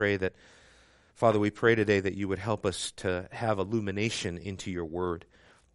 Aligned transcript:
pray 0.00 0.16
that, 0.16 0.32
Father, 1.14 1.38
we 1.38 1.50
pray 1.50 1.74
today 1.74 2.00
that 2.00 2.14
you 2.14 2.26
would 2.26 2.38
help 2.38 2.64
us 2.64 2.90
to 2.92 3.28
have 3.32 3.58
illumination 3.58 4.38
into 4.38 4.70
your 4.70 4.86
word, 4.86 5.26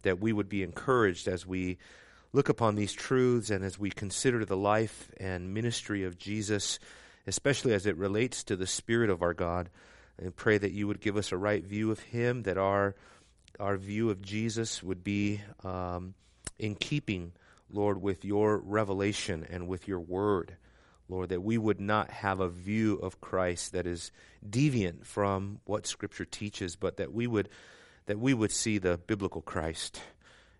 that 0.02 0.18
we 0.18 0.32
would 0.32 0.48
be 0.48 0.64
encouraged 0.64 1.28
as 1.28 1.46
we 1.46 1.78
look 2.32 2.48
upon 2.48 2.74
these 2.74 2.92
truths 2.92 3.50
and 3.50 3.64
as 3.64 3.78
we 3.78 3.88
consider 3.88 4.44
the 4.44 4.56
life 4.56 5.08
and 5.20 5.54
ministry 5.54 6.02
of 6.02 6.18
Jesus, 6.18 6.80
especially 7.28 7.72
as 7.72 7.86
it 7.86 7.96
relates 7.96 8.42
to 8.42 8.56
the 8.56 8.66
Spirit 8.66 9.10
of 9.10 9.22
our 9.22 9.32
God. 9.32 9.70
And 10.18 10.34
pray 10.34 10.58
that 10.58 10.72
you 10.72 10.88
would 10.88 11.00
give 11.00 11.16
us 11.16 11.30
a 11.30 11.36
right 11.36 11.64
view 11.64 11.92
of 11.92 12.00
Him, 12.00 12.42
that 12.42 12.58
our 12.58 12.96
our 13.60 13.76
view 13.76 14.10
of 14.10 14.20
Jesus 14.20 14.82
would 14.82 15.04
be 15.04 15.40
um, 15.62 16.14
in 16.58 16.74
keeping, 16.74 17.30
Lord, 17.70 18.02
with 18.02 18.24
your 18.24 18.58
revelation 18.58 19.46
and 19.48 19.68
with 19.68 19.86
your 19.86 20.00
word. 20.00 20.56
Lord, 21.08 21.28
that 21.28 21.42
we 21.42 21.56
would 21.58 21.80
not 21.80 22.10
have 22.10 22.40
a 22.40 22.48
view 22.48 22.94
of 22.94 23.20
Christ 23.20 23.72
that 23.72 23.86
is 23.86 24.10
deviant 24.48 25.04
from 25.04 25.60
what 25.64 25.86
Scripture 25.86 26.24
teaches, 26.24 26.76
but 26.76 26.96
that 26.96 27.12
we 27.12 27.26
would 27.26 27.48
that 28.06 28.18
we 28.18 28.34
would 28.34 28.52
see 28.52 28.78
the 28.78 28.98
biblical 28.98 29.42
Christ, 29.42 30.00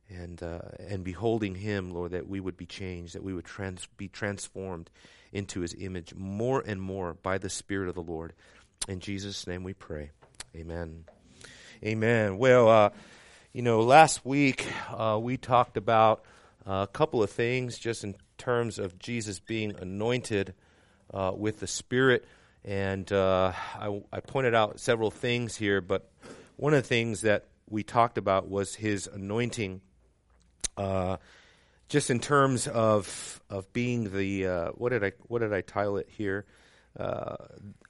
and 0.09 0.43
uh, 0.43 0.61
and 0.79 1.05
beholding 1.05 1.55
Him, 1.55 1.91
Lord, 1.91 2.13
that 2.13 2.29
we 2.29 2.41
would 2.41 2.57
be 2.57 2.67
changed, 2.67 3.15
that 3.15 3.23
we 3.23 3.35
would 3.35 3.45
trans- 3.45 3.89
be 3.97 4.09
transformed 4.09 4.91
into 5.33 5.61
His 5.61 5.75
image 5.79 6.15
more 6.15 6.63
and 6.65 6.81
more 6.81 7.15
by 7.15 7.39
the 7.39 7.51
Spirit 7.51 7.89
of 7.89 7.95
the 7.95 8.03
Lord. 8.03 8.33
In 8.89 9.01
Jesus' 9.01 9.47
name, 9.47 9.65
we 9.65 9.75
pray. 9.75 10.11
Amen. 10.55 11.05
Amen. 11.85 12.39
Well, 12.39 12.69
uh, 12.69 12.91
you 13.53 13.63
know, 13.63 13.81
last 13.81 14.25
week 14.25 14.67
uh, 14.91 15.19
we 15.21 15.37
talked 15.37 15.77
about 15.77 16.25
a 16.65 16.89
couple 16.93 17.23
of 17.23 17.31
things 17.31 17.79
just 17.79 18.05
in 18.05 18.15
terms 18.37 18.79
of 18.79 18.99
Jesus 18.99 19.39
being 19.39 19.75
anointed 19.77 20.55
uh, 21.13 21.33
with 21.37 21.61
the 21.61 21.67
Spirit. 21.67 22.25
And 22.65 23.11
uh, 23.13 23.53
I, 23.75 24.03
I, 24.13 24.21
pointed 24.21 24.55
out 24.55 24.81
several 24.81 25.13
things 25.13 25.57
here, 25.57 25.81
but 25.81 26.11
one 26.57 26.75
of 26.75 26.83
the 26.83 26.89
things 26.89 27.21
that 27.21 27.45
we 27.69 27.85
talked 27.85 28.19
about 28.19 28.49
was 28.49 28.75
his 28.75 29.07
anointing, 29.07 29.83
uh, 30.77 31.19
just 31.89 32.11
in 32.11 32.19
terms 32.19 32.67
of 32.67 33.41
of 33.49 33.73
being 33.73 34.13
the 34.13 34.47
uh, 34.47 34.69
what 34.71 34.91
did 34.91 35.05
I 35.05 35.13
what 35.29 35.41
did 35.41 35.53
I 35.53 35.61
title 35.61 35.97
it 35.99 36.09
here? 36.11 36.45
Uh, 36.99 37.37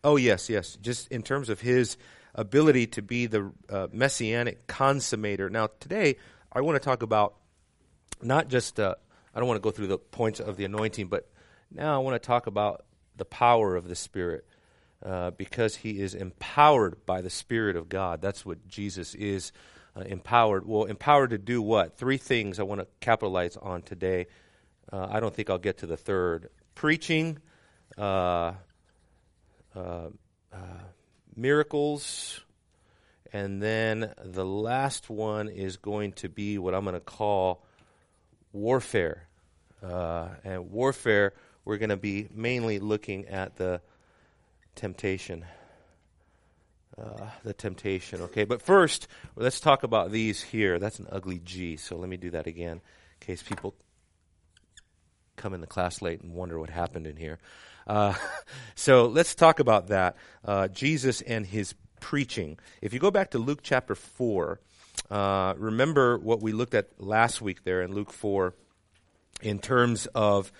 oh 0.05 0.17
yes, 0.17 0.51
yes, 0.51 0.77
just 0.77 1.09
in 1.09 1.23
terms 1.23 1.48
of 1.48 1.61
his 1.61 1.97
ability 2.35 2.87
to 2.89 3.03
be 3.03 3.25
the 3.25 3.51
uh, 3.70 3.87
messianic 3.92 4.67
consummator. 4.67 5.51
Now 5.51 5.70
today 5.81 6.17
I 6.53 6.61
want 6.61 6.77
to 6.77 6.85
talk 6.85 7.03
about 7.03 7.37
not 8.23 8.48
just 8.48 8.79
I 9.37 9.39
don't 9.39 9.48
want 9.48 9.59
to 9.59 9.62
go 9.62 9.70
through 9.70 9.89
the 9.89 9.98
points 9.98 10.41
of 10.41 10.56
the 10.56 10.65
anointing, 10.65 11.09
but 11.09 11.29
now 11.70 11.95
I 11.95 11.98
want 11.98 12.20
to 12.20 12.27
talk 12.27 12.47
about 12.47 12.87
the 13.17 13.27
power 13.27 13.77
of 13.77 13.87
the 13.87 13.95
Spirit. 13.95 14.47
Uh, 15.05 15.31
because 15.31 15.77
he 15.77 16.01
is 16.01 16.15
empowered 16.15 17.05
by 17.05 17.20
the 17.20 17.29
Spirit 17.29 17.77
of 17.77 17.87
God. 17.87 18.23
That's 18.23 18.47
what 18.47 18.67
Jesus 18.67 19.14
is 19.14 19.53
uh, 19.95 20.01
empowered. 20.01 20.67
Well, 20.67 20.84
empowered 20.84 21.31
to 21.31 21.39
do 21.39 21.61
what? 21.61 21.98
Three 21.98 22.17
things 22.17 22.59
I 22.59 22.62
want 22.62 22.81
to 22.81 22.87
capitalize 23.01 23.59
on 23.59 23.83
today. 23.83 24.27
Uh, 24.91 25.07
I 25.11 25.20
don't 25.20 25.34
think 25.34 25.51
I'll 25.51 25.59
get 25.59 25.79
to 25.79 25.87
the 25.87 25.98
third. 25.98 26.48
Preaching, 26.75 27.39
uh, 27.98 28.55
uh, 29.75 30.09
uh, 30.51 30.57
miracles, 31.37 32.41
and 33.34 33.62
then 33.62 34.14
the 34.25 34.47
last 34.47 35.11
one 35.11 35.48
is 35.51 35.77
going 35.77 36.12
to 36.14 36.31
be 36.31 36.57
what 36.57 36.75
I'm 36.75 36.84
going 36.84 36.95
to 36.95 37.01
call 37.01 37.62
warfare. 38.53 39.26
Uh, 39.83 40.29
and 40.45 40.71
warfare, 40.71 41.35
we're 41.65 41.79
going 41.79 41.91
to 41.91 41.97
be 41.97 42.29
mainly 42.33 42.79
looking 42.79 43.27
at 43.27 43.57
the 43.57 43.81
temptation. 44.75 45.45
Uh, 46.97 47.27
the 47.45 47.53
temptation, 47.53 48.23
okay? 48.23 48.45
But 48.45 48.63
first, 48.63 49.07
let's 49.35 49.61
talk 49.61 49.83
about 49.83 50.11
these 50.11 50.43
here. 50.43 50.79
That's 50.79 50.99
an 50.99 51.09
ugly 51.11 51.41
G, 51.45 51.77
so 51.77 51.97
let 51.97 52.09
me 52.09 52.17
do 52.17 52.31
that 52.31 52.47
again 52.47 52.81
in 53.20 53.27
case 53.27 53.42
people 53.42 53.75
come 55.36 55.53
in 55.53 55.61
the 55.61 55.67
class 55.67 56.01
late 56.01 56.23
and 56.23 56.33
wonder 56.33 56.59
what 56.59 56.70
happened 56.70 57.07
in 57.07 57.17
here. 57.17 57.39
Uh, 57.86 58.15
so 58.75 59.07
let's 59.07 59.35
talk 59.35 59.61
about 59.61 59.89
that. 59.89 60.17
Uh, 60.45 60.69
Jesus 60.69 61.20
and 61.20 61.47
his 61.47 61.75
preaching. 62.01 62.59
If 62.81 62.95
you 62.95 62.98
go 62.98 63.11
back 63.11 63.33
to 63.33 63.39
Luke 63.39 63.61
chapter 63.63 63.95
4, 63.95 64.61
uh, 65.11 65.55
remember 65.59 66.19
what 66.19 66.41
we 66.41 66.53
looked 66.53 66.75
at 66.75 66.98
last 66.98 67.42
week 67.42 67.65
there 67.65 67.83
in 67.83 67.92
Luke 67.92 68.13
4 68.13 68.55
in 69.42 69.58
terms 69.58 70.07
of 70.14 70.52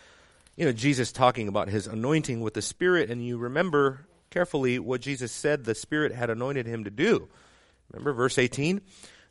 you 0.57 0.65
know 0.65 0.73
Jesus 0.73 1.13
talking 1.13 1.49
about 1.49 1.69
his 1.69 1.87
anointing 1.87 2.41
with 2.41 2.55
the 2.55 2.63
Spirit, 2.63 3.11
and 3.11 3.25
you 3.25 3.39
remember 3.39 4.07
carefully 4.31 4.79
what 4.79 5.01
Jesus 5.01 5.33
said 5.33 5.65
the 5.65 5.75
Spirit 5.75 6.13
had 6.13 6.31
anointed 6.31 6.67
him 6.67 6.85
to 6.85 6.91
do. 6.91 7.29
Remember 7.93 8.13
verse 8.13 8.39
18? 8.39 8.81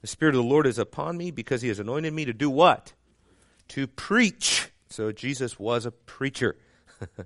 The 0.02 0.08
Spirit 0.08 0.36
of 0.36 0.44
the 0.44 0.50
Lord 0.50 0.68
is 0.68 0.78
upon 0.78 1.18
me 1.18 1.32
because 1.32 1.62
he 1.62 1.68
has 1.70 1.80
anointed 1.80 2.14
me 2.14 2.26
to 2.26 2.34
do 2.34 2.50
what? 2.50 2.94
To 3.70 3.88
preach. 3.88 4.70
So 4.90 5.12
Jesus 5.12 5.60
was 5.60 5.86
a 5.86 5.92
preacher. 5.92 6.56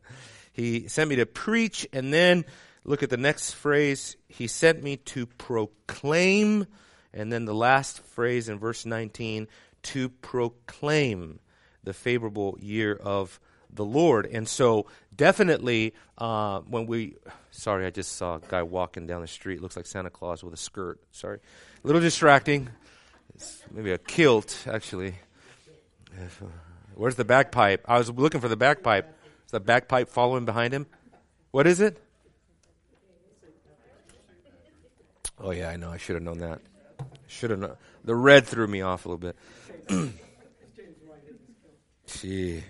he 0.54 0.88
sent 0.88 1.10
me 1.10 1.18
to 1.18 1.26
preach, 1.26 1.88
and 1.94 2.14
then 2.14 2.46
look 2.84 3.04
at 3.04 3.10
the 3.10 3.18
next 3.18 3.52
phrase. 3.52 4.16
He 4.28 4.48
sent 4.48 4.82
me 4.82 4.98
to 4.98 5.26
proclaim, 5.26 6.68
and 7.14 7.32
then 7.32 7.46
the 7.46 7.54
last 7.54 8.02
phrase 8.02 8.50
in 8.50 8.60
verse 8.60 8.86
19, 8.86 9.48
to 9.84 10.10
proclaim 10.10 11.40
the 11.84 11.94
favorable 11.94 12.58
year 12.60 12.96
of 12.96 13.40
the 13.72 13.86
Lord. 13.86 14.26
And 14.26 14.48
so, 14.48 14.88
definitely, 15.16 15.94
uh, 16.18 16.62
when 16.62 16.88
we, 16.88 17.16
sorry, 17.52 17.86
I 17.86 17.90
just 17.90 18.14
saw 18.14 18.36
a 18.36 18.42
guy 18.48 18.64
walking 18.64 19.08
down 19.08 19.22
the 19.22 19.28
street. 19.28 19.62
Looks 19.62 19.76
like 19.76 19.86
Santa 19.86 20.10
Claus 20.10 20.44
with 20.44 20.54
a 20.54 20.58
skirt. 20.58 21.00
Sorry. 21.12 21.40
A 21.84 21.88
little 21.88 22.02
distracting. 22.02 22.70
It's 23.36 23.64
maybe 23.72 23.92
a 23.92 23.98
kilt, 23.98 24.66
actually. 24.68 25.16
Where's 26.96 27.16
the 27.16 27.26
bagpipe? 27.26 27.86
I 27.88 27.98
was 27.98 28.10
looking 28.10 28.42
for 28.42 28.48
the 28.48 28.58
bagpipe. 28.58 29.16
Is 29.46 29.52
the 29.52 29.60
bagpipe 29.60 30.10
following 30.10 30.46
behind 30.46 30.74
him? 30.74 30.88
What 31.52 31.66
is 31.68 31.80
it? 31.80 32.02
Oh, 35.42 35.52
yeah, 35.52 35.70
I 35.70 35.78
know. 35.78 35.90
I 35.90 35.98
should 35.98 36.16
have 36.16 36.24
known 36.24 36.40
that. 36.40 36.60
Should 37.28 37.52
have 37.52 37.60
known. 37.60 37.78
The 38.04 38.16
red 38.16 38.46
threw 38.46 38.68
me 38.68 38.82
off 38.82 39.06
a 39.06 39.10
little 39.10 39.34
bit. 39.88 40.14
Gee. 42.18 42.64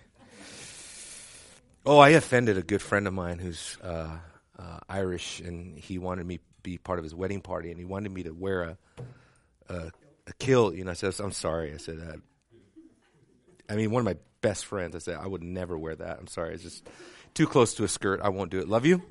Oh, 1.86 1.98
I 1.98 2.10
offended 2.10 2.58
a 2.58 2.62
good 2.62 2.82
friend 2.82 3.08
of 3.08 3.14
mine 3.14 3.40
who's 3.40 3.78
uh, 3.84 4.18
uh, 4.58 4.80
Irish, 4.90 5.40
and 5.40 5.78
he 5.78 5.98
wanted 5.98 6.26
me 6.26 6.38
to 6.38 6.44
be 6.62 6.78
part 6.78 7.00
of 7.00 7.04
his 7.04 7.16
wedding 7.16 7.42
party, 7.42 7.72
and 7.72 7.80
he 7.80 7.86
wanted 7.86 8.12
me 8.12 8.24
to 8.24 8.32
wear 8.32 8.62
a 8.64 8.78
a, 9.70 9.92
a 10.28 10.34
kilt. 10.40 10.76
You 10.76 10.84
know, 10.84 10.92
I 10.92 10.94
said, 10.94 11.14
"I'm 11.20 11.32
sorry." 11.32 11.74
I 11.74 11.78
said, 11.78 12.22
"I 13.70 13.76
mean, 13.76 13.92
one 13.92 14.02
of 14.02 14.06
my 14.06 14.18
best 14.42 14.66
friends." 14.66 14.96
I 14.96 15.00
said, 15.00 15.18
"I 15.18 15.26
would 15.26 15.44
never 15.44 15.78
wear 15.78 15.96
that. 15.96 16.20
I'm 16.20 16.28
sorry. 16.28 16.54
It's 16.54 16.64
just 16.64 16.88
too 17.34 17.48
close 17.48 17.76
to 17.76 17.84
a 17.84 17.88
skirt. 17.88 18.20
I 18.22 18.30
won't 18.30 18.52
do 18.52 18.60
it. 18.60 18.68
Love 18.68 18.86
you. 18.86 19.02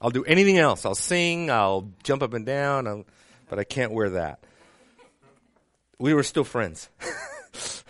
I'll 0.00 0.10
do 0.10 0.24
anything 0.24 0.58
else. 0.58 0.86
I'll 0.86 0.94
sing. 0.94 1.50
I'll 1.50 1.90
jump 2.04 2.22
up 2.22 2.32
and 2.32 2.46
down. 2.46 2.86
I'll, 2.86 3.04
but 3.48 3.58
I 3.58 3.64
can't 3.64 3.92
wear 3.92 4.10
that." 4.10 4.40
We 5.98 6.14
were 6.14 6.22
still 6.22 6.44
friends. 6.44 6.88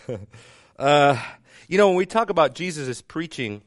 uh, 0.78 1.22
you 1.68 1.76
know, 1.76 1.88
when 1.88 1.96
we 1.96 2.06
talk 2.06 2.30
about 2.30 2.54
Jesus' 2.54 3.02
preaching, 3.02 3.60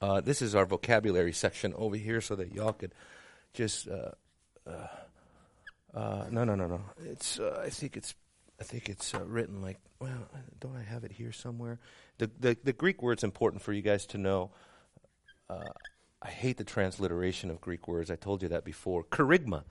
uh, 0.00 0.20
this 0.20 0.42
is 0.42 0.56
our 0.56 0.66
vocabulary 0.66 1.32
section 1.32 1.72
over 1.74 1.96
here 1.96 2.20
so 2.20 2.34
that 2.34 2.52
y'all 2.52 2.72
could 2.72 2.92
just. 3.54 3.88
Uh, 3.88 4.10
uh, 4.66 4.86
uh 5.94 6.24
no, 6.30 6.44
no, 6.44 6.56
no, 6.56 6.66
no. 6.66 6.80
It's. 7.04 7.38
Uh, 7.38 7.62
I 7.64 7.70
think 7.70 7.96
it's. 7.96 8.14
I 8.60 8.64
think 8.64 8.88
it's 8.88 9.14
uh, 9.14 9.24
written 9.24 9.62
like. 9.62 9.78
Well, 10.00 10.28
don't 10.60 10.76
I 10.76 10.82
have 10.82 11.04
it 11.04 11.12
here 11.12 11.32
somewhere? 11.32 11.78
The 12.18 12.28
the, 12.40 12.56
the 12.64 12.72
Greek 12.72 13.02
word's 13.02 13.22
important 13.22 13.62
for 13.62 13.72
you 13.72 13.82
guys 13.82 14.04
to 14.06 14.18
know. 14.18 14.50
I 16.20 16.30
hate 16.30 16.56
the 16.58 16.64
transliteration 16.64 17.48
of 17.48 17.60
Greek 17.60 17.86
words. 17.86 18.10
I 18.10 18.16
told 18.16 18.42
you 18.42 18.48
that 18.48 18.64
before. 18.64 19.04
Kerygma. 19.04 19.62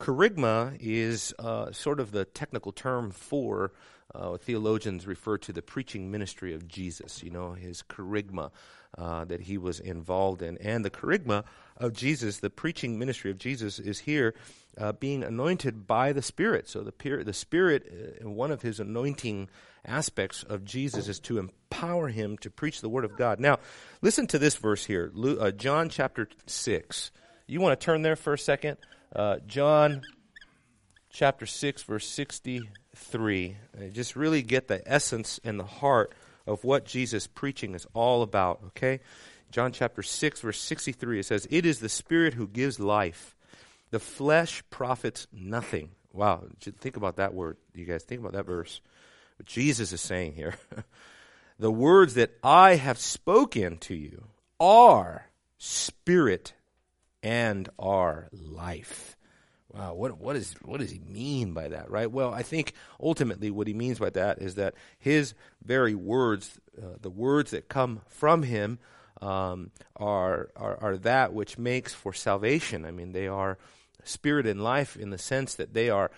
Kerygma 0.00 0.76
is 0.80 1.32
sort 1.70 2.00
of 2.00 2.10
the 2.10 2.24
technical 2.24 2.72
term 2.72 3.12
for 3.12 3.72
uh, 4.14 4.36
theologians 4.36 5.06
refer 5.06 5.38
to 5.38 5.52
the 5.52 5.62
preaching 5.62 6.10
ministry 6.10 6.54
of 6.54 6.68
Jesus, 6.68 7.22
you 7.22 7.30
know, 7.30 7.52
his 7.52 7.82
kerygma 7.88 8.50
uh, 8.96 9.24
that 9.24 9.40
he 9.40 9.58
was 9.58 9.80
involved 9.80 10.42
in. 10.42 10.58
And 10.58 10.84
the 10.84 10.90
kerygma 10.90 11.44
of 11.76 11.92
Jesus, 11.94 12.38
the 12.38 12.50
preaching 12.50 12.98
ministry 12.98 13.30
of 13.30 13.38
Jesus, 13.38 13.78
is 13.78 14.00
here 14.00 14.34
uh, 14.78 14.92
being 14.92 15.22
anointed 15.24 15.86
by 15.86 16.12
the 16.12 16.22
Spirit. 16.22 16.68
So 16.68 16.82
the, 16.82 17.24
the 17.24 17.32
Spirit, 17.32 18.20
uh, 18.24 18.28
one 18.28 18.50
of 18.50 18.62
his 18.62 18.78
anointing 18.78 19.48
aspects 19.84 20.42
of 20.44 20.64
Jesus, 20.64 21.08
is 21.08 21.18
to 21.20 21.38
empower 21.38 22.08
him 22.08 22.38
to 22.38 22.50
preach 22.50 22.80
the 22.80 22.88
Word 22.88 23.04
of 23.04 23.16
God. 23.16 23.40
Now, 23.40 23.58
listen 24.00 24.26
to 24.28 24.38
this 24.38 24.56
verse 24.56 24.84
here 24.84 25.12
uh, 25.16 25.50
John 25.50 25.88
chapter 25.88 26.28
6. 26.46 27.10
You 27.46 27.60
want 27.60 27.78
to 27.78 27.84
turn 27.84 28.02
there 28.02 28.16
for 28.16 28.34
a 28.34 28.38
second? 28.38 28.76
Uh, 29.14 29.38
John 29.46 30.02
chapter 31.10 31.46
6, 31.46 31.82
verse 31.82 32.06
60 32.08 32.62
3. 32.94 33.56
just 33.92 34.16
really 34.16 34.42
get 34.42 34.68
the 34.68 34.82
essence 34.86 35.40
and 35.44 35.58
the 35.58 35.64
heart 35.64 36.12
of 36.46 36.64
what 36.64 36.84
Jesus' 36.84 37.26
preaching 37.26 37.74
is 37.74 37.86
all 37.94 38.22
about, 38.22 38.60
okay? 38.68 39.00
John 39.50 39.72
chapter 39.72 40.02
6, 40.02 40.40
verse 40.40 40.60
63, 40.60 41.20
it 41.20 41.26
says, 41.26 41.46
It 41.50 41.64
is 41.64 41.78
the 41.78 41.88
Spirit 41.88 42.34
who 42.34 42.48
gives 42.48 42.80
life. 42.80 43.36
The 43.90 44.00
flesh 44.00 44.62
profits 44.70 45.26
nothing. 45.32 45.90
Wow, 46.12 46.44
think 46.60 46.96
about 46.96 47.16
that 47.16 47.34
word, 47.34 47.56
you 47.74 47.84
guys. 47.84 48.04
Think 48.04 48.20
about 48.20 48.32
that 48.32 48.46
verse. 48.46 48.80
What 49.36 49.46
Jesus 49.46 49.92
is 49.92 50.00
saying 50.00 50.34
here. 50.34 50.54
the 51.58 51.70
words 51.70 52.14
that 52.14 52.32
I 52.42 52.76
have 52.76 52.98
spoken 52.98 53.78
to 53.78 53.94
you 53.94 54.24
are 54.60 55.28
spirit 55.58 56.54
and 57.22 57.68
are 57.78 58.28
life. 58.32 59.13
Wow, 59.74 59.94
what 59.94 60.18
what 60.20 60.36
is 60.36 60.54
what 60.64 60.78
does 60.78 60.92
he 60.92 61.00
mean 61.00 61.52
by 61.52 61.66
that, 61.68 61.90
right? 61.90 62.10
Well, 62.10 62.32
I 62.32 62.42
think 62.42 62.74
ultimately 63.00 63.50
what 63.50 63.66
he 63.66 63.74
means 63.74 63.98
by 63.98 64.10
that 64.10 64.38
is 64.38 64.54
that 64.54 64.74
his 64.98 65.34
very 65.64 65.96
words, 65.96 66.60
uh, 66.80 66.96
the 67.00 67.10
words 67.10 67.50
that 67.50 67.68
come 67.68 68.00
from 68.06 68.44
him, 68.44 68.78
um, 69.20 69.72
are, 69.96 70.50
are 70.54 70.78
are 70.80 70.96
that 70.98 71.32
which 71.32 71.58
makes 71.58 71.92
for 71.92 72.12
salvation. 72.12 72.84
I 72.84 72.92
mean, 72.92 73.10
they 73.12 73.26
are 73.26 73.58
spirit 74.04 74.46
and 74.46 74.62
life 74.62 74.96
in 74.96 75.10
the 75.10 75.18
sense 75.18 75.56
that 75.56 75.74
they 75.74 75.90
are 75.90 76.12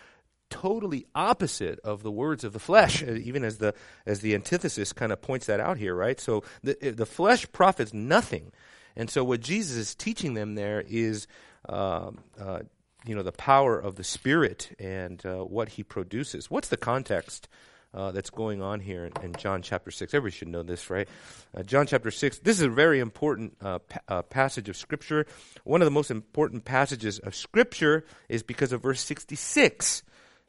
totally 0.51 1.07
opposite 1.15 1.81
of 1.81 2.03
the 2.03 2.11
words 2.11 2.45
of 2.45 2.53
the 2.53 2.59
flesh, 2.59 3.03
uh, 3.03 3.13
even 3.13 3.43
as 3.43 3.57
the 3.57 3.75
as 4.05 4.21
the 4.21 4.35
antithesis 4.35 4.93
kind 4.93 5.13
of 5.13 5.23
points 5.23 5.47
that 5.47 5.61
out 5.61 5.79
here, 5.79 5.95
right? 5.95 6.21
So 6.21 6.45
the 6.63 6.91
the 6.91 7.07
flesh 7.07 7.51
profits 7.53 7.95
nothing, 7.95 8.53
and 8.95 9.09
so 9.09 9.25
what 9.25 9.41
Jesus 9.41 9.77
is 9.79 9.95
teaching 9.95 10.35
them 10.35 10.57
there 10.57 10.85
is. 10.87 11.27
Um, 11.69 12.19
uh, 12.39 12.61
you 13.07 13.15
know 13.15 13.23
the 13.23 13.33
power 13.33 13.79
of 13.79 13.97
the 13.97 14.05
spirit 14.05 14.75
and 14.79 15.25
uh, 15.25 15.39
what 15.39 15.71
he 15.71 15.83
produces 15.83 16.51
what's 16.51 16.69
the 16.69 16.77
context 16.77 17.49
uh, 17.95 18.13
that's 18.13 18.31
going 18.31 18.61
on 18.61 18.81
here 18.81 19.07
in, 19.07 19.13
in, 19.25 19.33
John 19.35 19.63
chapter 19.63 19.91
6. 19.91 20.13
Everybody 20.13 20.37
should 20.37 20.49
know 20.49 20.63
this, 20.63 20.91
right? 20.91 21.09
Uh, 21.57 21.63
John 21.63 21.87
chapter 21.87 22.11
6. 22.11 22.41
This 22.41 22.59
is 22.59 22.63
a 22.63 22.69
very 22.69 23.01
important 23.01 23.57
uh, 23.63 23.79
pa- 23.79 24.01
uh, 24.07 24.23
passage 24.23 24.69
of 24.69 24.77
Scripture. 24.77 25.27
One 25.65 25.81
of 25.81 25.87
the 25.87 25.93
most 25.93 26.11
important 26.11 26.67
passages 26.67 27.19
of 27.19 27.35
Scripture 27.35 28.05
is 28.29 28.43
because 28.43 28.73
of 28.73 28.83
verse 28.83 29.01
66. 29.01 30.03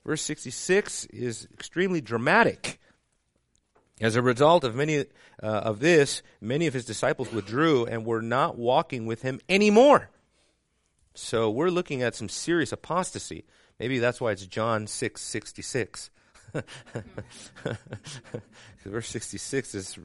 Verse 0.06 0.21
66 0.21 1.06
is 1.06 1.48
extremely 1.53 2.01
dramatic. 2.01 2.80
As 4.00 4.15
a 4.15 4.21
result 4.21 4.63
of 4.63 4.75
many 4.75 5.00
uh, 5.00 5.06
of 5.42 5.80
this, 5.80 6.21
many 6.39 6.68
of 6.68 6.74
his 6.74 6.86
disciples 6.86 7.31
withdrew 7.31 7.86
and 7.86 8.06
were 8.06 8.21
not 8.21 8.57
walking 8.57 9.06
with 9.06 9.21
him 9.21 9.39
anymore. 9.50 10.10
So 11.17 11.49
we're 11.49 11.69
looking 11.69 12.03
at 12.03 12.15
some 12.15 12.29
serious 12.29 12.71
apostasy. 12.71 13.45
Maybe 13.79 13.99
that's 13.99 14.21
why 14.21 14.31
it's 14.31 14.45
John 14.45 14.87
6 14.87 15.21
66. 15.21 16.09
verse 18.85 19.09
66 19.09 19.75
is 19.75 19.99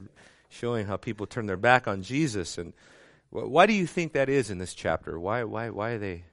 showing 0.49 0.85
how 0.85 0.97
people 0.97 1.25
turn 1.25 1.45
their 1.45 1.57
back 1.57 1.87
on 1.87 2.03
Jesus. 2.03 2.57
And 2.57 2.73
why 3.29 3.65
do 3.65 3.73
you 3.73 3.87
think 3.87 4.13
that 4.13 4.29
is 4.29 4.49
in 4.49 4.57
this 4.57 4.73
chapter? 4.73 5.19
Why, 5.19 5.43
why, 5.43 5.69
why 5.69 5.91
are 5.91 5.99
they 5.99 6.25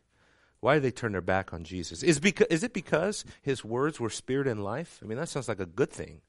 why 0.60 0.74
did 0.74 0.82
they 0.82 0.90
turn 0.90 1.12
their 1.12 1.22
back 1.22 1.54
on 1.54 1.64
Jesus? 1.64 2.02
Is, 2.02 2.20
because, 2.20 2.46
is 2.48 2.62
it 2.62 2.74
because 2.74 3.24
his 3.40 3.64
words 3.64 3.98
were 3.98 4.10
spirit 4.10 4.46
and 4.46 4.62
life? 4.62 5.00
I 5.02 5.06
mean, 5.06 5.16
that 5.16 5.30
sounds 5.30 5.48
like 5.48 5.60
a 5.60 5.66
good 5.66 5.90
thing. 5.90 6.20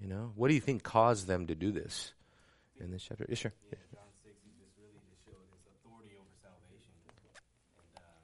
You 0.00 0.08
know, 0.08 0.32
what 0.34 0.48
do 0.48 0.54
you 0.54 0.60
think 0.60 0.82
caused 0.82 1.26
them 1.26 1.46
to 1.48 1.54
do 1.54 1.70
this 1.70 2.14
in 2.80 2.90
this 2.90 3.04
chapter? 3.04 3.26
Yeah, 3.28 3.34
sure. 3.34 3.52
Yeah, 3.68 3.76
John 3.92 4.08
6, 4.24 4.32
he 4.40 4.56
just 4.56 4.72
really 4.80 4.96
just 5.12 5.20
showed 5.28 5.44
his 5.52 5.60
authority 5.76 6.16
over 6.16 6.32
salvation. 6.40 6.96
And 7.04 8.00
uh, 8.00 8.16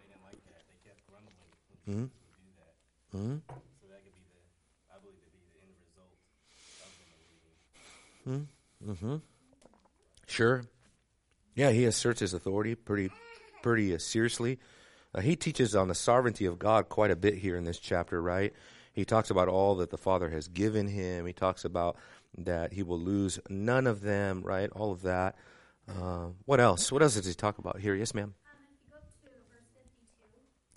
they 0.00 0.08
didn't 0.08 0.24
like 0.24 0.40
that. 0.48 0.64
They 0.64 0.80
kept 0.80 1.04
grumbling 1.12 1.36
when 1.44 1.52
mm-hmm. 1.88 2.04
do 2.04 2.10
that. 2.58 3.18
Mm-hmm. 3.18 3.36
So 3.46 3.86
that 3.88 4.00
could 4.04 4.14
be 4.14 4.24
the, 4.30 4.40
I 4.90 4.98
believe, 5.00 5.20
to 5.22 5.30
be 5.30 5.40
the 5.44 5.60
end 5.62 5.74
result 5.80 6.12
of 6.82 6.90
them 6.98 7.10
believing. 8.24 8.48
Mm-hmm. 8.86 9.16
Sure. 10.26 10.64
Yeah, 11.54 11.70
he 11.70 11.84
asserts 11.84 12.20
his 12.20 12.34
authority 12.34 12.74
pretty 12.74 13.10
pretty 13.62 13.94
uh, 13.94 13.98
seriously. 13.98 14.58
Uh, 15.14 15.20
he 15.20 15.36
teaches 15.36 15.76
on 15.76 15.88
the 15.88 15.94
sovereignty 15.94 16.46
of 16.46 16.58
God 16.58 16.88
quite 16.88 17.10
a 17.10 17.16
bit 17.16 17.34
here 17.34 17.56
in 17.56 17.64
this 17.64 17.78
chapter, 17.78 18.20
right? 18.20 18.52
He 18.92 19.04
talks 19.04 19.30
about 19.30 19.48
all 19.48 19.76
that 19.76 19.90
the 19.90 19.98
Father 19.98 20.28
has 20.30 20.48
given 20.48 20.86
him. 20.88 21.26
He 21.26 21.32
talks 21.32 21.64
about 21.64 21.96
that 22.38 22.72
he 22.72 22.82
will 22.82 22.98
lose 22.98 23.38
none 23.48 23.86
of 23.86 24.00
them, 24.00 24.42
right? 24.42 24.70
All 24.70 24.92
of 24.92 25.02
that. 25.02 25.36
Uh, 25.88 26.28
what 26.46 26.60
else? 26.60 26.90
What 26.90 27.02
else 27.02 27.14
does 27.14 27.26
he 27.26 27.34
talk 27.34 27.58
about 27.58 27.78
here? 27.78 27.94
Yes, 27.94 28.14
ma'am. 28.14 28.34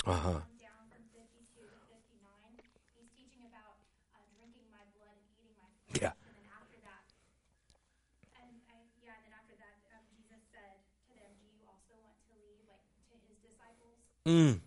Um, 0.06 0.13
uh 0.13 0.18
huh. 0.18 0.39
Yeah. 6.01 6.12
Mm. 14.28 14.60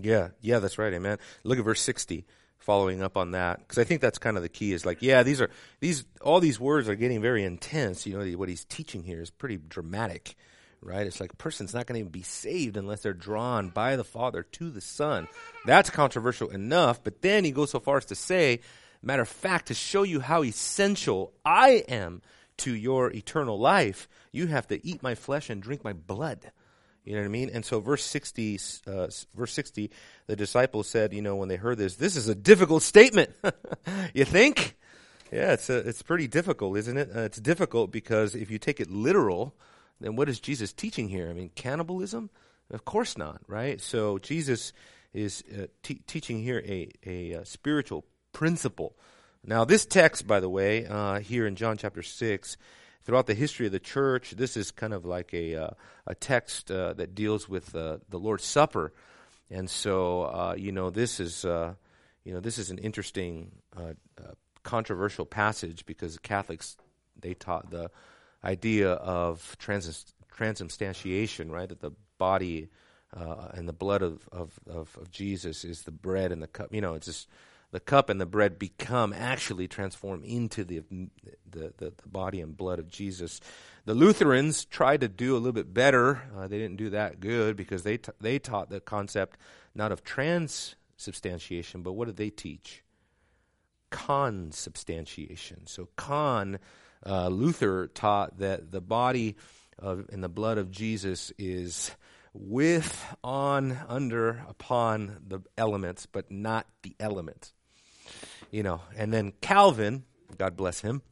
Yeah, 0.00 0.28
yeah, 0.40 0.60
that's 0.60 0.78
right, 0.78 0.92
amen. 0.94 1.18
Look 1.44 1.58
at 1.58 1.64
verse 1.64 1.82
60 1.82 2.24
following 2.58 3.02
up 3.02 3.16
on 3.16 3.32
that 3.32 3.58
because 3.58 3.78
I 3.78 3.84
think 3.84 4.00
that's 4.00 4.18
kind 4.18 4.36
of 4.36 4.42
the 4.42 4.48
key 4.48 4.72
is 4.74 4.84
like 4.84 5.00
yeah 5.00 5.22
these 5.22 5.40
are 5.40 5.48
these 5.80 6.04
all 6.20 6.38
these 6.38 6.60
words 6.60 6.86
are 6.86 6.96
getting 6.96 7.22
very 7.22 7.42
intense 7.42 8.06
you 8.06 8.18
know 8.18 8.36
what 8.36 8.50
he's 8.50 8.64
teaching 8.64 9.04
here 9.04 9.22
is 9.22 9.30
pretty 9.30 9.56
dramatic 9.56 10.34
right 10.82 11.06
it's 11.06 11.18
like 11.18 11.32
a 11.32 11.36
person's 11.36 11.72
not 11.72 11.86
going 11.86 11.94
to 11.94 12.00
even 12.00 12.10
be 12.12 12.20
saved 12.20 12.76
unless 12.76 13.00
they're 13.00 13.14
drawn 13.14 13.70
by 13.70 13.96
the 13.96 14.04
father 14.04 14.42
to 14.42 14.70
the 14.70 14.82
son 14.82 15.28
that's 15.64 15.88
controversial 15.88 16.50
enough 16.50 17.02
but 17.02 17.22
then 17.22 17.42
he 17.42 17.52
goes 17.52 17.70
so 17.70 17.80
far 17.80 17.96
as 17.96 18.04
to 18.04 18.14
say 18.14 18.60
matter 19.02 19.22
of 19.22 19.28
fact 19.28 19.68
to 19.68 19.74
show 19.74 20.02
you 20.02 20.20
how 20.20 20.42
essential 20.42 21.32
I 21.44 21.84
am 21.88 22.20
to 22.58 22.74
your 22.74 23.10
eternal 23.10 23.58
life, 23.58 24.08
you 24.32 24.46
have 24.46 24.66
to 24.68 24.86
eat 24.86 25.02
my 25.02 25.14
flesh 25.14 25.50
and 25.50 25.62
drink 25.62 25.84
my 25.84 25.92
blood. 25.92 26.52
You 27.04 27.14
know 27.14 27.20
what 27.20 27.26
I 27.26 27.30
mean? 27.30 27.50
And 27.52 27.64
so, 27.64 27.80
verse 27.80 28.04
60, 28.04 28.60
uh, 28.86 29.08
verse 29.34 29.52
60, 29.52 29.90
the 30.26 30.36
disciples 30.36 30.88
said, 30.88 31.14
you 31.14 31.22
know, 31.22 31.36
when 31.36 31.48
they 31.48 31.56
heard 31.56 31.78
this, 31.78 31.96
this 31.96 32.16
is 32.16 32.28
a 32.28 32.34
difficult 32.34 32.82
statement. 32.82 33.30
you 34.14 34.26
think? 34.26 34.76
Yeah, 35.32 35.52
it's, 35.52 35.70
a, 35.70 35.78
it's 35.78 36.02
pretty 36.02 36.28
difficult, 36.28 36.76
isn't 36.76 36.96
it? 36.98 37.10
Uh, 37.14 37.20
it's 37.20 37.40
difficult 37.40 37.90
because 37.90 38.34
if 38.34 38.50
you 38.50 38.58
take 38.58 38.78
it 38.78 38.90
literal, 38.90 39.54
then 40.00 40.16
what 40.16 40.28
is 40.28 40.38
Jesus 40.38 40.72
teaching 40.74 41.08
here? 41.08 41.30
I 41.30 41.32
mean, 41.32 41.50
cannibalism? 41.54 42.28
Of 42.70 42.84
course 42.84 43.16
not, 43.16 43.40
right? 43.46 43.80
So, 43.80 44.18
Jesus 44.18 44.74
is 45.14 45.42
uh, 45.58 45.66
teaching 45.82 46.42
here 46.42 46.62
a, 46.66 46.90
a, 47.06 47.32
a 47.32 47.40
uh, 47.40 47.44
spiritual 47.44 48.04
principle 48.32 48.96
now, 49.48 49.64
this 49.64 49.86
text, 49.86 50.26
by 50.26 50.40
the 50.40 50.48
way, 50.50 50.84
uh, 50.84 51.20
here 51.20 51.46
in 51.46 51.56
John 51.56 51.78
chapter 51.78 52.02
6, 52.02 52.58
throughout 53.04 53.26
the 53.26 53.32
history 53.32 53.64
of 53.64 53.72
the 53.72 53.80
church, 53.80 54.32
this 54.32 54.58
is 54.58 54.70
kind 54.70 54.92
of 54.92 55.06
like 55.06 55.32
a, 55.32 55.54
uh, 55.54 55.70
a 56.06 56.14
text 56.14 56.70
uh, 56.70 56.92
that 56.92 57.14
deals 57.14 57.48
with 57.48 57.74
uh, 57.74 57.96
the 58.10 58.18
Lord's 58.18 58.44
Supper. 58.44 58.92
And 59.48 59.70
so, 59.70 60.24
uh, 60.24 60.54
you 60.58 60.70
know, 60.70 60.90
this 60.90 61.18
is, 61.18 61.46
uh, 61.46 61.72
you 62.24 62.34
know, 62.34 62.40
this 62.40 62.58
is 62.58 62.70
an 62.70 62.76
interesting, 62.76 63.52
controversial 64.64 65.24
passage 65.24 65.86
because 65.86 66.18
Catholics, 66.18 66.76
they 67.18 67.32
taught 67.32 67.70
the 67.70 67.90
idea 68.44 68.92
of 68.92 69.56
trans- 69.58 70.14
transubstantiation, 70.30 71.50
right? 71.50 71.70
That 71.70 71.80
the 71.80 71.92
body 72.18 72.68
and 73.14 73.66
the 73.66 73.72
blood 73.72 74.02
of, 74.02 74.28
of, 74.30 74.60
of, 74.68 74.94
of 75.00 75.10
Jesus 75.10 75.64
is 75.64 75.84
the 75.84 75.90
bread 75.90 76.32
and 76.32 76.42
the 76.42 76.48
cup. 76.48 76.68
You 76.70 76.82
know, 76.82 76.92
it's 76.92 77.06
just 77.06 77.28
the 77.70 77.80
cup 77.80 78.08
and 78.08 78.20
the 78.20 78.26
bread 78.26 78.58
become 78.58 79.12
actually 79.12 79.68
transform 79.68 80.24
into 80.24 80.64
the, 80.64 80.82
the, 80.90 81.08
the, 81.50 81.72
the, 81.76 81.92
body 82.06 82.40
and 82.40 82.56
blood 82.56 82.78
of 82.78 82.88
Jesus. 82.88 83.40
The 83.84 83.94
Lutherans 83.94 84.64
tried 84.64 85.02
to 85.02 85.08
do 85.08 85.34
a 85.34 85.38
little 85.38 85.52
bit 85.52 85.74
better. 85.74 86.22
Uh, 86.36 86.48
they 86.48 86.58
didn't 86.58 86.76
do 86.76 86.90
that 86.90 87.20
good 87.20 87.56
because 87.56 87.82
they, 87.82 87.98
t- 87.98 88.12
they 88.20 88.38
taught 88.38 88.70
the 88.70 88.80
concept 88.80 89.38
not 89.74 89.92
of 89.92 90.02
transubstantiation, 90.02 91.82
but 91.82 91.92
what 91.92 92.06
did 92.06 92.16
they 92.16 92.30
teach? 92.30 92.82
Consubstantiation. 93.90 95.66
So, 95.66 95.88
con, 95.96 96.58
uh, 97.04 97.28
Luther 97.28 97.86
taught 97.88 98.38
that 98.38 98.72
the 98.72 98.80
body 98.80 99.36
of, 99.78 100.06
and 100.10 100.24
the 100.24 100.28
blood 100.28 100.56
of 100.56 100.70
Jesus 100.70 101.32
is 101.38 101.90
with, 102.32 103.14
on, 103.22 103.78
under, 103.88 104.42
upon 104.48 105.18
the 105.26 105.40
elements, 105.56 106.06
but 106.06 106.30
not 106.30 106.66
the 106.82 106.94
element 106.98 107.52
you 108.50 108.62
know. 108.62 108.80
And 108.96 109.12
then 109.12 109.32
Calvin, 109.40 110.04
God 110.36 110.56
bless 110.56 110.80
him, 110.80 111.02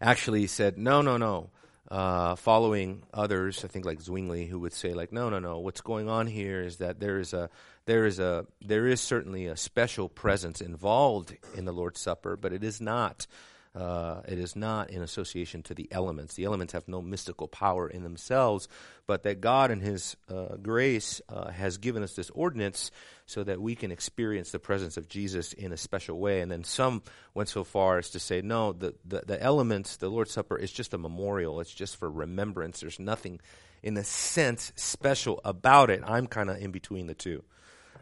actually 0.00 0.46
said, 0.46 0.78
no, 0.78 1.02
no, 1.02 1.16
no. 1.16 1.50
Uh, 1.90 2.34
following 2.36 3.02
others, 3.12 3.66
I 3.66 3.68
think 3.68 3.84
like 3.84 4.00
Zwingli, 4.00 4.46
who 4.46 4.58
would 4.60 4.72
say 4.72 4.94
like, 4.94 5.12
no, 5.12 5.28
no, 5.28 5.38
no. 5.38 5.58
What's 5.58 5.82
going 5.82 6.08
on 6.08 6.26
here 6.26 6.62
is 6.62 6.78
that 6.78 7.00
there 7.00 7.18
is 7.18 7.34
a 7.34 7.50
there 7.84 8.06
is 8.06 8.18
a 8.18 8.46
there 8.62 8.86
is 8.86 9.00
certainly 9.00 9.46
a 9.46 9.56
special 9.56 10.08
presence 10.08 10.62
involved 10.62 11.36
in 11.54 11.66
the 11.66 11.72
Lord's 11.72 12.00
Supper, 12.00 12.36
but 12.36 12.54
it 12.54 12.64
is 12.64 12.80
not 12.80 13.26
Uh, 13.74 14.20
it 14.28 14.38
is 14.38 14.54
not 14.54 14.90
in 14.90 15.00
association 15.00 15.62
to 15.62 15.74
the 15.74 15.88
elements. 15.90 16.34
The 16.34 16.44
elements 16.44 16.74
have 16.74 16.88
no 16.88 17.00
mystical 17.00 17.48
power 17.48 17.88
in 17.88 18.02
themselves, 18.02 18.68
but 19.06 19.22
that 19.22 19.40
God, 19.40 19.70
in 19.70 19.80
His 19.80 20.14
uh, 20.28 20.56
grace, 20.56 21.22
uh, 21.30 21.50
has 21.50 21.78
given 21.78 22.02
us 22.02 22.14
this 22.14 22.28
ordinance 22.30 22.90
so 23.24 23.42
that 23.44 23.62
we 23.62 23.74
can 23.74 23.90
experience 23.90 24.50
the 24.50 24.58
presence 24.58 24.98
of 24.98 25.08
Jesus 25.08 25.54
in 25.54 25.72
a 25.72 25.78
special 25.78 26.18
way. 26.18 26.42
And 26.42 26.52
then 26.52 26.64
some 26.64 27.02
went 27.32 27.48
so 27.48 27.64
far 27.64 27.96
as 27.96 28.10
to 28.10 28.20
say, 28.20 28.42
no, 28.42 28.74
the, 28.74 28.94
the, 29.06 29.22
the 29.26 29.42
elements, 29.42 29.96
the 29.96 30.10
Lord's 30.10 30.32
Supper, 30.32 30.58
is 30.58 30.70
just 30.70 30.92
a 30.92 30.98
memorial. 30.98 31.60
It's 31.60 31.72
just 31.72 31.96
for 31.96 32.10
remembrance. 32.10 32.80
There's 32.80 33.00
nothing, 33.00 33.40
in 33.82 33.96
a 33.96 34.04
sense, 34.04 34.74
special 34.76 35.40
about 35.46 35.88
it. 35.88 36.02
I'm 36.04 36.26
kind 36.26 36.50
of 36.50 36.58
in 36.58 36.72
between 36.72 37.06
the 37.06 37.14
two. 37.14 37.42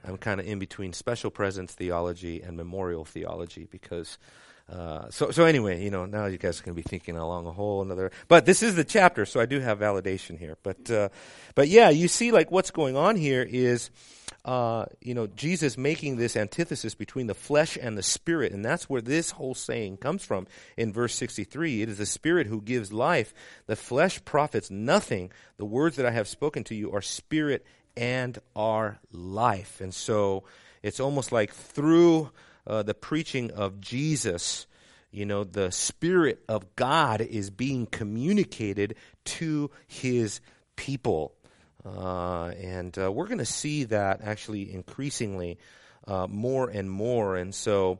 I'm 0.05 0.17
kind 0.17 0.41
of 0.41 0.47
in 0.47 0.59
between 0.59 0.95
special 0.95 1.31
presence 1.31 1.75
theology 1.75 2.43
and 2.43 2.57
memorial 2.57 3.05
theology 3.05 3.69
because 3.71 4.19
uh, 4.71 5.11
so, 5.11 5.31
so 5.31 5.45
anyway, 5.45 5.83
you 5.83 5.91
know, 5.91 6.07
now 6.07 6.27
you 6.27 6.39
guys 6.39 6.61
are 6.61 6.65
going 6.65 6.77
to 6.77 6.83
be 6.83 6.89
thinking 6.89 7.17
along 7.17 7.47
a 7.47 7.53
whole 7.53 7.83
another. 7.83 8.13
But 8.29 8.47
this 8.47 8.63
is 8.63 8.77
the 8.77 8.85
chapter, 8.85 9.27
so 9.27 9.41
I 9.41 9.47
do 9.47 9.61
have 9.61 9.81
validation 9.81 10.39
here. 10.39 10.57
But, 10.63 10.91
uh, 10.91 11.09
but 11.55 11.69
yeah, 11.69 11.91
you 11.91 12.09
see, 12.09 12.31
like 12.31 12.51
what's 12.51 12.71
going 12.71 12.97
on 12.97 13.17
here 13.17 13.47
is, 13.49 13.91
uh, 14.45 14.87
you 15.01 15.13
know, 15.13 15.27
Jesus 15.27 15.77
making 15.77 16.17
this 16.17 16.37
antithesis 16.37 16.95
between 16.95 17.27
the 17.27 17.35
flesh 17.35 17.77
and 17.81 17.99
the 17.99 18.03
spirit, 18.03 18.53
and 18.53 18.65
that's 18.65 18.89
where 18.89 19.03
this 19.03 19.33
whole 19.33 19.55
saying 19.55 19.99
comes 19.99 20.25
from. 20.25 20.47
In 20.77 20.93
verse 20.93 21.15
sixty-three, 21.15 21.83
it 21.83 21.89
is 21.91 21.99
the 21.99 22.07
spirit 22.07 22.47
who 22.47 22.63
gives 22.63 22.93
life; 22.93 23.35
the 23.67 23.77
flesh 23.77 24.25
profits 24.25 24.71
nothing. 24.71 25.31
The 25.59 25.67
words 25.67 25.97
that 25.97 26.07
I 26.07 26.13
have 26.13 26.27
spoken 26.27 26.65
to 26.65 26.75
you 26.75 26.91
are 26.93 27.03
spirit 27.03 27.67
and 27.97 28.39
are 28.57 28.99
life, 29.13 29.81
and 29.83 29.93
so 29.93 30.45
it's 30.83 31.01
almost 31.01 31.33
like 31.33 31.53
through 31.53 32.31
uh, 32.71 32.83
the 32.85 32.95
preaching 32.95 33.51
of 33.51 33.81
Jesus, 33.81 34.69
you 35.11 35.27
know, 35.27 35.43
the 35.43 35.73
Spirit 35.73 36.45
of 36.49 36.77
God 36.77 37.21
is 37.21 37.51
being 37.51 37.87
communicated 37.87 38.95
to 39.25 39.73
his 39.89 40.41
people. 40.77 41.35
Uh, 41.85 42.47
and 42.51 42.97
uh, 42.97 43.11
we're 43.11 43.27
going 43.27 43.39
to 43.39 43.45
see 43.45 43.85
that 43.85 44.21
actually 44.23 44.73
increasingly 44.73 45.59
uh, 46.07 46.29
more 46.29 46.71
and 46.71 46.89
more. 46.89 47.37
And 47.37 47.53
so 47.53 47.99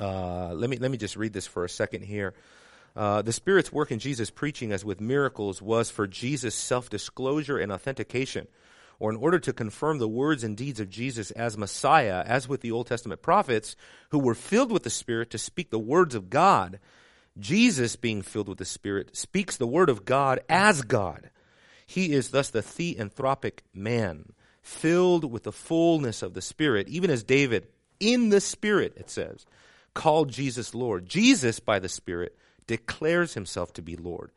uh, 0.00 0.54
let, 0.54 0.70
me, 0.70 0.78
let 0.78 0.90
me 0.90 0.96
just 0.96 1.16
read 1.16 1.34
this 1.34 1.46
for 1.46 1.64
a 1.64 1.68
second 1.68 2.02
here. 2.02 2.32
Uh, 2.96 3.20
the 3.20 3.32
Spirit's 3.32 3.70
work 3.70 3.92
in 3.92 3.98
Jesus' 3.98 4.30
preaching, 4.30 4.72
as 4.72 4.86
with 4.86 5.02
miracles, 5.02 5.60
was 5.60 5.90
for 5.90 6.06
Jesus' 6.06 6.54
self 6.54 6.88
disclosure 6.88 7.58
and 7.58 7.70
authentication 7.70 8.48
or 8.98 9.10
in 9.10 9.16
order 9.16 9.38
to 9.38 9.52
confirm 9.52 9.98
the 9.98 10.08
words 10.08 10.42
and 10.42 10.56
deeds 10.56 10.80
of 10.80 10.88
Jesus 10.88 11.30
as 11.32 11.58
Messiah, 11.58 12.22
as 12.26 12.48
with 12.48 12.60
the 12.60 12.72
Old 12.72 12.86
Testament 12.86 13.22
prophets 13.22 13.76
who 14.10 14.18
were 14.18 14.34
filled 14.34 14.72
with 14.72 14.82
the 14.82 14.90
Spirit 14.90 15.30
to 15.30 15.38
speak 15.38 15.70
the 15.70 15.78
words 15.78 16.14
of 16.14 16.30
God, 16.30 16.80
Jesus, 17.38 17.96
being 17.96 18.22
filled 18.22 18.48
with 18.48 18.58
the 18.58 18.64
Spirit, 18.64 19.16
speaks 19.16 19.56
the 19.56 19.66
word 19.66 19.90
of 19.90 20.04
God 20.04 20.40
as 20.48 20.82
God. 20.82 21.30
He 21.86 22.12
is 22.12 22.30
thus 22.30 22.50
the 22.50 22.62
theanthropic 22.62 23.60
man, 23.74 24.32
filled 24.62 25.30
with 25.30 25.44
the 25.44 25.52
fullness 25.52 26.22
of 26.22 26.34
the 26.34 26.42
Spirit, 26.42 26.88
even 26.88 27.10
as 27.10 27.22
David, 27.22 27.68
in 28.00 28.30
the 28.30 28.40
Spirit, 28.40 28.94
it 28.96 29.10
says, 29.10 29.46
called 29.94 30.30
Jesus 30.30 30.74
Lord. 30.74 31.06
Jesus, 31.06 31.60
by 31.60 31.78
the 31.78 31.88
Spirit, 31.88 32.36
declares 32.66 33.34
himself 33.34 33.72
to 33.74 33.82
be 33.82 33.96
Lord. 33.96 34.30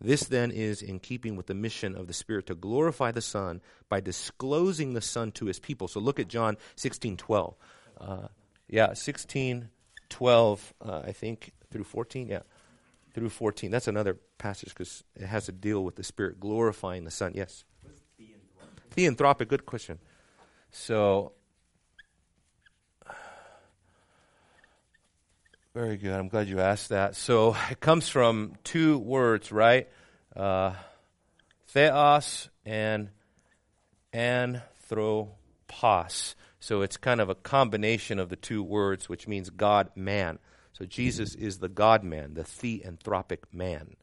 This 0.00 0.24
then 0.24 0.50
is 0.50 0.80
in 0.80 1.00
keeping 1.00 1.36
with 1.36 1.46
the 1.46 1.54
mission 1.54 1.96
of 1.96 2.06
the 2.06 2.12
Spirit 2.12 2.46
to 2.46 2.54
glorify 2.54 3.10
the 3.10 3.20
Son 3.20 3.60
by 3.88 4.00
disclosing 4.00 4.92
the 4.92 5.00
Son 5.00 5.32
to 5.32 5.46
his 5.46 5.58
people. 5.58 5.88
So 5.88 5.98
look 5.98 6.20
at 6.20 6.28
John 6.28 6.56
16 6.76 7.16
12. 7.16 7.54
Uh, 8.00 8.28
yeah, 8.68 8.92
16 8.92 9.70
12, 10.08 10.74
uh, 10.80 11.02
I 11.04 11.12
think, 11.12 11.52
through 11.70 11.84
14. 11.84 12.28
Yeah, 12.28 12.42
through 13.12 13.30
14. 13.30 13.70
That's 13.70 13.88
another 13.88 14.18
passage 14.38 14.70
because 14.70 15.02
it 15.16 15.26
has 15.26 15.46
to 15.46 15.52
deal 15.52 15.82
with 15.82 15.96
the 15.96 16.04
Spirit 16.04 16.38
glorifying 16.38 17.04
the 17.04 17.10
Son. 17.10 17.32
Yes? 17.34 17.64
Theanthropic, 18.94 19.48
good 19.48 19.66
question. 19.66 19.98
So, 20.70 21.32
Very 25.78 25.96
good. 25.96 26.18
I'm 26.18 26.26
glad 26.26 26.48
you 26.48 26.58
asked 26.58 26.88
that. 26.88 27.14
So 27.14 27.54
it 27.70 27.78
comes 27.78 28.08
from 28.08 28.54
two 28.64 28.98
words, 28.98 29.52
right? 29.52 29.88
Uh, 30.34 30.72
theos 31.68 32.48
and 32.66 33.10
anthropos. 34.12 35.30
So 36.58 36.82
it's 36.82 36.96
kind 36.96 37.20
of 37.20 37.28
a 37.28 37.36
combination 37.36 38.18
of 38.18 38.28
the 38.28 38.34
two 38.34 38.60
words, 38.60 39.08
which 39.08 39.28
means 39.28 39.50
God 39.50 39.90
man. 39.94 40.40
So 40.72 40.84
Jesus 40.84 41.36
is 41.36 41.58
the 41.58 41.68
God 41.68 42.02
man, 42.02 42.34
the 42.34 42.42
theanthropic 42.42 43.44
man. 43.52 43.94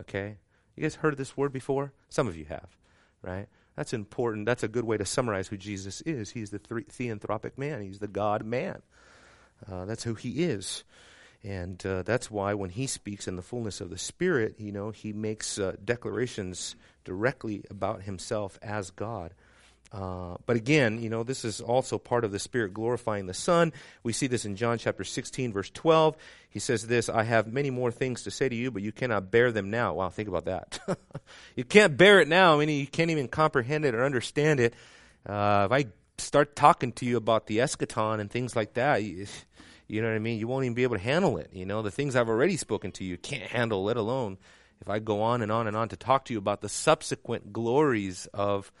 Okay? 0.00 0.38
You 0.74 0.82
guys 0.82 0.96
heard 0.96 1.16
this 1.16 1.36
word 1.36 1.52
before? 1.52 1.92
Some 2.08 2.26
of 2.26 2.36
you 2.36 2.46
have, 2.46 2.76
right? 3.22 3.46
That's 3.76 3.92
important. 3.92 4.46
That's 4.46 4.64
a 4.64 4.68
good 4.68 4.84
way 4.84 4.96
to 4.96 5.04
summarize 5.04 5.46
who 5.46 5.56
Jesus 5.56 6.00
is. 6.00 6.30
He's 6.30 6.50
the 6.50 6.58
theanthropic 6.58 7.56
man, 7.56 7.82
he's 7.82 8.00
the 8.00 8.08
God 8.08 8.44
man. 8.44 8.82
Uh, 9.70 9.84
that's 9.84 10.02
who 10.02 10.14
he 10.14 10.42
is. 10.42 10.82
And 11.42 11.84
uh, 11.86 12.02
that's 12.02 12.30
why 12.30 12.54
when 12.54 12.70
he 12.70 12.86
speaks 12.86 13.26
in 13.26 13.36
the 13.36 13.42
fullness 13.42 13.80
of 13.80 13.90
the 13.90 13.98
Spirit, 13.98 14.56
you 14.58 14.72
know, 14.72 14.90
he 14.90 15.12
makes 15.12 15.58
uh, 15.58 15.76
declarations 15.82 16.76
directly 17.04 17.64
about 17.70 18.02
himself 18.02 18.58
as 18.62 18.90
God. 18.90 19.32
Uh, 19.92 20.36
but 20.46 20.56
again, 20.56 21.02
you 21.02 21.10
know, 21.10 21.24
this 21.24 21.44
is 21.44 21.60
also 21.60 21.98
part 21.98 22.24
of 22.24 22.30
the 22.30 22.38
Spirit 22.38 22.72
glorifying 22.72 23.26
the 23.26 23.34
Son. 23.34 23.72
We 24.04 24.12
see 24.12 24.28
this 24.28 24.44
in 24.44 24.54
John 24.54 24.78
chapter 24.78 25.02
16, 25.02 25.52
verse 25.52 25.70
12. 25.70 26.16
He 26.50 26.60
says 26.60 26.86
this 26.86 27.08
I 27.08 27.24
have 27.24 27.52
many 27.52 27.70
more 27.70 27.90
things 27.90 28.22
to 28.24 28.30
say 28.30 28.48
to 28.48 28.54
you, 28.54 28.70
but 28.70 28.82
you 28.82 28.92
cannot 28.92 29.30
bear 29.30 29.50
them 29.50 29.70
now. 29.70 29.94
Wow, 29.94 30.10
think 30.10 30.28
about 30.28 30.44
that. 30.44 30.78
you 31.56 31.64
can't 31.64 31.96
bear 31.96 32.20
it 32.20 32.28
now, 32.28 32.54
I 32.54 32.64
mean, 32.64 32.78
you 32.78 32.86
can't 32.86 33.10
even 33.10 33.26
comprehend 33.26 33.84
it 33.84 33.94
or 33.94 34.04
understand 34.04 34.60
it. 34.60 34.74
Uh, 35.26 35.66
if 35.68 35.72
I 35.72 35.86
start 36.18 36.54
talking 36.54 36.92
to 36.92 37.06
you 37.06 37.16
about 37.16 37.46
the 37.46 37.58
eschaton 37.58 38.20
and 38.20 38.30
things 38.30 38.54
like 38.54 38.74
that, 38.74 39.02
you 39.90 40.00
know 40.00 40.08
what 40.08 40.14
I 40.14 40.20
mean? 40.20 40.38
You 40.38 40.46
won't 40.46 40.64
even 40.64 40.74
be 40.74 40.84
able 40.84 40.96
to 40.96 41.02
handle 41.02 41.36
it. 41.38 41.50
You 41.52 41.66
know, 41.66 41.82
the 41.82 41.90
things 41.90 42.14
I've 42.14 42.28
already 42.28 42.56
spoken 42.56 42.92
to 42.92 43.04
you 43.04 43.16
can't 43.16 43.50
handle, 43.50 43.82
let 43.84 43.96
alone 43.96 44.38
if 44.80 44.88
I 44.88 44.98
go 44.98 45.22
on 45.22 45.42
and 45.42 45.52
on 45.52 45.66
and 45.66 45.76
on 45.76 45.88
to 45.90 45.96
talk 45.96 46.24
to 46.26 46.32
you 46.32 46.38
about 46.38 46.62
the 46.62 46.68
subsequent 46.68 47.52
glories 47.52 48.26
of 48.32 48.72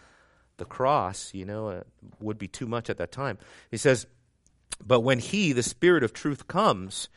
the 0.56 0.64
cross, 0.64 1.34
you 1.34 1.44
know, 1.44 1.70
it 1.70 1.86
would 2.20 2.38
be 2.38 2.48
too 2.48 2.66
much 2.66 2.88
at 2.88 2.98
that 2.98 3.12
time. 3.12 3.38
He 3.70 3.76
says, 3.76 4.06
But 4.84 5.00
when 5.00 5.18
He, 5.18 5.52
the 5.52 5.62
Spirit 5.62 6.02
of 6.02 6.12
truth, 6.12 6.46
comes, 6.46 7.08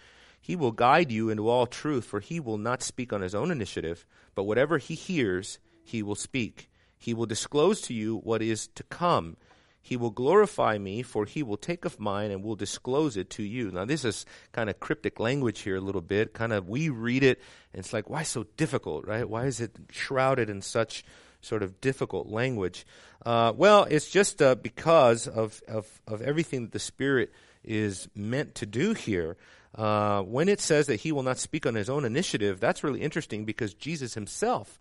He 0.41 0.55
will 0.55 0.71
guide 0.71 1.11
you 1.11 1.29
into 1.29 1.47
all 1.47 1.65
truth, 1.65 2.05
for 2.05 2.19
He 2.19 2.39
will 2.39 2.57
not 2.57 2.83
speak 2.83 3.13
on 3.13 3.21
His 3.21 3.35
own 3.35 3.51
initiative, 3.51 4.05
but 4.35 4.43
whatever 4.43 4.77
He 4.77 4.95
hears, 4.95 5.59
He 5.83 6.03
will 6.03 6.15
speak. 6.15 6.69
He 6.97 7.13
will 7.13 7.25
disclose 7.25 7.81
to 7.81 7.93
you 7.93 8.17
what 8.17 8.41
is 8.41 8.67
to 8.75 8.83
come. 8.83 9.37
He 9.85 9.97
will 9.97 10.11
glorify 10.11 10.77
me, 10.77 11.01
for 11.03 11.25
he 11.25 11.43
will 11.43 11.57
take 11.57 11.83
of 11.83 11.99
mine 11.99 12.31
and 12.31 12.41
will 12.41 12.55
disclose 12.55 13.17
it 13.17 13.29
to 13.31 13.43
you. 13.43 13.69
Now, 13.69 13.83
this 13.83 14.05
is 14.05 14.25
kind 14.53 14.69
of 14.69 14.79
cryptic 14.79 15.19
language 15.19 15.59
here, 15.59 15.75
a 15.75 15.81
little 15.81 16.01
bit. 16.01 16.33
Kind 16.33 16.53
of, 16.53 16.69
we 16.69 16.87
read 16.87 17.21
it, 17.21 17.41
and 17.73 17.81
it's 17.81 17.91
like, 17.91 18.09
why 18.09 18.23
so 18.23 18.45
difficult, 18.55 19.05
right? 19.05 19.27
Why 19.27 19.43
is 19.45 19.59
it 19.59 19.75
shrouded 19.91 20.49
in 20.49 20.61
such 20.61 21.03
sort 21.41 21.63
of 21.63 21.81
difficult 21.81 22.29
language? 22.29 22.85
Uh, 23.25 23.51
well, 23.53 23.83
it's 23.89 24.09
just 24.09 24.41
uh, 24.41 24.55
because 24.55 25.27
of, 25.27 25.61
of, 25.67 26.01
of 26.07 26.21
everything 26.21 26.61
that 26.61 26.71
the 26.71 26.79
Spirit 26.79 27.33
is 27.61 28.07
meant 28.15 28.55
to 28.55 28.65
do 28.65 28.93
here. 28.93 29.35
Uh, 29.75 30.21
when 30.21 30.47
it 30.47 30.61
says 30.61 30.87
that 30.87 31.01
he 31.01 31.11
will 31.11 31.23
not 31.23 31.37
speak 31.37 31.65
on 31.65 31.75
his 31.75 31.89
own 31.89 32.05
initiative, 32.05 32.61
that's 32.61 32.85
really 32.85 33.01
interesting 33.01 33.43
because 33.43 33.73
Jesus 33.73 34.13
himself 34.13 34.79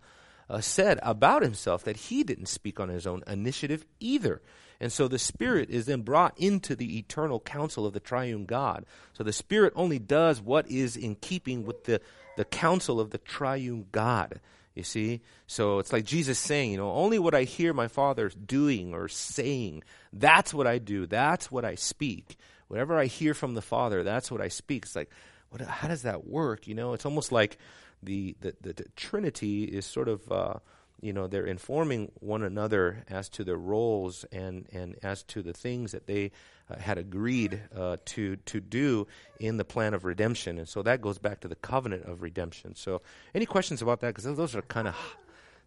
uh, 0.49 0.61
said 0.61 0.99
about 1.03 1.41
himself 1.41 1.83
that 1.83 1.97
he 1.97 2.23
didn't 2.23 2.45
speak 2.45 2.79
on 2.79 2.87
his 2.87 3.05
own 3.05 3.21
initiative 3.27 3.85
either. 3.99 4.41
And 4.83 4.91
so 4.91 5.07
the 5.07 5.17
Spirit 5.17 5.69
is 5.69 5.85
then 5.85 6.01
brought 6.01 6.37
into 6.37 6.75
the 6.75 6.97
eternal 6.97 7.39
counsel 7.39 7.85
of 7.85 7.93
the 7.93 8.01
triune 8.01 8.43
God. 8.43 8.85
So 9.13 9.23
the 9.23 9.31
Spirit 9.31 9.71
only 9.77 9.97
does 9.97 10.41
what 10.41 10.69
is 10.69 10.97
in 10.97 11.15
keeping 11.15 11.63
with 11.63 11.85
the, 11.85 12.01
the 12.35 12.43
counsel 12.43 12.99
of 12.99 13.11
the 13.11 13.17
triune 13.17 13.85
God. 13.93 14.41
You 14.75 14.83
see? 14.83 15.21
So 15.47 15.79
it's 15.79 15.93
like 15.93 16.03
Jesus 16.03 16.37
saying, 16.37 16.71
you 16.71 16.77
know, 16.77 16.91
only 16.91 17.17
what 17.17 17.33
I 17.33 17.43
hear 17.43 17.71
my 17.71 17.87
Father 17.87 18.27
doing 18.27 18.93
or 18.93 19.07
saying, 19.07 19.83
that's 20.11 20.53
what 20.53 20.67
I 20.67 20.79
do. 20.79 21.07
That's 21.07 21.49
what 21.49 21.63
I 21.63 21.75
speak. 21.75 22.35
Whatever 22.67 22.99
I 22.99 23.05
hear 23.05 23.33
from 23.33 23.53
the 23.53 23.61
Father, 23.61 24.03
that's 24.03 24.29
what 24.29 24.41
I 24.41 24.49
speak. 24.49 24.83
It's 24.83 24.97
like, 24.97 25.09
what, 25.47 25.61
how 25.61 25.87
does 25.87 26.01
that 26.01 26.27
work? 26.27 26.67
You 26.67 26.75
know, 26.75 26.91
it's 26.91 27.05
almost 27.05 27.31
like 27.31 27.57
the, 28.01 28.35
the, 28.41 28.53
the, 28.59 28.73
the 28.73 28.85
Trinity 28.97 29.63
is 29.63 29.85
sort 29.85 30.09
of. 30.09 30.29
Uh, 30.29 30.55
you 31.03 31.13
know 31.13 31.27
they're 31.27 31.45
informing 31.45 32.11
one 32.19 32.43
another 32.43 33.03
as 33.09 33.29
to 33.29 33.43
their 33.43 33.57
roles 33.57 34.23
and 34.31 34.67
and 34.71 34.95
as 35.03 35.23
to 35.23 35.41
the 35.41 35.53
things 35.53 35.91
that 35.91 36.07
they 36.07 36.31
uh, 36.69 36.77
had 36.77 36.97
agreed 36.97 37.61
uh, 37.75 37.97
to 38.05 38.37
to 38.37 38.59
do 38.61 39.05
in 39.39 39.57
the 39.57 39.65
plan 39.65 39.93
of 39.93 40.05
redemption 40.05 40.57
and 40.57 40.67
so 40.67 40.81
that 40.81 41.01
goes 41.01 41.17
back 41.17 41.41
to 41.41 41.47
the 41.47 41.55
covenant 41.55 42.05
of 42.05 42.21
redemption 42.21 42.73
so 42.75 43.01
any 43.35 43.45
questions 43.45 43.81
about 43.81 43.99
that 43.99 44.15
because 44.15 44.23
those 44.35 44.55
are 44.55 44.61
kind 44.63 44.87
of 44.87 44.95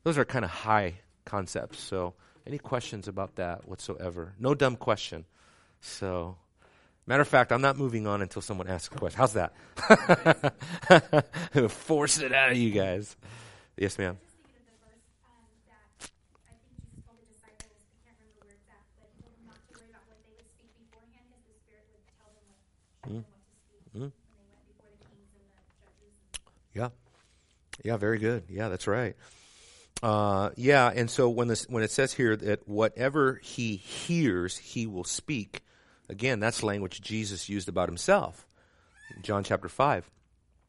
those 0.04 0.16
are 0.16 0.24
kind 0.24 0.44
of 0.44 0.50
high 0.50 0.94
concepts 1.24 1.78
so 1.80 2.14
any 2.46 2.58
questions 2.58 3.06
about 3.06 3.36
that 3.36 3.68
whatsoever 3.68 4.32
no 4.38 4.54
dumb 4.54 4.76
question 4.76 5.24
so 5.80 6.36
Matter 7.08 7.22
of 7.22 7.28
fact, 7.28 7.52
I'm 7.52 7.60
not 7.60 7.76
moving 7.76 8.08
on 8.08 8.20
until 8.20 8.42
someone 8.42 8.66
asks 8.66 8.92
a 8.92 8.98
question. 8.98 9.16
How's 9.16 9.34
that? 9.34 9.54
Forcing 11.70 12.24
it 12.26 12.32
out 12.32 12.50
of 12.50 12.56
you 12.56 12.72
guys. 12.72 13.14
Yes, 13.76 13.96
ma'am. 13.96 14.18
Yeah. 26.74 26.88
Yeah, 27.84 27.96
very 27.96 28.18
good. 28.18 28.44
Yeah, 28.48 28.68
that's 28.68 28.86
right. 28.86 29.16
Uh, 30.02 30.50
yeah, 30.56 30.90
and 30.94 31.10
so 31.10 31.30
when 31.30 31.48
this 31.48 31.64
when 31.68 31.82
it 31.82 31.90
says 31.90 32.12
here 32.12 32.36
that 32.36 32.68
whatever 32.68 33.40
he 33.42 33.76
hears, 33.76 34.56
he 34.56 34.86
will 34.86 35.04
speak. 35.04 35.62
Again, 36.08 36.38
that's 36.38 36.62
language 36.62 37.00
Jesus 37.00 37.48
used 37.48 37.68
about 37.68 37.88
himself. 37.88 38.46
John 39.22 39.42
chapter 39.42 39.68
five. 39.68 40.08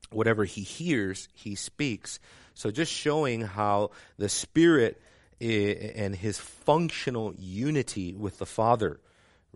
Whatever 0.10 0.46
he 0.46 0.62
hears, 0.62 1.28
he 1.34 1.56
speaks. 1.56 2.20
So 2.54 2.72
just 2.72 2.92
showing 2.92 3.42
how 3.42 3.92
the 4.18 4.30
Spirit 4.30 5.02
and 5.42 6.16
his 6.16 6.40
functional 6.40 7.34
unity 7.38 8.16
with 8.16 8.40
the 8.40 8.46
Father 8.46 9.02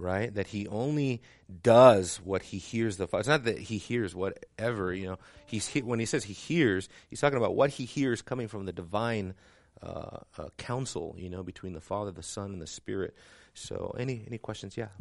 right? 0.02 0.34
That 0.34 0.48
he 0.48 0.68
only 0.68 1.22
does 1.62 2.18
what 2.24 2.42
he 2.42 2.58
hears 2.58 2.98
the 2.98 3.08
Father. 3.08 3.20
It's 3.22 3.30
not 3.30 3.44
that 3.46 3.60
he 3.60 3.78
hears 3.78 4.14
whatever, 4.16 4.94
you 4.94 5.08
know. 5.08 5.20
He's 5.46 5.68
he, 5.68 5.82
when 5.82 6.00
he 6.00 6.06
says 6.06 6.24
he 6.24 6.34
hears, 6.34 6.90
he's 7.10 7.22
talking 7.22 7.38
about 7.38 7.56
what 7.56 7.70
he 7.70 7.86
hears 7.86 8.22
coming 8.22 8.48
from 8.48 8.66
the 8.66 8.74
divine 8.74 9.36
uh, 9.82 10.22
uh, 10.38 10.50
counsel, 10.58 11.16
you 11.18 11.30
know, 11.30 11.44
between 11.44 11.74
the 11.74 11.82
Father, 11.82 12.12
the 12.12 12.24
Son, 12.24 12.52
and 12.52 12.62
the 12.62 12.68
Spirit. 12.68 13.16
So, 13.54 13.96
any 13.98 14.24
any 14.28 14.38
questions? 14.38 14.78
Yeah. 14.78 14.94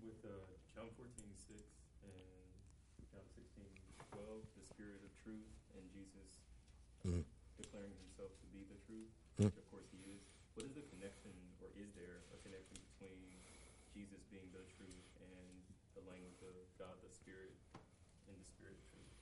With 0.00 0.22
uh, 0.24 0.38
John 0.72 0.88
14, 0.96 1.12
6 1.50 1.60
and 2.06 2.14
John 3.12 3.26
16, 3.34 3.66
12, 4.14 4.24
the 4.54 4.66
Spirit 4.70 5.02
of 5.02 5.12
truth 5.20 5.50
and 5.76 5.84
Jesus 5.90 6.30
mm. 7.04 7.26
declaring 7.60 7.92
himself 8.06 8.32
to 8.38 8.46
be 8.54 8.64
the 8.70 8.78
truth, 8.86 9.10
mm. 9.36 9.50
of 9.52 9.66
course 9.68 9.90
he 9.92 10.00
is. 10.14 10.22
What 10.56 10.64
is 10.64 10.74
the 10.78 10.86
connection, 10.94 11.34
or 11.60 11.68
is 11.76 11.92
there 11.92 12.24
a 12.32 12.38
connection 12.40 12.80
between 12.96 13.18
Jesus 13.92 14.22
being 14.32 14.48
the 14.54 14.64
truth 14.78 15.06
and 15.20 15.58
the 15.98 16.06
language 16.06 16.38
of 16.40 16.54
God, 16.78 16.94
the 17.02 17.12
Spirit, 17.12 17.52
and 18.30 18.38
the 18.38 18.48
Spirit 18.48 18.78
of 18.78 18.84
truth? 18.94 19.12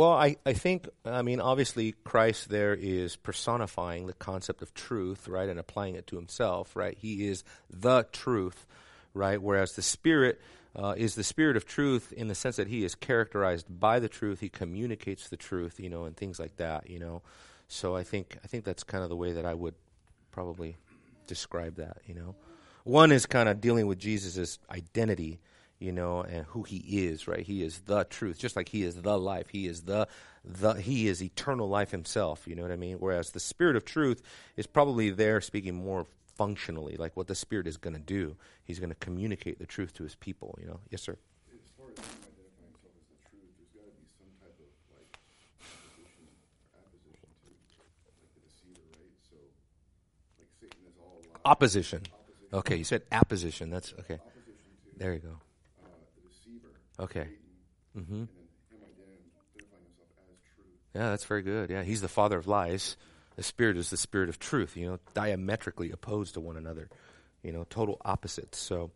Well, 0.00 0.12
I, 0.12 0.36
I 0.46 0.54
think, 0.54 0.88
I 1.04 1.20
mean, 1.20 1.42
obviously, 1.42 1.92
Christ 2.04 2.48
there 2.48 2.72
is 2.72 3.16
personifying 3.16 4.06
the 4.06 4.14
concept 4.14 4.62
of 4.62 4.72
truth, 4.72 5.28
right, 5.28 5.46
and 5.46 5.60
applying 5.60 5.94
it 5.94 6.06
to 6.06 6.16
himself, 6.16 6.74
right? 6.74 6.96
He 6.96 7.28
is 7.28 7.44
the 7.68 8.06
truth, 8.10 8.64
right? 9.12 9.42
Whereas 9.42 9.74
the 9.74 9.82
Spirit 9.82 10.40
uh, 10.74 10.94
is 10.96 11.16
the 11.16 11.22
Spirit 11.22 11.58
of 11.58 11.66
truth 11.66 12.14
in 12.14 12.28
the 12.28 12.34
sense 12.34 12.56
that 12.56 12.68
he 12.68 12.82
is 12.82 12.94
characterized 12.94 13.66
by 13.68 13.98
the 13.98 14.08
truth, 14.08 14.40
he 14.40 14.48
communicates 14.48 15.28
the 15.28 15.36
truth, 15.36 15.78
you 15.78 15.90
know, 15.90 16.06
and 16.06 16.16
things 16.16 16.40
like 16.40 16.56
that, 16.56 16.88
you 16.88 16.98
know. 16.98 17.20
So 17.68 17.94
I 17.94 18.02
think 18.02 18.38
I 18.42 18.46
think 18.46 18.64
that's 18.64 18.84
kind 18.84 19.04
of 19.04 19.10
the 19.10 19.16
way 19.16 19.32
that 19.32 19.44
I 19.44 19.52
would 19.52 19.74
probably 20.30 20.78
describe 21.26 21.76
that, 21.76 21.98
you 22.06 22.14
know. 22.14 22.36
One 22.84 23.12
is 23.12 23.26
kind 23.26 23.50
of 23.50 23.60
dealing 23.60 23.86
with 23.86 23.98
Jesus' 23.98 24.58
identity, 24.70 25.40
you 25.80 25.92
know, 25.92 26.22
and 26.22 26.46
who 26.46 26.62
he 26.64 26.78
is, 27.06 27.28
right? 27.28 27.44
He 27.44 27.64
is 27.64 27.80
the 27.86 28.04
truth, 28.04 28.38
just 28.38 28.56
like 28.56 28.68
he 28.70 28.84
is 28.84 28.96
the 29.02 29.18
life. 29.18 29.48
He 29.50 29.66
is 29.66 29.82
the 29.82 30.08
the 30.44 30.74
he 30.74 31.08
is 31.08 31.22
eternal 31.22 31.68
life 31.68 31.90
himself, 31.90 32.46
you 32.48 32.54
know 32.56 32.62
what 32.62 32.72
I 32.72 32.76
mean? 32.76 32.98
Whereas 32.98 33.30
the 33.32 33.40
spirit 33.40 33.76
of 33.76 33.84
truth 33.84 34.22
is 34.56 34.66
probably 34.66 35.10
there 35.10 35.40
speaking 35.40 35.74
more 35.74 36.06
functionally, 36.36 36.96
like 36.96 37.16
what 37.16 37.26
the 37.28 37.34
spirit 37.34 37.66
is 37.66 37.76
going 37.78 37.94
to 37.94 38.00
do. 38.00 38.36
He's 38.64 38.78
going 38.78 38.90
to 38.90 38.96
communicate 38.96 39.58
the 39.58 39.66
truth 39.66 39.94
to 39.94 40.04
his 40.04 40.14
people, 40.14 40.58
you 40.60 40.68
know. 40.68 40.80
Yes, 40.90 41.02
sir. 41.02 41.16
As 41.52 41.58
far 41.76 41.88
as 41.92 41.98
him 41.98 42.06
himself 42.40 42.80
as 42.86 42.92
the 43.10 43.18
truth, 43.28 43.50
there's 43.58 43.72
got 43.76 43.84
to 43.84 43.92
be 44.00 44.06
some 44.16 44.32
type 44.40 44.56
of 44.56 44.70
like 44.96 45.12
opposition 45.76 46.24
or 46.28 46.80
opposition 46.80 47.28
to 47.36 47.80
like 48.16 48.30
the 48.32 48.40
deceiver, 48.40 48.86
right? 48.96 49.12
So 49.28 49.36
like 50.38 50.48
Satan 50.60 50.80
is 50.88 50.96
all. 51.00 51.20
Opposition. 51.44 52.02
Okay, 52.52 52.76
you 52.76 52.84
said 52.84 53.02
apposition. 53.12 53.70
That's 53.70 53.92
okay. 54.00 54.18
There 54.96 55.12
you 55.12 55.20
go. 55.20 55.36
uh, 55.84 55.88
the 56.16 56.28
deceiver, 56.28 56.28
Okay. 56.28 56.28
Satan, 56.28 56.28
hmm 56.28 56.28
and 56.28 56.28
then 56.28 56.38
him 56.40 56.58
identifying 56.60 56.68
himself 56.70 56.89
Mm-hmm. 57.98 58.22
as 60.30 60.38
truth. 60.54 60.66
Yeah, 60.94 61.10
that's 61.10 61.24
very 61.24 61.42
good. 61.42 61.70
Yeah, 61.70 61.82
he's 61.82 62.00
the 62.00 62.08
father 62.08 62.38
of 62.38 62.46
lies. 62.46 62.96
The 63.36 63.42
spirit 63.42 63.76
is 63.76 63.90
the 63.90 63.96
spirit 63.96 64.28
of 64.28 64.38
truth. 64.38 64.76
You 64.76 64.86
know, 64.86 64.98
diametrically 65.14 65.90
opposed 65.90 66.34
to 66.34 66.40
one 66.40 66.56
another. 66.56 66.88
You 67.42 67.52
know, 67.52 67.64
total 67.68 68.00
opposites. 68.04 68.58
So, 68.58 68.90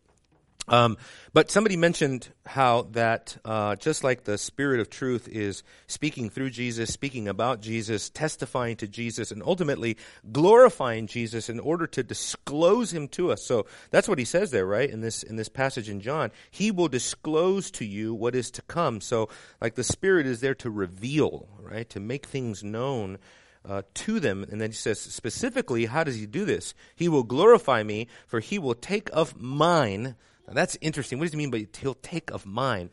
um, 0.67 0.97
but 1.33 1.51
somebody 1.51 1.77
mentioned 1.77 2.29
how 2.45 2.83
that 2.91 3.37
uh, 3.45 3.75
just 3.75 4.03
like 4.03 4.23
the 4.23 4.37
spirit 4.37 4.79
of 4.79 4.89
truth 4.89 5.27
is 5.27 5.63
speaking 5.87 6.29
through 6.29 6.49
Jesus, 6.49 6.91
speaking 6.91 7.27
about 7.27 7.61
Jesus, 7.61 8.09
testifying 8.09 8.75
to 8.77 8.87
Jesus, 8.87 9.31
and 9.31 9.43
ultimately 9.43 9.97
glorifying 10.31 11.07
Jesus 11.07 11.49
in 11.49 11.59
order 11.59 11.85
to 11.87 12.03
disclose 12.03 12.91
him 12.91 13.07
to 13.09 13.31
us. 13.31 13.45
So 13.45 13.67
that's 13.91 14.07
what 14.07 14.19
he 14.19 14.25
says 14.25 14.51
there, 14.51 14.65
right? 14.65 14.89
In 14.89 15.01
this 15.01 15.23
in 15.23 15.35
this 15.35 15.49
passage 15.49 15.89
in 15.89 16.01
John, 16.01 16.31
he 16.49 16.71
will 16.71 16.87
disclose 16.87 17.69
to 17.71 17.85
you 17.85 18.13
what 18.13 18.35
is 18.35 18.49
to 18.51 18.61
come. 18.63 19.01
So 19.01 19.29
like 19.61 19.75
the 19.75 19.83
spirit 19.83 20.25
is 20.25 20.39
there 20.39 20.55
to 20.55 20.69
reveal, 20.69 21.47
right? 21.59 21.89
To 21.89 21.99
make 21.99 22.25
things 22.25 22.63
known 22.63 23.19
uh, 23.67 23.81
to 23.93 24.19
them. 24.19 24.45
And 24.49 24.61
then 24.61 24.69
he 24.71 24.75
says 24.75 24.99
specifically, 24.99 25.85
how 25.85 26.03
does 26.03 26.15
he 26.15 26.25
do 26.25 26.45
this? 26.45 26.73
He 26.95 27.09
will 27.09 27.23
glorify 27.23 27.83
me, 27.83 28.07
for 28.27 28.39
he 28.39 28.59
will 28.59 28.75
take 28.75 29.09
of 29.13 29.39
mine. 29.39 30.15
Now 30.47 30.53
that's 30.53 30.77
interesting. 30.81 31.19
What 31.19 31.25
does 31.25 31.33
he 31.33 31.37
mean 31.37 31.51
by 31.51 31.67
he'll 31.79 31.95
take 31.95 32.31
of 32.31 32.45
mine? 32.45 32.89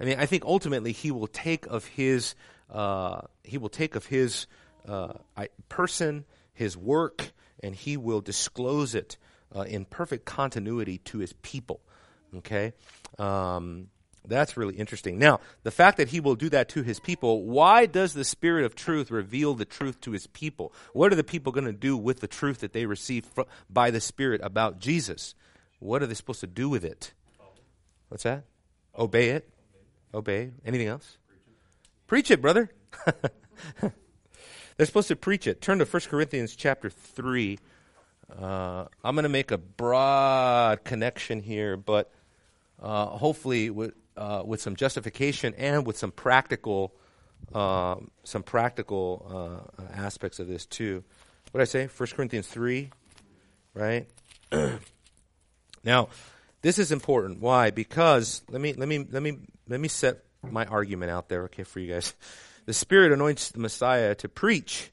I 0.00 0.04
mean, 0.04 0.18
I 0.18 0.26
think 0.26 0.44
ultimately 0.44 0.92
he 0.92 1.10
will 1.10 1.26
take 1.26 1.66
of 1.66 1.84
his 1.86 2.34
uh, 2.70 3.22
he 3.44 3.58
will 3.58 3.68
take 3.68 3.96
of 3.96 4.06
his 4.06 4.46
uh, 4.88 5.14
person, 5.68 6.24
his 6.52 6.76
work, 6.76 7.32
and 7.62 7.74
he 7.74 7.96
will 7.96 8.20
disclose 8.20 8.94
it 8.94 9.16
uh, 9.54 9.62
in 9.62 9.84
perfect 9.84 10.24
continuity 10.24 10.98
to 10.98 11.18
his 11.18 11.32
people. 11.34 11.80
Okay. 12.36 12.72
Um, 13.18 13.88
that's 14.26 14.56
really 14.56 14.74
interesting. 14.74 15.18
Now, 15.18 15.40
the 15.62 15.70
fact 15.70 15.96
that 15.96 16.08
he 16.08 16.20
will 16.20 16.34
do 16.34 16.50
that 16.50 16.68
to 16.70 16.82
his 16.82 17.00
people, 17.00 17.44
why 17.44 17.86
does 17.86 18.12
the 18.12 18.24
Spirit 18.24 18.64
of 18.64 18.74
truth 18.74 19.10
reveal 19.10 19.54
the 19.54 19.64
truth 19.64 20.00
to 20.02 20.12
his 20.12 20.26
people? 20.26 20.72
What 20.92 21.12
are 21.12 21.16
the 21.16 21.24
people 21.24 21.52
going 21.52 21.64
to 21.64 21.72
do 21.72 21.96
with 21.96 22.20
the 22.20 22.28
truth 22.28 22.60
that 22.60 22.72
they 22.72 22.86
receive 22.86 23.24
fr- 23.24 23.42
by 23.68 23.90
the 23.90 24.00
Spirit 24.00 24.40
about 24.44 24.78
Jesus? 24.78 25.34
What 25.80 26.02
are 26.02 26.06
they 26.06 26.14
supposed 26.14 26.40
to 26.40 26.46
do 26.46 26.68
with 26.68 26.84
it? 26.84 27.12
What's 28.08 28.24
that? 28.24 28.44
Obey 28.96 29.30
it? 29.30 29.48
Obey. 30.12 30.50
Anything 30.64 30.88
else? 30.88 31.16
Preach 32.06 32.30
it, 32.30 32.42
brother. 32.42 32.70
They're 33.80 34.86
supposed 34.86 35.08
to 35.08 35.16
preach 35.16 35.46
it. 35.46 35.60
Turn 35.60 35.78
to 35.78 35.84
1 35.84 36.02
Corinthians 36.08 36.54
chapter 36.54 36.90
3. 36.90 37.58
Uh, 38.38 38.84
I'm 39.02 39.14
going 39.14 39.22
to 39.22 39.30
make 39.30 39.50
a 39.50 39.58
broad 39.58 40.84
connection 40.84 41.40
here, 41.40 41.76
but 41.76 42.12
uh, 42.80 43.06
hopefully 43.06 43.70
with, 43.70 43.94
uh, 44.16 44.42
with 44.44 44.60
some 44.60 44.76
justification 44.76 45.54
and 45.56 45.86
with 45.86 45.96
some 45.96 46.12
practical, 46.12 46.94
um, 47.54 48.10
some 48.24 48.42
practical 48.42 49.66
uh, 49.78 49.82
aspects 49.94 50.38
of 50.40 50.46
this 50.46 50.66
too. 50.66 51.04
What 51.52 51.58
did 51.58 51.62
I 51.62 51.64
say? 51.64 51.86
1 51.86 52.08
Corinthians 52.14 52.46
3, 52.48 52.90
right? 53.74 54.06
now, 55.84 56.08
this 56.62 56.78
is 56.78 56.92
important. 56.92 57.40
Why? 57.40 57.70
Because 57.70 58.42
let 58.50 58.60
me 58.60 58.74
let 58.74 58.88
me 58.88 59.06
let 59.10 59.22
me 59.22 59.38
let 59.68 59.80
me 59.80 59.88
set 59.88 60.24
my 60.42 60.66
argument 60.66 61.10
out 61.10 61.28
there, 61.28 61.44
okay, 61.44 61.62
for 61.64 61.80
you 61.80 61.92
guys. 61.92 62.14
The 62.66 62.74
Spirit 62.74 63.10
anoints 63.10 63.50
the 63.50 63.58
Messiah 63.58 64.14
to 64.16 64.28
preach, 64.28 64.92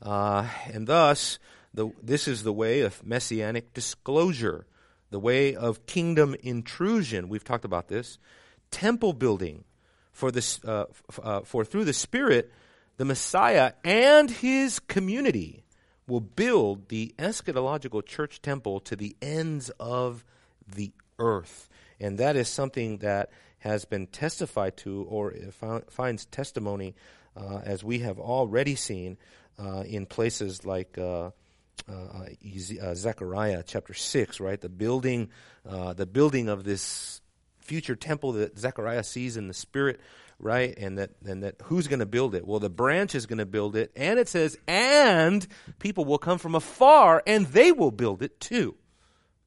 uh, 0.00 0.46
and 0.72 0.86
thus 0.86 1.38
the, 1.74 1.90
this 2.02 2.26
is 2.26 2.44
the 2.44 2.52
way 2.52 2.80
of 2.80 3.04
messianic 3.04 3.74
disclosure, 3.74 4.64
the 5.10 5.18
way 5.18 5.54
of 5.54 5.84
kingdom 5.86 6.34
intrusion. 6.42 7.28
We've 7.28 7.44
talked 7.44 7.66
about 7.66 7.88
this. 7.88 8.18
Temple 8.70 9.12
building 9.12 9.64
for 10.12 10.30
this, 10.30 10.64
uh, 10.64 10.86
f- 11.10 11.20
uh, 11.22 11.40
for 11.40 11.64
through 11.64 11.84
the 11.84 11.92
Spirit, 11.92 12.50
the 12.96 13.04
Messiah 13.04 13.72
and 13.84 14.30
his 14.30 14.78
community 14.78 15.64
will 16.10 16.20
build 16.20 16.88
the 16.88 17.14
eschatological 17.18 18.04
church 18.04 18.42
temple 18.42 18.80
to 18.80 18.96
the 18.96 19.16
ends 19.22 19.70
of 19.80 20.24
the 20.66 20.90
earth, 21.18 21.68
and 21.98 22.18
that 22.18 22.36
is 22.36 22.48
something 22.48 22.98
that 22.98 23.30
has 23.60 23.84
been 23.84 24.06
testified 24.06 24.76
to 24.76 25.06
or 25.08 25.34
finds 25.88 26.24
testimony, 26.26 26.94
uh, 27.36 27.60
as 27.64 27.84
we 27.84 28.00
have 28.00 28.18
already 28.18 28.74
seen 28.74 29.16
uh, 29.58 29.84
in 29.86 30.06
places 30.06 30.64
like 30.64 30.98
uh, 30.98 31.30
uh 31.88 32.94
Zechariah 32.94 33.62
chapter 33.66 33.94
six, 33.94 34.40
right? 34.40 34.60
The 34.60 34.68
building, 34.68 35.30
uh, 35.68 35.92
the 35.92 36.06
building 36.06 36.48
of 36.48 36.64
this 36.64 37.20
future 37.60 37.96
temple 37.96 38.32
that 38.32 38.58
Zechariah 38.58 39.04
sees 39.04 39.36
in 39.36 39.46
the 39.46 39.54
spirit, 39.54 40.00
right? 40.40 40.76
And 40.76 40.98
that 40.98 41.10
and 41.24 41.42
that 41.42 41.56
who's 41.64 41.86
going 41.86 42.00
to 42.00 42.06
build 42.06 42.34
it? 42.34 42.46
Well, 42.46 42.58
the 42.58 42.70
branch 42.70 43.14
is 43.14 43.26
going 43.26 43.38
to 43.38 43.46
build 43.46 43.76
it, 43.76 43.92
and 43.94 44.18
it 44.18 44.28
says, 44.28 44.58
and 44.66 45.46
people 45.78 46.04
will 46.04 46.18
come 46.18 46.38
from 46.38 46.54
afar, 46.54 47.22
and 47.26 47.46
they 47.46 47.70
will 47.70 47.90
build 47.90 48.22
it 48.22 48.40
too. 48.40 48.76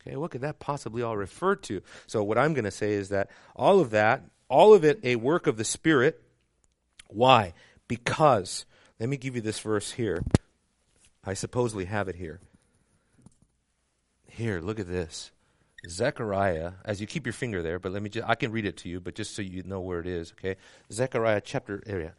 Okay, 0.05 0.15
what 0.15 0.31
could 0.31 0.41
that 0.41 0.59
possibly 0.59 1.01
all 1.01 1.17
refer 1.17 1.55
to? 1.55 1.81
So, 2.07 2.23
what 2.23 2.37
I'm 2.37 2.53
going 2.53 2.65
to 2.65 2.71
say 2.71 2.93
is 2.93 3.09
that 3.09 3.29
all 3.55 3.79
of 3.79 3.91
that, 3.91 4.23
all 4.49 4.73
of 4.73 4.83
it, 4.83 4.99
a 5.03 5.15
work 5.15 5.47
of 5.47 5.57
the 5.57 5.63
Spirit. 5.63 6.21
Why? 7.07 7.53
Because, 7.87 8.65
let 8.99 9.07
me 9.09 9.17
give 9.17 9.35
you 9.35 9.41
this 9.41 9.59
verse 9.59 9.91
here. 9.91 10.23
I 11.23 11.35
supposedly 11.35 11.85
have 11.85 12.07
it 12.09 12.15
here. 12.15 12.41
Here, 14.27 14.59
look 14.59 14.79
at 14.79 14.87
this. 14.87 15.31
Zechariah, 15.87 16.73
as 16.85 17.01
you 17.01 17.07
keep 17.07 17.25
your 17.25 17.33
finger 17.33 17.61
there, 17.61 17.79
but 17.79 17.91
let 17.91 18.01
me 18.01 18.09
just, 18.09 18.27
I 18.27 18.35
can 18.35 18.51
read 18.51 18.65
it 18.65 18.77
to 18.77 18.89
you, 18.89 18.99
but 18.99 19.15
just 19.15 19.35
so 19.35 19.41
you 19.41 19.63
know 19.63 19.81
where 19.81 19.99
it 19.99 20.07
is, 20.07 20.33
okay? 20.33 20.55
Zechariah 20.91 21.41
chapter, 21.41 21.83
area, 21.85 22.13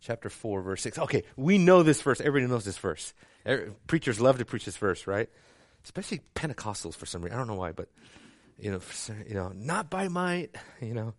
chapter 0.00 0.28
4, 0.28 0.62
verse 0.62 0.82
6. 0.82 0.98
Okay, 1.00 1.24
we 1.36 1.58
know 1.58 1.82
this 1.82 2.00
verse. 2.00 2.20
Everybody 2.20 2.50
knows 2.50 2.64
this 2.64 2.78
verse. 2.78 3.12
Preachers 3.86 4.20
love 4.20 4.38
to 4.38 4.44
preach 4.44 4.64
this 4.64 4.76
verse, 4.76 5.06
right? 5.06 5.28
Especially 5.84 6.20
Pentecostals 6.34 6.94
for 6.94 7.06
some 7.06 7.22
reason. 7.22 7.36
I 7.36 7.38
don't 7.40 7.48
know 7.48 7.54
why, 7.54 7.72
but, 7.72 7.88
you 8.58 8.70
know, 8.70 8.80
you 9.26 9.34
know, 9.34 9.52
not 9.54 9.90
by 9.90 10.08
might, 10.08 10.54
you 10.80 10.94
know, 10.94 11.14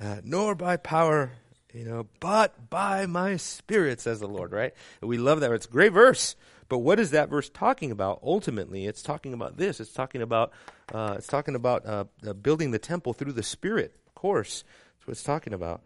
uh, 0.00 0.16
nor 0.24 0.54
by 0.54 0.76
power, 0.76 1.32
you 1.72 1.84
know, 1.84 2.06
but 2.20 2.68
by 2.68 3.06
my 3.06 3.36
spirit, 3.36 4.00
says 4.00 4.20
the 4.20 4.26
Lord, 4.26 4.52
right? 4.52 4.74
We 5.00 5.18
love 5.18 5.40
that. 5.40 5.52
It's 5.52 5.66
a 5.66 5.70
great 5.70 5.92
verse. 5.92 6.36
But 6.68 6.78
what 6.78 6.98
is 6.98 7.10
that 7.10 7.28
verse 7.28 7.50
talking 7.50 7.90
about? 7.90 8.20
Ultimately, 8.22 8.86
it's 8.86 9.02
talking 9.02 9.34
about 9.34 9.58
this. 9.58 9.78
It's 9.78 9.92
talking 9.92 10.22
about 10.22 10.52
uh, 10.92 11.14
it's 11.18 11.26
talking 11.26 11.54
about 11.54 11.86
uh, 11.86 12.04
uh, 12.26 12.32
building 12.32 12.70
the 12.70 12.78
temple 12.78 13.12
through 13.12 13.32
the 13.32 13.42
Spirit. 13.42 13.96
Of 14.06 14.14
course, 14.14 14.64
that's 14.94 15.06
what 15.06 15.12
it's 15.12 15.22
talking 15.22 15.52
about. 15.52 15.82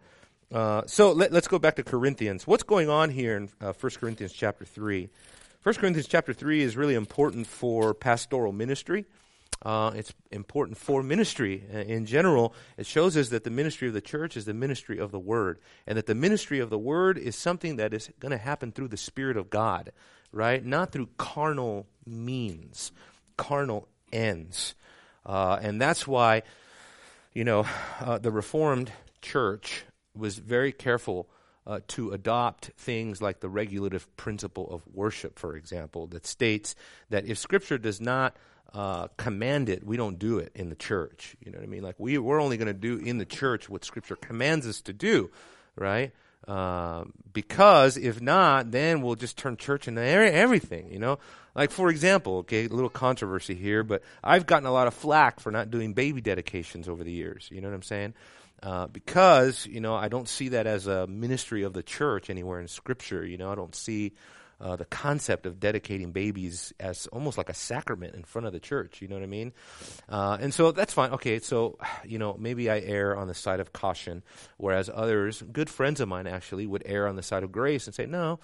Uh, 0.53 0.83
so 0.85 1.11
let, 1.11 1.33
us 1.33 1.47
go 1.47 1.59
back 1.59 1.75
to 1.75 1.83
Corinthians. 1.83 2.47
What's 2.47 2.63
going 2.63 2.89
on 2.89 3.09
here 3.09 3.35
in 3.35 3.49
uh, 3.59 3.73
1 3.73 3.91
Corinthians 3.99 4.33
chapter 4.33 4.65
three? 4.65 5.09
1 5.63 5.75
Corinthians 5.75 6.07
chapter 6.07 6.33
three 6.33 6.61
is 6.61 6.77
really 6.77 6.95
important 6.95 7.47
for 7.47 7.93
pastoral 7.93 8.53
ministry. 8.53 9.05
Uh, 9.63 9.91
it's 9.95 10.13
important 10.31 10.77
for 10.77 11.01
ministry 11.01 11.63
in 11.71 12.05
general. 12.05 12.53
It 12.77 12.85
shows 12.85 13.17
us 13.17 13.29
that 13.29 13.43
the 13.43 13.49
ministry 13.49 13.87
of 13.87 13.93
the 13.95 14.01
church 14.01 14.37
is 14.37 14.45
the 14.45 14.53
ministry 14.53 14.99
of 14.99 15.11
the 15.11 15.19
Word, 15.19 15.59
and 15.87 15.97
that 15.97 16.05
the 16.05 16.15
ministry 16.15 16.59
of 16.59 16.69
the 16.69 16.77
Word 16.77 17.17
is 17.17 17.35
something 17.35 17.77
that 17.77 17.93
is 17.93 18.09
going 18.19 18.31
to 18.31 18.37
happen 18.37 18.71
through 18.71 18.89
the 18.89 18.97
Spirit 18.97 19.35
of 19.35 19.49
God 19.49 19.91
right? 20.31 20.63
Not 20.63 20.91
through 20.91 21.09
carnal 21.17 21.87
means, 22.05 22.91
carnal 23.37 23.87
ends. 24.11 24.75
Uh, 25.27 25.59
and 25.61 25.79
that's 25.79 26.07
why, 26.07 26.41
you 27.33 27.43
know, 27.43 27.67
uh, 27.99 28.17
the 28.17 28.31
Reformed 28.31 28.91
Church 29.21 29.83
was 30.15 30.37
very 30.37 30.71
careful 30.71 31.29
uh, 31.67 31.81
to 31.89 32.11
adopt 32.11 32.71
things 32.77 33.21
like 33.21 33.41
the 33.41 33.49
regulative 33.49 34.15
principle 34.15 34.69
of 34.71 34.81
worship, 34.93 35.37
for 35.37 35.55
example, 35.55 36.07
that 36.07 36.25
states 36.25 36.75
that 37.09 37.25
if 37.25 37.37
Scripture 37.37 37.77
does 37.77 37.99
not 37.99 38.37
uh, 38.73 39.07
command 39.17 39.67
it, 39.67 39.85
we 39.85 39.97
don't 39.97 40.17
do 40.17 40.39
it 40.39 40.51
in 40.55 40.69
the 40.69 40.75
church. 40.75 41.35
You 41.43 41.51
know 41.51 41.57
what 41.57 41.65
I 41.65 41.67
mean? 41.67 41.83
Like 41.83 41.95
we, 41.97 42.17
we're 42.17 42.41
only 42.41 42.55
going 42.55 42.67
to 42.67 42.73
do 42.73 42.97
in 42.97 43.17
the 43.17 43.25
church 43.25 43.69
what 43.69 43.83
Scripture 43.83 44.15
commands 44.15 44.65
us 44.65 44.81
to 44.83 44.93
do, 44.93 45.29
right? 45.75 46.13
Uh, 46.47 47.03
because 47.33 47.97
if 47.97 48.21
not, 48.21 48.71
then 48.71 49.01
we'll 49.01 49.15
just 49.15 49.37
turn 49.37 49.57
church 49.57 49.87
into 49.87 50.01
everything, 50.01 50.91
you 50.91 50.99
know? 50.99 51.19
Like, 51.53 51.71
for 51.71 51.89
example, 51.89 52.37
okay, 52.37 52.65
a 52.65 52.69
little 52.69 52.89
controversy 52.89 53.55
here, 53.55 53.83
but 53.83 54.03
I've 54.23 54.45
gotten 54.45 54.67
a 54.67 54.71
lot 54.71 54.87
of 54.87 54.93
flack 54.93 55.39
for 55.39 55.51
not 55.51 55.71
doing 55.71 55.93
baby 55.93 56.21
dedications 56.21 56.87
over 56.87 57.03
the 57.03 57.11
years. 57.11 57.49
You 57.51 57.61
know 57.61 57.67
what 57.67 57.75
I'm 57.75 57.81
saying? 57.81 58.13
Uh, 58.63 58.87
because, 58.87 59.65
you 59.65 59.81
know, 59.81 59.95
I 59.95 60.07
don't 60.07 60.27
see 60.27 60.49
that 60.49 60.67
as 60.67 60.87
a 60.87 61.05
ministry 61.07 61.63
of 61.63 61.73
the 61.73 61.83
church 61.83 62.29
anywhere 62.29 62.59
in 62.59 62.67
Scripture. 62.67 63.25
You 63.25 63.37
know, 63.37 63.51
I 63.51 63.55
don't 63.55 63.75
see 63.75 64.13
uh, 64.59 64.75
the 64.75 64.85
concept 64.85 65.45
of 65.45 65.59
dedicating 65.59 66.11
babies 66.11 66.73
as 66.79 67.07
almost 67.07 67.37
like 67.37 67.49
a 67.49 67.53
sacrament 67.53 68.15
in 68.15 68.23
front 68.23 68.47
of 68.47 68.53
the 68.53 68.59
church. 68.59 69.01
You 69.01 69.07
know 69.07 69.15
what 69.15 69.23
I 69.23 69.27
mean? 69.27 69.53
Uh, 70.09 70.37
and 70.39 70.53
so 70.53 70.71
that's 70.71 70.93
fine. 70.93 71.11
Okay, 71.11 71.39
so 71.39 71.77
you 72.05 72.19
know 72.19 72.35
maybe 72.39 72.69
I 72.69 72.79
err 72.79 73.15
on 73.15 73.27
the 73.27 73.33
side 73.33 73.59
of 73.59 73.73
caution, 73.73 74.23
whereas 74.57 74.89
others, 74.93 75.41
good 75.41 75.69
friends 75.69 75.99
of 75.99 76.07
mine 76.07 76.27
actually, 76.27 76.65
would 76.65 76.83
err 76.85 77.07
on 77.07 77.15
the 77.15 77.23
side 77.23 77.43
of 77.43 77.51
grace 77.51 77.85
and 77.87 77.95
say, 77.95 78.05
no, 78.05 78.39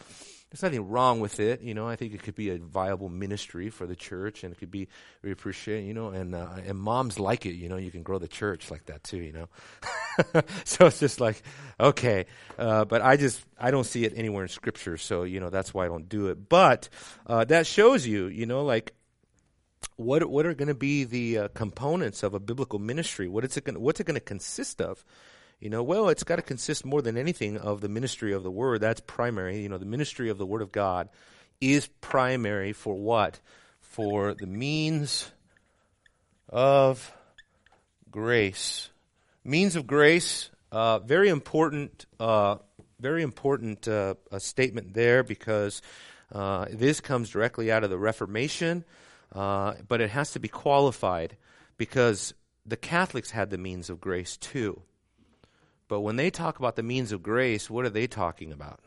there's 0.53 0.61
nothing 0.61 0.87
wrong 0.87 1.19
with 1.19 1.39
it. 1.39 1.63
You 1.63 1.73
know, 1.73 1.87
I 1.87 1.95
think 1.95 2.13
it 2.13 2.21
could 2.21 2.35
be 2.35 2.51
a 2.51 2.59
viable 2.59 3.09
ministry 3.09 3.71
for 3.71 3.87
the 3.87 3.95
church, 3.95 4.43
and 4.43 4.53
it 4.53 4.59
could 4.59 4.69
be 4.69 4.87
we 5.23 5.31
appreciate. 5.31 5.83
You 5.83 5.95
know, 5.95 6.09
and 6.09 6.35
uh, 6.35 6.47
and 6.63 6.77
moms 6.77 7.17
like 7.17 7.47
it. 7.47 7.55
You 7.55 7.69
know, 7.69 7.77
you 7.77 7.89
can 7.89 8.03
grow 8.03 8.19
the 8.19 8.27
church 8.27 8.69
like 8.69 8.85
that 8.85 9.03
too. 9.03 9.17
You 9.17 9.33
know, 9.33 9.49
so 10.63 10.85
it's 10.85 10.99
just 10.99 11.19
like 11.19 11.41
okay, 11.79 12.27
uh, 12.59 12.85
but 12.85 13.01
I 13.01 13.17
just 13.17 13.43
I 13.57 13.71
don't 13.71 13.83
see 13.83 14.05
it 14.05 14.13
anywhere 14.15 14.43
in 14.43 14.49
Scripture. 14.49 14.95
So 14.95 15.23
you 15.23 15.39
know 15.39 15.49
that's 15.49 15.73
why 15.73 15.85
I 15.85 15.87
don't 15.87 16.07
do 16.07 16.27
it. 16.27 16.47
But 16.47 16.87
uh, 17.25 17.45
that 17.45 17.65
shows 17.65 18.05
you, 18.05 18.27
you 18.27 18.45
know, 18.45 18.63
like 18.63 18.93
what 19.95 20.23
what 20.29 20.45
are 20.45 20.53
going 20.53 20.67
to 20.67 20.75
be 20.75 21.03
the 21.03 21.37
uh, 21.39 21.47
components 21.55 22.21
of 22.21 22.35
a 22.35 22.39
biblical 22.39 22.77
ministry? 22.77 23.27
What 23.27 23.43
is 23.43 23.57
it 23.57 23.63
gonna, 23.63 23.79
What's 23.79 23.99
it 23.99 24.05
going 24.05 24.19
to 24.19 24.21
consist 24.21 24.81
of? 24.81 25.03
You 25.63 25.69
know, 25.69 25.82
well, 25.82 26.10
it's 26.10 26.26
got 26.26 26.36
to 26.36 26.41
consist 26.41 26.84
more 26.84 27.02
than 27.02 27.15
anything 27.15 27.58
of 27.58 27.80
the 27.80 27.88
ministry 27.88 28.34
of 28.34 28.43
the 28.43 28.52
Word. 28.52 28.82
That's 28.82 28.99
primary. 28.99 29.62
You 29.62 29.69
know, 29.69 29.78
the 29.78 29.86
ministry 29.86 30.30
of 30.30 30.38
the 30.38 30.45
Word 30.45 30.62
of 30.62 30.73
God 30.73 31.08
is 31.62 31.88
primary 32.02 32.73
for 32.73 32.95
what? 32.95 33.39
For 33.80 34.34
the 34.34 34.45
means 34.45 35.32
of 36.49 37.15
grace. 38.12 38.89
Means 39.45 39.78
of 39.78 39.88
grace, 39.88 40.49
uh, 40.69 40.99
very 40.99 41.30
important, 41.30 42.08
uh, 42.19 42.58
very 42.99 43.23
important 43.23 43.88
uh, 43.88 44.15
statement 44.39 44.93
there 44.93 45.23
because 45.23 45.82
uh, 46.34 46.65
this 46.71 46.99
comes 46.99 47.30
directly 47.30 47.71
out 47.71 47.86
of 47.86 47.89
the 47.89 47.97
Reformation, 47.97 48.84
uh, 49.32 49.76
but 49.88 50.02
it 50.02 50.10
has 50.10 50.32
to 50.32 50.41
be 50.41 50.49
qualified 50.49 51.38
because 51.78 52.34
the 52.65 52.76
Catholics 52.76 53.32
had 53.32 53.49
the 53.49 53.58
means 53.58 53.89
of 53.89 54.02
grace 54.02 54.36
too. 54.36 54.82
But 55.93 56.01
when 56.01 56.15
they 56.15 56.32
talk 56.32 56.58
about 56.58 56.75
the 56.75 56.82
means 56.82 57.12
of 57.12 57.21
grace, 57.21 57.69
what 57.69 57.86
are 57.86 57.89
they 57.91 58.08
talking 58.08 58.51
about? 58.51 58.79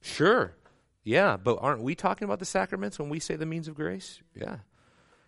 Sure. 0.00 0.54
Yeah, 1.02 1.36
but 1.36 1.58
aren't 1.60 1.82
we 1.82 1.96
talking 1.96 2.24
about 2.24 2.38
the 2.38 2.44
sacraments 2.44 3.00
when 3.00 3.08
we 3.08 3.18
say 3.18 3.34
the 3.34 3.44
means 3.44 3.66
of 3.66 3.74
grace? 3.74 4.20
Yeah. 4.36 4.58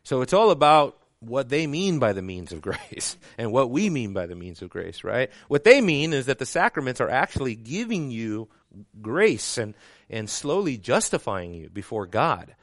So 0.04 0.20
it's 0.20 0.32
all 0.32 0.52
about 0.52 0.96
what 1.18 1.48
they 1.48 1.66
mean 1.66 1.98
by 1.98 2.12
the 2.12 2.22
means 2.22 2.52
of 2.52 2.60
grace 2.70 3.18
and 3.36 3.50
what 3.50 3.68
we 3.68 3.90
mean 3.90 4.12
by 4.12 4.26
the 4.26 4.36
means 4.36 4.62
of 4.62 4.70
grace, 4.70 5.02
right? 5.02 5.28
What 5.48 5.64
they 5.64 5.80
mean 5.80 6.12
is 6.12 6.26
that 6.26 6.38
the 6.38 6.46
sacraments 6.46 7.00
are 7.00 7.10
actually 7.10 7.56
giving 7.56 8.12
you 8.12 8.48
grace 9.02 9.58
and, 9.58 9.74
and 10.08 10.30
slowly 10.30 10.78
justifying 10.78 11.52
you 11.52 11.68
before 11.68 12.06
God. 12.06 12.54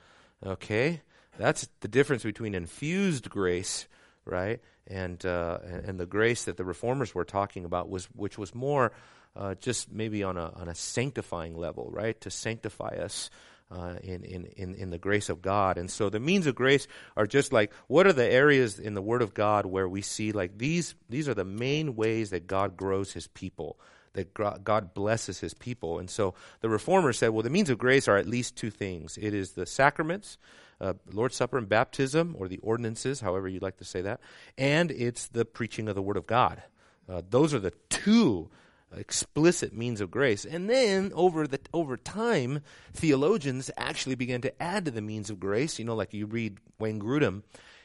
Okay? 0.45 1.01
That's 1.37 1.67
the 1.81 1.89
difference 1.89 2.23
between 2.23 2.55
infused 2.55 3.29
grace, 3.29 3.89
right, 4.25 4.59
and 4.87 5.23
uh, 5.25 5.59
and 5.63 5.99
the 5.99 6.05
grace 6.05 6.45
that 6.45 6.57
the 6.57 6.65
reformers 6.65 7.13
were 7.15 7.25
talking 7.25 7.65
about 7.65 7.89
was 7.89 8.05
which 8.15 8.37
was 8.37 8.53
more 8.55 8.91
uh, 9.35 9.55
just 9.55 9.91
maybe 9.91 10.23
on 10.23 10.37
a 10.37 10.51
on 10.55 10.69
a 10.69 10.75
sanctifying 10.75 11.57
level, 11.57 11.89
right? 11.91 12.19
To 12.21 12.29
sanctify 12.29 12.97
us 13.01 13.29
uh, 13.71 13.95
in, 14.03 14.23
in, 14.23 14.45
in, 14.57 14.75
in 14.75 14.89
the 14.89 14.97
grace 14.97 15.29
of 15.29 15.41
God. 15.41 15.77
And 15.77 15.89
so 15.89 16.09
the 16.09 16.19
means 16.19 16.45
of 16.45 16.55
grace 16.55 16.87
are 17.15 17.25
just 17.25 17.53
like 17.53 17.71
what 17.87 18.05
are 18.05 18.13
the 18.13 18.29
areas 18.29 18.79
in 18.79 18.93
the 18.93 19.01
Word 19.01 19.21
of 19.21 19.33
God 19.33 19.65
where 19.65 19.87
we 19.87 20.01
see 20.01 20.31
like 20.31 20.57
these 20.57 20.95
these 21.09 21.29
are 21.29 21.33
the 21.33 21.45
main 21.45 21.95
ways 21.95 22.31
that 22.31 22.47
God 22.47 22.75
grows 22.75 23.13
His 23.13 23.27
people. 23.27 23.79
That 24.13 24.33
God 24.33 24.93
blesses 24.93 25.39
his 25.39 25.53
people. 25.53 25.97
And 25.97 26.09
so 26.09 26.33
the 26.59 26.67
reformers 26.67 27.17
said, 27.17 27.29
well, 27.29 27.43
the 27.43 27.49
means 27.49 27.69
of 27.69 27.77
grace 27.77 28.09
are 28.09 28.17
at 28.17 28.27
least 28.27 28.57
two 28.57 28.69
things 28.69 29.17
it 29.17 29.33
is 29.33 29.51
the 29.51 29.65
sacraments, 29.65 30.37
uh, 30.81 30.93
Lord's 31.13 31.35
Supper 31.35 31.57
and 31.57 31.69
baptism, 31.69 32.35
or 32.37 32.47
the 32.47 32.57
ordinances, 32.57 33.21
however 33.21 33.47
you'd 33.47 33.61
like 33.61 33.77
to 33.77 33.85
say 33.85 34.01
that, 34.01 34.19
and 34.57 34.91
it's 34.91 35.27
the 35.27 35.45
preaching 35.45 35.87
of 35.87 35.95
the 35.95 36.01
Word 36.01 36.17
of 36.17 36.27
God. 36.27 36.61
Uh, 37.07 37.21
those 37.29 37.53
are 37.53 37.59
the 37.59 37.73
two 37.89 38.49
explicit 38.95 39.73
means 39.73 40.01
of 40.01 40.11
grace. 40.11 40.45
And 40.45 40.69
then 40.69 41.11
over 41.15 41.47
the 41.47 41.59
over 41.73 41.97
time, 41.97 42.61
theologians 42.93 43.71
actually 43.77 44.15
began 44.15 44.41
to 44.41 44.61
add 44.61 44.85
to 44.85 44.91
the 44.91 45.01
means 45.01 45.29
of 45.29 45.39
grace. 45.39 45.79
You 45.79 45.85
know, 45.85 45.95
like 45.95 46.13
you 46.13 46.25
read 46.25 46.57
Wayne 46.79 46.99
Grudem 46.99 47.43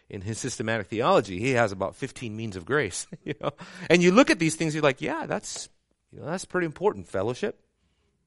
in 0.08 0.20
his 0.20 0.38
systematic 0.38 0.86
theology, 0.86 1.40
he 1.40 1.52
has 1.52 1.72
about 1.72 1.96
15 1.96 2.36
means 2.36 2.56
of 2.56 2.64
grace. 2.64 3.06
You 3.24 3.34
know, 3.40 3.50
and 3.90 4.02
you 4.02 4.12
look 4.12 4.30
at 4.30 4.38
these 4.38 4.54
things, 4.54 4.72
you're 4.72 4.82
like, 4.82 5.00
yeah, 5.00 5.26
that's 5.26 5.68
you 6.16 6.22
know, 6.22 6.30
that's 6.30 6.46
pretty 6.46 6.64
important. 6.64 7.06
Fellowship, 7.06 7.60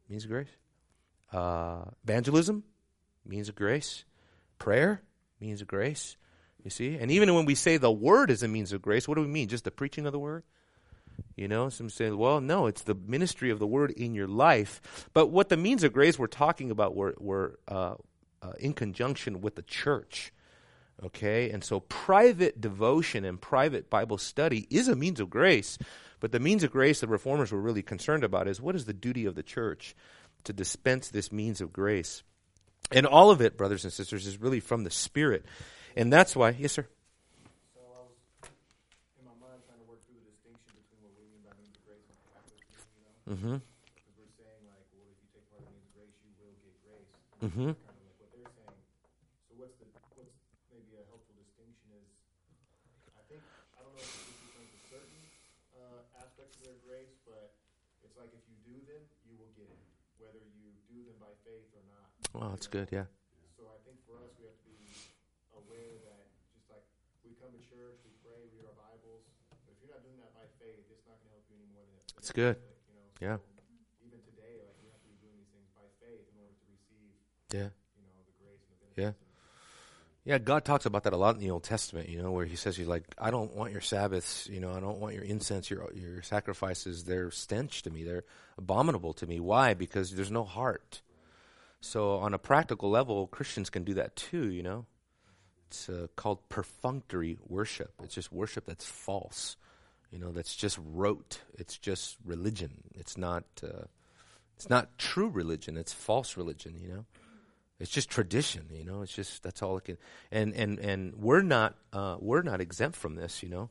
means 0.07 0.27
grace. 0.27 0.49
Uh, 1.33 1.85
evangelism, 2.03 2.63
means 3.25 3.49
grace. 3.49 4.05
Prayer, 4.59 5.01
means 5.39 5.63
grace. 5.63 6.15
You 6.63 6.69
see? 6.69 6.97
And 6.97 7.09
even 7.09 7.33
when 7.33 7.45
we 7.45 7.55
say 7.55 7.77
the 7.77 7.91
word 7.91 8.29
is 8.29 8.43
a 8.43 8.47
means 8.47 8.73
of 8.73 8.83
grace, 8.83 9.07
what 9.07 9.15
do 9.15 9.21
we 9.21 9.27
mean? 9.27 9.47
Just 9.47 9.63
the 9.63 9.71
preaching 9.71 10.05
of 10.05 10.11
the 10.11 10.19
word? 10.19 10.43
You 11.35 11.47
know, 11.47 11.69
some 11.69 11.89
say, 11.89 12.11
well, 12.11 12.39
no, 12.41 12.67
it's 12.67 12.83
the 12.83 12.93
ministry 12.93 13.49
of 13.49 13.57
the 13.57 13.65
word 13.65 13.89
in 13.91 14.13
your 14.13 14.27
life. 14.27 15.09
But 15.13 15.27
what 15.27 15.49
the 15.49 15.57
means 15.57 15.83
of 15.83 15.91
grace 15.91 16.19
we're 16.19 16.27
talking 16.27 16.69
about 16.69 16.95
were, 16.95 17.15
were 17.17 17.57
uh, 17.67 17.95
uh, 18.43 18.51
in 18.59 18.73
conjunction 18.73 19.41
with 19.41 19.55
the 19.55 19.63
church. 19.63 20.31
Okay? 21.03 21.49
And 21.49 21.63
so 21.63 21.79
private 21.79 22.61
devotion 22.61 23.25
and 23.25 23.41
private 23.41 23.89
Bible 23.89 24.19
study 24.19 24.67
is 24.69 24.87
a 24.87 24.95
means 24.95 25.19
of 25.19 25.31
grace. 25.31 25.79
But 26.19 26.31
the 26.31 26.39
means 26.39 26.63
of 26.63 26.71
grace 26.71 26.99
the 26.99 27.07
reformers 27.07 27.51
were 27.51 27.61
really 27.61 27.81
concerned 27.81 28.23
about 28.23 28.47
is 28.47 28.59
what 28.61 28.75
is 28.75 28.85
the 28.85 28.93
duty 28.93 29.25
of 29.25 29.35
the 29.35 29.43
church 29.43 29.95
to 30.43 30.53
dispense 30.53 31.09
this 31.09 31.31
means 31.31 31.61
of 31.61 31.71
grace? 31.73 32.23
And 32.91 33.05
all 33.05 33.29
of 33.29 33.41
it, 33.41 33.57
brothers 33.57 33.83
and 33.83 33.93
sisters, 33.93 34.25
is 34.25 34.41
really 34.41 34.59
from 34.59 34.83
the 34.83 34.89
Spirit. 34.91 35.45
And 35.95 36.11
that's 36.11 36.35
why, 36.35 36.55
yes, 36.57 36.73
sir. 36.73 36.87
So 37.75 37.81
I 37.85 38.01
was 38.01 38.17
in 39.19 39.25
my 39.29 39.35
mind 39.37 39.61
trying 39.67 39.77
to 39.79 39.87
work 39.89 40.01
through 40.09 40.17
the 40.19 40.31
distinction 40.31 40.73
between 40.73 41.01
what 41.05 41.13
we 41.15 41.23
mean 41.29 41.43
by 41.45 41.53
means 41.61 41.75
of 41.77 41.83
grace 41.85 42.07
and 42.09 42.17
Catholic, 42.33 42.61
you 42.65 43.03
know, 43.05 43.13
Mm-hmm. 43.29 43.57
because 43.61 44.15
we're 44.17 44.33
saying 44.41 44.63
like, 44.65 44.85
well, 44.95 45.05
if 45.11 45.17
you 45.21 45.29
take 45.37 45.45
part 45.53 45.61
of 45.61 45.69
the 45.69 45.75
means 45.77 45.85
of 45.85 45.93
grace, 46.01 46.17
you 46.25 46.31
will 46.41 46.57
get 46.65 46.75
grace. 46.81 47.11
Mm-hmm. 47.45 47.71
Kind 47.77 47.93
of 47.93 48.03
like 48.09 48.17
what 48.17 48.31
they're 48.33 48.53
saying. 48.57 48.79
So 49.45 49.51
what's 49.61 49.75
the 49.77 49.87
what's 50.17 50.33
maybe 50.73 50.91
a 50.97 51.03
helpful 51.13 51.35
distinction 51.37 51.87
is, 51.93 52.09
I 53.13 53.21
think 53.29 53.41
I 53.77 53.85
don't 53.85 53.93
know 53.93 54.01
if 54.01 54.13
this 54.17 54.33
is 54.33 54.69
to 54.73 54.79
certain 54.89 55.21
uh, 55.77 56.01
aspects 56.25 56.57
of 56.57 56.61
their 56.65 56.79
grace, 56.89 57.13
but 57.29 57.53
it's 58.01 58.17
like 58.17 58.33
if 58.33 58.41
you 58.49 58.57
do 58.65 58.77
them, 58.89 59.03
you 59.29 59.37
will 59.37 59.53
get 59.53 59.69
it, 59.69 59.81
whether 60.17 60.41
you 60.57 60.73
do 60.89 61.05
them 61.05 61.21
by 61.21 61.29
faith 61.45 61.69
Well, 62.33 62.49
that's 62.53 62.67
good. 62.67 62.89
Yeah. 62.91 63.09
So 63.57 63.65
I 63.67 63.77
think 63.85 63.97
for 64.05 64.15
us, 64.21 64.31
we 64.37 64.45
have 64.47 64.57
to 64.59 64.65
be 64.69 64.79
aware 65.57 65.97
that 66.05 66.29
just 66.55 66.69
like 66.69 66.85
we 67.25 67.33
come 67.41 67.51
to 67.51 67.61
church, 67.67 67.99
we 68.05 68.13
pray, 68.21 68.37
we 68.53 68.61
read 68.61 68.69
our 68.69 68.77
Bibles, 68.77 69.25
but 69.65 69.73
if 69.73 69.77
you're 69.81 69.91
not 69.91 70.05
doing 70.05 70.19
that 70.21 70.31
by 70.37 70.45
faith, 70.61 70.85
it's 70.89 71.05
not 71.09 71.17
going 71.19 71.33
to 71.33 71.35
help 71.41 71.45
you 71.49 71.57
any 71.57 71.69
more 71.73 71.83
than 71.83 71.95
it. 71.97 72.05
That's 72.15 72.31
good. 72.31 72.55
You 72.57 72.95
know, 72.95 73.09
so 73.17 73.25
Yeah. 73.25 73.37
Even 74.05 74.21
today, 74.23 74.61
like 74.61 74.77
we 74.79 74.87
have 74.93 75.01
to 75.01 75.09
be 75.09 75.17
doing 75.19 75.35
these 75.41 75.51
things 75.51 75.67
by 75.73 75.85
faith 75.99 76.23
in 76.29 76.35
order 76.39 76.53
to 76.55 76.65
receive, 76.69 77.11
Yeah. 77.51 77.69
you 77.97 78.05
know, 78.05 78.21
the 78.29 78.35
grace 78.37 78.63
and 78.69 78.77
the 78.79 78.87
Yeah. 78.95 79.13
benefits. 79.17 79.25
Yeah, 80.25 80.37
God 80.37 80.63
talks 80.65 80.85
about 80.85 81.03
that 81.03 81.13
a 81.13 81.17
lot 81.17 81.33
in 81.35 81.41
the 81.41 81.49
Old 81.49 81.63
Testament, 81.63 82.07
you 82.09 82.21
know, 82.21 82.31
where 82.31 82.45
he 82.45 82.55
says 82.55 82.77
he's 82.77 82.87
like, 82.87 83.03
I 83.17 83.31
don't 83.31 83.55
want 83.55 83.71
your 83.71 83.81
Sabbaths, 83.81 84.45
you 84.47 84.59
know, 84.59 84.71
I 84.71 84.79
don't 84.79 84.99
want 84.99 85.15
your 85.15 85.23
incense, 85.23 85.69
your 85.71 85.89
your 85.93 86.21
sacrifices, 86.21 87.05
they're 87.05 87.31
stench 87.31 87.81
to 87.83 87.89
me. 87.89 88.03
They're 88.03 88.25
abominable 88.57 89.13
to 89.13 89.25
me. 89.25 89.39
Why? 89.39 89.73
Because 89.73 90.11
there's 90.13 90.29
no 90.29 90.43
heart. 90.43 91.01
So 91.81 92.17
on 92.17 92.33
a 92.33 92.37
practical 92.37 92.89
level, 92.89 93.27
Christians 93.27 93.69
can 93.69 93.83
do 93.83 93.93
that 93.95 94.15
too, 94.15 94.51
you 94.51 94.63
know. 94.63 94.85
It's 95.67 95.87
uh, 95.87 96.07
called 96.15 96.49
perfunctory 96.49 97.37
worship. 97.47 97.93
It's 98.03 98.15
just 98.15 98.31
worship 98.31 98.65
that's 98.65 98.85
false. 98.85 99.55
You 100.11 100.17
know, 100.17 100.31
that's 100.31 100.55
just 100.55 100.79
rote. 100.83 101.41
It's 101.53 101.77
just 101.77 102.17
religion. 102.25 102.83
It's 102.95 103.17
not 103.17 103.43
uh, 103.63 103.85
it's 104.55 104.69
not 104.69 104.97
true 104.97 105.29
religion. 105.29 105.77
It's 105.77 105.93
false 105.93 106.35
religion, 106.35 106.75
you 106.81 106.89
know. 106.89 107.05
It's 107.79 107.91
just 107.91 108.09
tradition, 108.09 108.65
you 108.71 108.83
know. 108.83 109.03
It's 109.03 109.13
just 109.13 109.43
that's 109.43 109.61
all 109.61 109.77
it 109.77 109.85
can. 109.85 109.97
And 110.31 110.53
and 110.55 110.79
and 110.79 111.15
we're 111.15 111.43
not 111.43 111.75
uh, 111.93 112.17
we're 112.19 112.41
not 112.41 112.59
exempt 112.59 112.97
from 112.97 113.15
this, 113.15 113.41
you 113.43 113.49
know. 113.49 113.69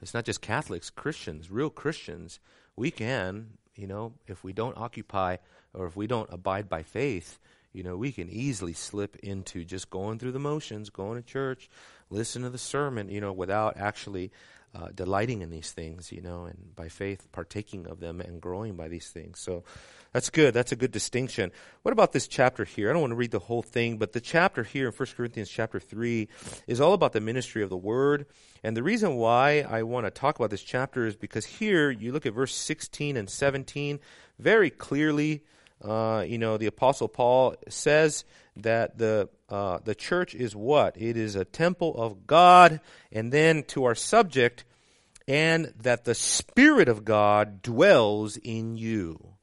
It's 0.00 0.14
not 0.14 0.24
just 0.24 0.42
Catholics, 0.42 0.90
Christians, 0.90 1.50
real 1.50 1.70
Christians. 1.70 2.38
We 2.76 2.92
can, 2.92 3.57
you 3.78 3.86
know, 3.86 4.12
if 4.26 4.42
we 4.42 4.52
don't 4.52 4.76
occupy 4.76 5.36
or 5.72 5.86
if 5.86 5.96
we 5.96 6.06
don't 6.06 6.28
abide 6.32 6.68
by 6.68 6.82
faith, 6.82 7.38
you 7.72 7.82
know, 7.82 7.96
we 7.96 8.12
can 8.12 8.28
easily 8.28 8.72
slip 8.72 9.16
into 9.16 9.64
just 9.64 9.88
going 9.88 10.18
through 10.18 10.32
the 10.32 10.38
motions, 10.38 10.90
going 10.90 11.22
to 11.22 11.26
church, 11.26 11.70
listen 12.10 12.42
to 12.42 12.50
the 12.50 12.58
sermon, 12.58 13.08
you 13.08 13.20
know, 13.20 13.32
without 13.32 13.76
actually 13.76 14.32
uh, 14.74 14.88
delighting 14.94 15.42
in 15.42 15.50
these 15.50 15.70
things, 15.70 16.10
you 16.10 16.20
know, 16.20 16.44
and 16.44 16.74
by 16.74 16.88
faith 16.88 17.30
partaking 17.32 17.86
of 17.86 18.00
them 18.00 18.20
and 18.20 18.40
growing 18.40 18.74
by 18.74 18.88
these 18.88 19.08
things. 19.10 19.38
So 19.38 19.62
that's 20.12 20.30
good. 20.30 20.54
That's 20.54 20.72
a 20.72 20.76
good 20.76 20.90
distinction. 20.90 21.52
What 21.82 21.92
about 21.92 22.12
this 22.12 22.26
chapter 22.26 22.64
here? 22.64 22.88
I 22.88 22.92
don't 22.92 23.02
want 23.02 23.10
to 23.10 23.16
read 23.16 23.30
the 23.30 23.38
whole 23.38 23.62
thing, 23.62 23.98
but 23.98 24.12
the 24.12 24.20
chapter 24.20 24.62
here 24.62 24.86
in 24.86 24.92
1 24.92 25.08
Corinthians 25.16 25.50
chapter 25.50 25.78
3 25.78 26.28
is 26.66 26.80
all 26.80 26.94
about 26.94 27.12
the 27.12 27.20
ministry 27.20 27.62
of 27.62 27.68
the 27.68 27.76
word. 27.76 28.26
And 28.62 28.76
the 28.76 28.82
reason 28.82 29.16
why 29.16 29.66
I 29.68 29.82
want 29.82 30.06
to 30.06 30.10
talk 30.10 30.36
about 30.36 30.50
this 30.50 30.62
chapter 30.62 31.06
is 31.06 31.14
because 31.14 31.44
here 31.44 31.90
you 31.90 32.12
look 32.12 32.26
at 32.26 32.32
verse 32.32 32.54
16 32.54 33.16
and 33.16 33.28
17 33.28 34.00
very 34.38 34.70
clearly. 34.70 35.44
Uh, 35.84 36.24
you 36.26 36.38
know, 36.38 36.56
the 36.56 36.66
Apostle 36.66 37.08
Paul 37.08 37.54
says 37.68 38.24
that 38.56 38.98
the 38.98 39.28
uh, 39.48 39.78
the 39.84 39.94
church 39.94 40.34
is 40.34 40.56
what? 40.56 41.00
It 41.00 41.16
is 41.16 41.36
a 41.36 41.44
temple 41.44 41.94
of 41.96 42.26
God, 42.26 42.80
and 43.12 43.32
then 43.32 43.62
to 43.68 43.84
our 43.84 43.94
subject, 43.94 44.64
and 45.28 45.72
that 45.80 46.04
the 46.04 46.14
Spirit 46.14 46.88
of 46.88 47.04
God 47.04 47.62
dwells 47.62 48.36
in 48.36 48.76
you. 48.76 49.37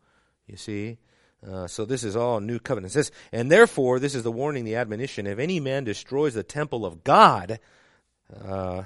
You 0.48 0.58
see? 0.58 0.98
Uh, 1.46 1.68
so 1.68 1.86
this 1.86 2.04
is 2.04 2.16
all 2.16 2.40
new 2.40 2.60
covenant. 2.60 2.92
It 2.92 2.94
says, 2.94 3.12
and 3.32 3.52
therefore, 3.52 4.00
this 4.00 4.16
is 4.16 4.24
the 4.24 4.32
warning, 4.32 4.66
the 4.66 4.76
admonition. 4.76 5.28
If 5.28 5.40
any 5.40 5.60
man 5.60 5.84
destroys 5.84 6.34
the 6.34 6.44
temple 6.44 6.86
of 6.86 7.04
God, 7.04 7.60
uh, 8.44 8.84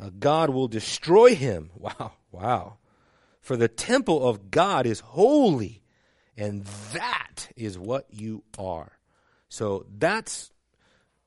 uh, 0.00 0.10
God 0.18 0.50
will 0.50 0.68
destroy 0.68 1.34
him. 1.34 1.70
Wow, 1.78 2.12
wow. 2.30 2.76
For 3.40 3.56
the 3.56 3.68
temple 3.68 4.26
of 4.26 4.50
God 4.50 4.86
is 4.86 5.00
holy, 5.00 5.82
and 6.36 6.64
that 6.92 7.48
is 7.56 7.76
what 7.76 8.06
you 8.10 8.44
are. 8.56 8.92
So 9.48 9.84
that's 9.98 10.51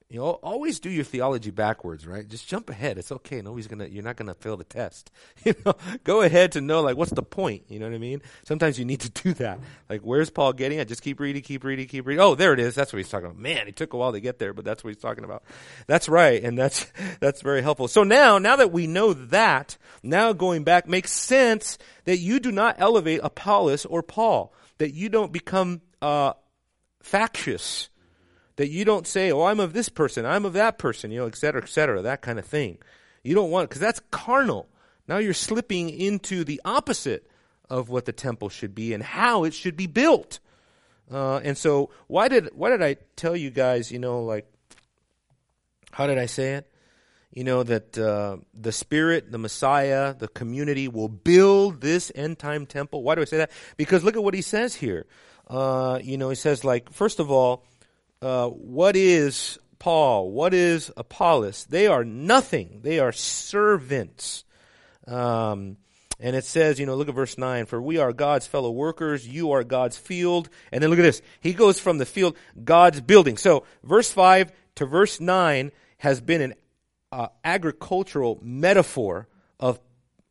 you 0.07 0.19
know, 0.19 0.33
always 0.43 0.79
do 0.79 0.89
your 0.91 1.03
theology 1.03 1.49
backwards, 1.49 2.05
right? 2.05 2.27
Just 2.27 2.47
jump 2.47 2.69
ahead. 2.69 2.99
It's 2.99 3.11
okay. 3.11 3.41
Nobody's 3.41 3.65
gonna. 3.65 3.87
You're 3.87 4.03
not 4.03 4.17
gonna 4.17 4.35
fail 4.35 4.55
the 4.55 4.63
test. 4.63 5.11
You 5.45 5.53
know, 5.63 5.75
go 6.03 6.21
ahead 6.21 6.53
to 6.53 6.61
know 6.61 6.81
like 6.81 6.97
what's 6.97 7.11
the 7.11 7.21
point. 7.21 7.65
You 7.69 7.79
know 7.79 7.87
what 7.87 7.93
I 7.93 7.99
mean? 7.99 8.21
Sometimes 8.45 8.79
you 8.79 8.85
need 8.85 9.01
to 9.01 9.09
do 9.09 9.33
that. 9.35 9.59
Like, 9.89 10.01
where's 10.01 10.31
Paul 10.31 10.53
getting 10.53 10.79
at? 10.79 10.87
Just 10.87 11.03
keep 11.03 11.19
reading, 11.19 11.43
keep 11.43 11.63
reading, 11.63 11.87
keep 11.87 12.07
reading. 12.07 12.21
Oh, 12.21 12.33
there 12.33 12.53
it 12.53 12.59
is. 12.59 12.73
That's 12.73 12.91
what 12.91 12.97
he's 12.97 13.09
talking 13.09 13.27
about. 13.27 13.37
Man, 13.37 13.67
it 13.67 13.75
took 13.75 13.93
a 13.93 13.97
while 13.97 14.11
to 14.11 14.19
get 14.19 14.39
there, 14.39 14.53
but 14.53 14.65
that's 14.65 14.83
what 14.83 14.93
he's 14.93 15.01
talking 15.01 15.23
about. 15.23 15.43
That's 15.85 16.09
right, 16.09 16.43
and 16.43 16.57
that's 16.57 16.91
that's 17.19 17.41
very 17.41 17.61
helpful. 17.61 17.87
So 17.87 18.03
now, 18.03 18.39
now 18.39 18.55
that 18.55 18.71
we 18.71 18.87
know 18.87 19.13
that, 19.13 19.77
now 20.01 20.33
going 20.33 20.63
back 20.63 20.87
makes 20.87 21.11
sense 21.11 21.77
that 22.05 22.17
you 22.17 22.39
do 22.39 22.51
not 22.51 22.75
elevate 22.79 23.19
Apollos 23.23 23.85
or 23.85 24.01
Paul. 24.01 24.53
That 24.77 24.93
you 24.93 25.09
don't 25.09 25.31
become 25.31 25.81
uh, 26.01 26.33
factious 27.01 27.89
that 28.57 28.69
you 28.69 28.85
don't 28.85 29.07
say, 29.07 29.31
"Oh, 29.31 29.43
I'm 29.43 29.59
of 29.59 29.73
this 29.73 29.89
person, 29.89 30.25
I'm 30.25 30.45
of 30.45 30.53
that 30.53 30.77
person," 30.77 31.11
you 31.11 31.19
know, 31.19 31.27
et 31.27 31.37
cetera, 31.37 31.61
et 31.61 31.69
cetera, 31.69 32.01
that 32.01 32.21
kind 32.21 32.39
of 32.39 32.45
thing. 32.45 32.77
You 33.23 33.35
don't 33.35 33.51
want 33.51 33.69
because 33.69 33.81
that's 33.81 34.01
carnal. 34.11 34.67
Now 35.07 35.17
you're 35.17 35.33
slipping 35.33 35.89
into 35.89 36.43
the 36.43 36.61
opposite 36.65 37.29
of 37.69 37.89
what 37.89 38.05
the 38.05 38.13
temple 38.13 38.49
should 38.49 38.75
be 38.75 38.93
and 38.93 39.03
how 39.03 39.43
it 39.43 39.53
should 39.53 39.75
be 39.75 39.87
built. 39.87 40.39
Uh, 41.11 41.37
and 41.37 41.57
so, 41.57 41.91
why 42.07 42.27
did 42.27 42.49
why 42.53 42.69
did 42.69 42.81
I 42.81 42.97
tell 43.15 43.35
you 43.35 43.49
guys? 43.49 43.91
You 43.91 43.99
know, 43.99 44.23
like 44.23 44.51
how 45.91 46.07
did 46.07 46.17
I 46.17 46.25
say 46.25 46.53
it? 46.55 46.71
You 47.31 47.43
know 47.43 47.63
that 47.63 47.97
uh, 47.97 48.37
the 48.53 48.71
Spirit, 48.71 49.31
the 49.31 49.37
Messiah, 49.37 50.13
the 50.13 50.27
community 50.27 50.87
will 50.87 51.09
build 51.09 51.81
this 51.81 52.11
end 52.15 52.39
time 52.39 52.65
temple. 52.65 53.03
Why 53.03 53.15
do 53.15 53.21
I 53.21 53.25
say 53.25 53.37
that? 53.37 53.51
Because 53.77 54.03
look 54.03 54.15
at 54.15 54.23
what 54.23 54.33
he 54.33 54.41
says 54.41 54.75
here. 54.75 55.05
Uh, 55.47 55.99
you 56.01 56.17
know, 56.17 56.29
he 56.29 56.35
says 56.35 56.63
like 56.63 56.91
first 56.91 57.19
of 57.19 57.29
all 57.29 57.65
uh, 58.25 58.49
what 58.49 58.95
is 58.95 59.59
Paul? 59.77 60.31
What 60.31 60.55
is 60.55 60.91
Apollos? 60.97 61.65
They 61.65 61.85
are 61.85 62.03
nothing. 62.03 62.79
They 62.81 62.97
are 62.97 63.11
servants. 63.11 64.45
Um, 65.05 65.77
and 66.19 66.35
it 66.35 66.43
says, 66.43 66.79
you 66.79 66.87
know, 66.87 66.95
look 66.95 67.07
at 67.07 67.13
verse 67.13 67.37
9. 67.37 67.67
For 67.67 67.79
we 67.79 67.99
are 67.99 68.13
God's 68.13 68.47
fellow 68.47 68.71
workers. 68.71 69.27
You 69.27 69.51
are 69.51 69.63
God's 69.63 69.95
field. 69.95 70.49
And 70.71 70.81
then 70.81 70.89
look 70.89 70.97
at 70.97 71.03
this. 71.03 71.21
He 71.39 71.53
goes 71.53 71.79
from 71.79 71.99
the 71.99 72.05
field, 72.07 72.35
God's 72.63 72.99
building. 72.99 73.37
So 73.37 73.63
verse 73.83 74.11
5 74.11 74.51
to 74.75 74.87
verse 74.87 75.19
9 75.19 75.71
has 75.99 76.19
been 76.19 76.41
an 76.41 76.53
uh, 77.11 77.27
agricultural 77.43 78.39
metaphor 78.41 79.27
of 79.59 79.79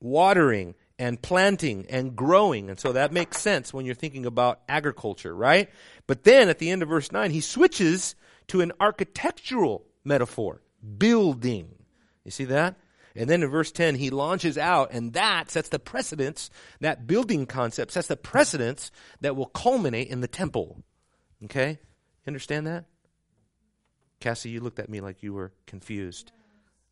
watering 0.00 0.74
and 0.98 1.20
planting 1.20 1.86
and 1.88 2.14
growing. 2.14 2.70
And 2.70 2.78
so 2.78 2.92
that 2.92 3.12
makes 3.12 3.40
sense 3.40 3.72
when 3.72 3.84
you're 3.86 3.94
thinking 3.94 4.26
about 4.26 4.60
agriculture, 4.68 5.34
right? 5.34 5.68
But 6.06 6.24
then 6.24 6.48
at 6.48 6.58
the 6.58 6.70
end 6.70 6.82
of 6.82 6.88
verse 6.88 7.10
9, 7.10 7.30
he 7.30 7.40
switches 7.40 8.14
to 8.48 8.60
an 8.60 8.72
architectural 8.80 9.86
metaphor 10.04 10.62
building. 10.98 11.74
You 12.24 12.30
see 12.30 12.44
that? 12.44 12.76
And 13.16 13.30
then 13.30 13.42
in 13.42 13.50
verse 13.50 13.70
10, 13.70 13.94
he 13.94 14.10
launches 14.10 14.58
out, 14.58 14.90
and 14.92 15.12
that 15.12 15.48
sets 15.50 15.68
the 15.68 15.78
precedence, 15.78 16.50
that 16.80 17.06
building 17.06 17.46
concept 17.46 17.92
sets 17.92 18.08
the 18.08 18.16
precedence 18.16 18.90
that 19.20 19.36
will 19.36 19.46
culminate 19.46 20.08
in 20.08 20.20
the 20.20 20.26
temple. 20.26 20.82
Okay? 21.44 21.70
You 21.70 22.26
understand 22.26 22.66
that? 22.66 22.86
Cassie, 24.18 24.50
you 24.50 24.60
looked 24.60 24.80
at 24.80 24.88
me 24.88 25.00
like 25.00 25.22
you 25.22 25.32
were 25.32 25.52
confused. 25.66 26.32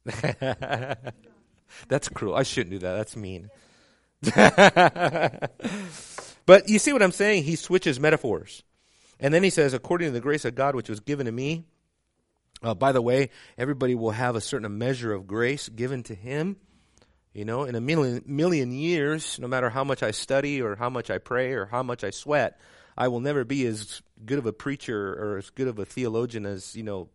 That's 1.89 2.09
cruel. 2.13 2.37
I 2.37 2.43
shouldn't 2.45 2.71
do 2.71 2.79
that. 2.81 2.97
That's 2.97 3.17
mean. 3.17 3.51
but 6.47 6.69
you 6.69 6.79
see 6.79 6.93
what 6.93 7.03
I'm 7.03 7.13
saying? 7.13 7.45
He 7.45 7.57
switches 7.57 7.99
metaphors. 7.99 8.63
And 9.19 9.33
then 9.33 9.43
he 9.43 9.51
says, 9.51 9.75
according 9.75 10.09
to 10.09 10.13
the 10.13 10.21
grace 10.21 10.45
of 10.45 10.55
God 10.55 10.75
which 10.75 10.89
was 10.89 11.01
given 11.01 11.27
to 11.27 11.33
me, 11.33 11.65
uh, 12.63 12.75
by 12.75 12.93
the 12.93 13.03
way, 13.03 13.31
everybody 13.59 13.95
will 13.95 14.13
have 14.13 14.37
a 14.37 14.41
certain 14.41 14.79
measure 14.79 15.13
of 15.13 15.27
grace 15.27 15.69
given 15.69 16.03
to 16.05 16.15
him. 16.15 16.57
You 17.33 17.45
know, 17.45 17.65
in 17.65 17.75
a 17.75 17.81
million, 17.81 18.23
million 18.27 18.73
years, 18.73 19.39
no 19.39 19.49
matter 19.49 19.71
how 19.71 19.85
much 19.85 20.03
I 20.03 20.11
study 20.11 20.61
or 20.61 20.77
how 20.77 20.91
much 20.91 21.11
I 21.11 21.19
pray 21.19 21.53
or 21.53 21.67
how 21.67 21.83
much 21.83 22.05
I 22.05 22.11
sweat, 22.11 22.61
I 22.97 23.09
will 23.09 23.21
never 23.21 23.45
be 23.45 23.67
as 23.67 24.03
good 24.25 24.39
of 24.39 24.47
a 24.47 24.53
preacher 24.53 25.15
or 25.15 25.39
as 25.39 25.51
good 25.51 25.67
of 25.67 25.79
a 25.79 25.85
theologian 25.85 26.45
as, 26.45 26.77
you 26.77 26.83
know, 26.83 27.09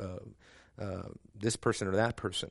uh, 0.00 0.18
uh, 0.80 1.08
this 1.38 1.56
person 1.56 1.86
or 1.86 1.92
that 1.96 2.16
person. 2.16 2.50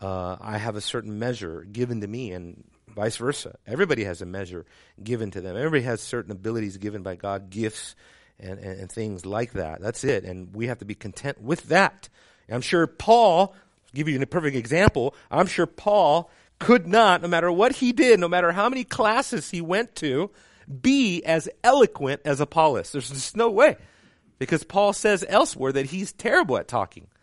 Uh, 0.00 0.36
I 0.40 0.58
have 0.58 0.76
a 0.76 0.80
certain 0.80 1.18
measure 1.18 1.64
given 1.64 2.00
to 2.02 2.06
me, 2.06 2.32
and 2.32 2.64
vice 2.94 3.16
versa. 3.16 3.56
Everybody 3.66 4.04
has 4.04 4.22
a 4.22 4.26
measure 4.26 4.64
given 5.02 5.30
to 5.32 5.40
them. 5.40 5.56
Everybody 5.56 5.82
has 5.82 6.00
certain 6.00 6.32
abilities 6.32 6.76
given 6.76 7.02
by 7.02 7.16
God, 7.16 7.50
gifts 7.50 7.94
and, 8.38 8.58
and, 8.58 8.80
and 8.80 8.92
things 8.92 9.26
like 9.26 9.52
that. 9.52 9.80
That's 9.80 10.04
it. 10.04 10.24
And 10.24 10.54
we 10.54 10.66
have 10.68 10.78
to 10.78 10.84
be 10.84 10.94
content 10.94 11.40
with 11.40 11.64
that. 11.68 12.08
I'm 12.48 12.60
sure 12.60 12.86
Paul, 12.86 13.54
give 13.94 14.08
you 14.08 14.20
a 14.20 14.26
perfect 14.26 14.56
example, 14.56 15.14
I'm 15.30 15.46
sure 15.46 15.66
Paul 15.66 16.30
could 16.58 16.86
not, 16.86 17.22
no 17.22 17.28
matter 17.28 17.50
what 17.50 17.76
he 17.76 17.92
did, 17.92 18.20
no 18.20 18.28
matter 18.28 18.52
how 18.52 18.68
many 18.68 18.84
classes 18.84 19.50
he 19.50 19.60
went 19.60 19.94
to, 19.96 20.30
be 20.80 21.22
as 21.24 21.48
eloquent 21.62 22.22
as 22.24 22.40
Apollos. 22.40 22.92
There's 22.92 23.10
just 23.10 23.36
no 23.36 23.50
way. 23.50 23.76
Because 24.38 24.64
Paul 24.64 24.92
says 24.92 25.24
elsewhere 25.28 25.72
that 25.72 25.86
he's 25.86 26.12
terrible 26.12 26.56
at 26.58 26.68
talking. 26.68 27.08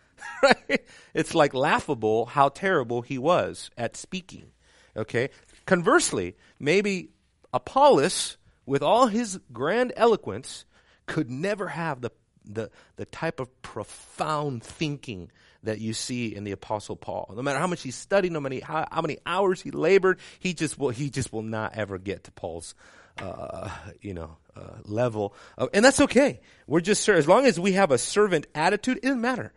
Right? 0.44 0.86
It's 1.16 1.34
like 1.34 1.54
laughable 1.56 2.28
how 2.28 2.50
terrible 2.50 3.02
he 3.02 3.18
was 3.18 3.72
at 3.76 3.98
speaking. 3.98 4.52
Okay? 4.96 5.30
Conversely, 5.72 6.36
maybe 6.60 7.12
Apollos, 7.54 8.36
with 8.66 8.84
all 8.84 9.08
his 9.08 9.40
grand 9.54 9.94
eloquence, 9.96 10.66
could 11.06 11.32
never 11.32 11.70
have 11.70 12.02
the, 12.02 12.12
the, 12.44 12.70
the 12.98 13.06
type 13.06 13.40
of 13.40 13.62
profound 13.62 14.64
thinking 14.64 15.32
that 15.64 15.80
you 15.80 15.94
see 15.94 16.36
in 16.36 16.44
the 16.44 16.52
apostle 16.52 16.98
Paul. 16.98 17.32
No 17.38 17.42
matter 17.42 17.58
how 17.58 17.68
much 17.68 17.84
he 17.84 17.92
studied, 17.92 18.34
no 18.34 18.42
matter 18.42 18.60
how, 18.62 18.86
how 18.92 19.02
many 19.02 19.20
hours 19.26 19.62
he 19.62 19.72
labored, 19.72 20.20
he 20.40 20.54
just 20.54 20.78
will, 20.78 20.90
he 20.90 21.10
just 21.10 21.32
will 21.32 21.42
not 21.42 21.78
ever 21.78 21.98
get 21.98 22.26
to 22.26 22.34
Paul's, 22.34 22.76
uh, 23.20 23.70
you 24.02 24.14
know, 24.14 24.36
uh, 24.58 24.80
level. 24.84 25.34
Of, 25.58 25.70
and 25.74 25.86
that's 25.86 26.02
okay. 26.02 26.42
We're 26.68 26.82
just, 26.82 27.08
as 27.08 27.30
long 27.30 27.46
as 27.46 27.58
we 27.58 27.72
have 27.74 27.92
a 27.92 27.98
servant 27.98 28.46
attitude, 28.54 28.98
it 28.98 29.04
doesn't 29.04 29.22
matter, 29.22 29.54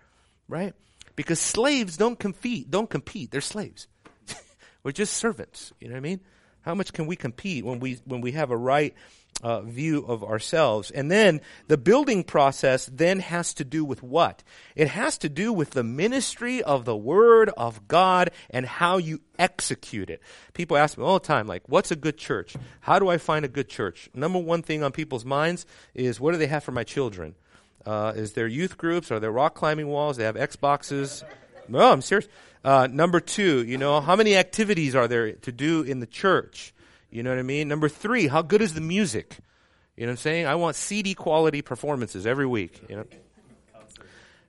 right? 0.46 0.74
Because 1.16 1.40
slaves 1.40 1.96
don't 1.96 2.20
compete, 2.20 2.70
don't 2.70 2.88
compete. 2.88 3.32
They're 3.32 3.40
slaves. 3.40 3.88
We're 4.84 4.92
just 4.92 5.14
servants. 5.14 5.72
You 5.80 5.88
know 5.88 5.94
what 5.94 5.98
I 5.98 6.02
mean? 6.02 6.20
How 6.62 6.74
much 6.74 6.92
can 6.92 7.06
we 7.06 7.16
compete 7.16 7.64
when 7.64 7.80
we, 7.80 7.98
when 8.04 8.20
we 8.20 8.32
have 8.32 8.50
a 8.50 8.56
right 8.56 8.94
uh, 9.42 9.60
view 9.60 10.04
of 10.06 10.22
ourselves. 10.22 10.90
And 10.90 11.10
then 11.10 11.40
the 11.68 11.76
building 11.76 12.24
process 12.24 12.88
then 12.92 13.20
has 13.20 13.54
to 13.54 13.64
do 13.64 13.84
with 13.84 14.02
what? 14.02 14.42
It 14.76 14.88
has 14.88 15.18
to 15.18 15.28
do 15.28 15.52
with 15.52 15.70
the 15.70 15.82
ministry 15.82 16.62
of 16.62 16.84
the 16.84 16.96
Word 16.96 17.50
of 17.56 17.88
God 17.88 18.30
and 18.50 18.66
how 18.66 18.98
you 18.98 19.20
execute 19.38 20.10
it. 20.10 20.22
People 20.52 20.76
ask 20.76 20.96
me 20.96 21.04
all 21.04 21.18
the 21.18 21.26
time, 21.26 21.46
like, 21.46 21.68
what's 21.68 21.90
a 21.90 21.96
good 21.96 22.16
church? 22.16 22.56
How 22.80 22.98
do 22.98 23.08
I 23.08 23.18
find 23.18 23.44
a 23.44 23.48
good 23.48 23.68
church? 23.68 24.08
Number 24.14 24.38
one 24.38 24.62
thing 24.62 24.82
on 24.82 24.92
people's 24.92 25.24
minds 25.24 25.66
is 25.94 26.20
what 26.20 26.32
do 26.32 26.38
they 26.38 26.46
have 26.46 26.64
for 26.64 26.72
my 26.72 26.84
children? 26.84 27.34
Uh, 27.84 28.12
is 28.16 28.32
there 28.32 28.46
youth 28.46 28.78
groups? 28.78 29.10
Are 29.10 29.20
there 29.20 29.32
rock 29.32 29.54
climbing 29.54 29.88
walls? 29.88 30.16
They 30.16 30.24
have 30.24 30.36
Xboxes? 30.36 31.22
No, 31.68 31.92
I'm 31.92 32.02
serious. 32.02 32.28
Uh, 32.64 32.88
number 32.90 33.20
two, 33.20 33.62
you 33.64 33.76
know, 33.76 34.00
how 34.00 34.16
many 34.16 34.36
activities 34.36 34.94
are 34.94 35.06
there 35.06 35.32
to 35.32 35.52
do 35.52 35.82
in 35.82 36.00
the 36.00 36.06
church? 36.06 36.72
You 37.10 37.22
know 37.22 37.30
what 37.30 37.38
I 37.38 37.42
mean? 37.42 37.68
Number 37.68 37.88
three, 37.90 38.26
how 38.26 38.42
good 38.42 38.62
is 38.62 38.72
the 38.72 38.80
music? 38.80 39.36
You 39.96 40.06
know 40.06 40.10
what 40.10 40.12
I'm 40.12 40.16
saying? 40.16 40.46
I 40.46 40.54
want 40.54 40.74
CD 40.74 41.14
quality 41.14 41.62
performances 41.62 42.26
every 42.26 42.46
week. 42.46 42.80
You 42.88 42.96
know. 42.96 43.04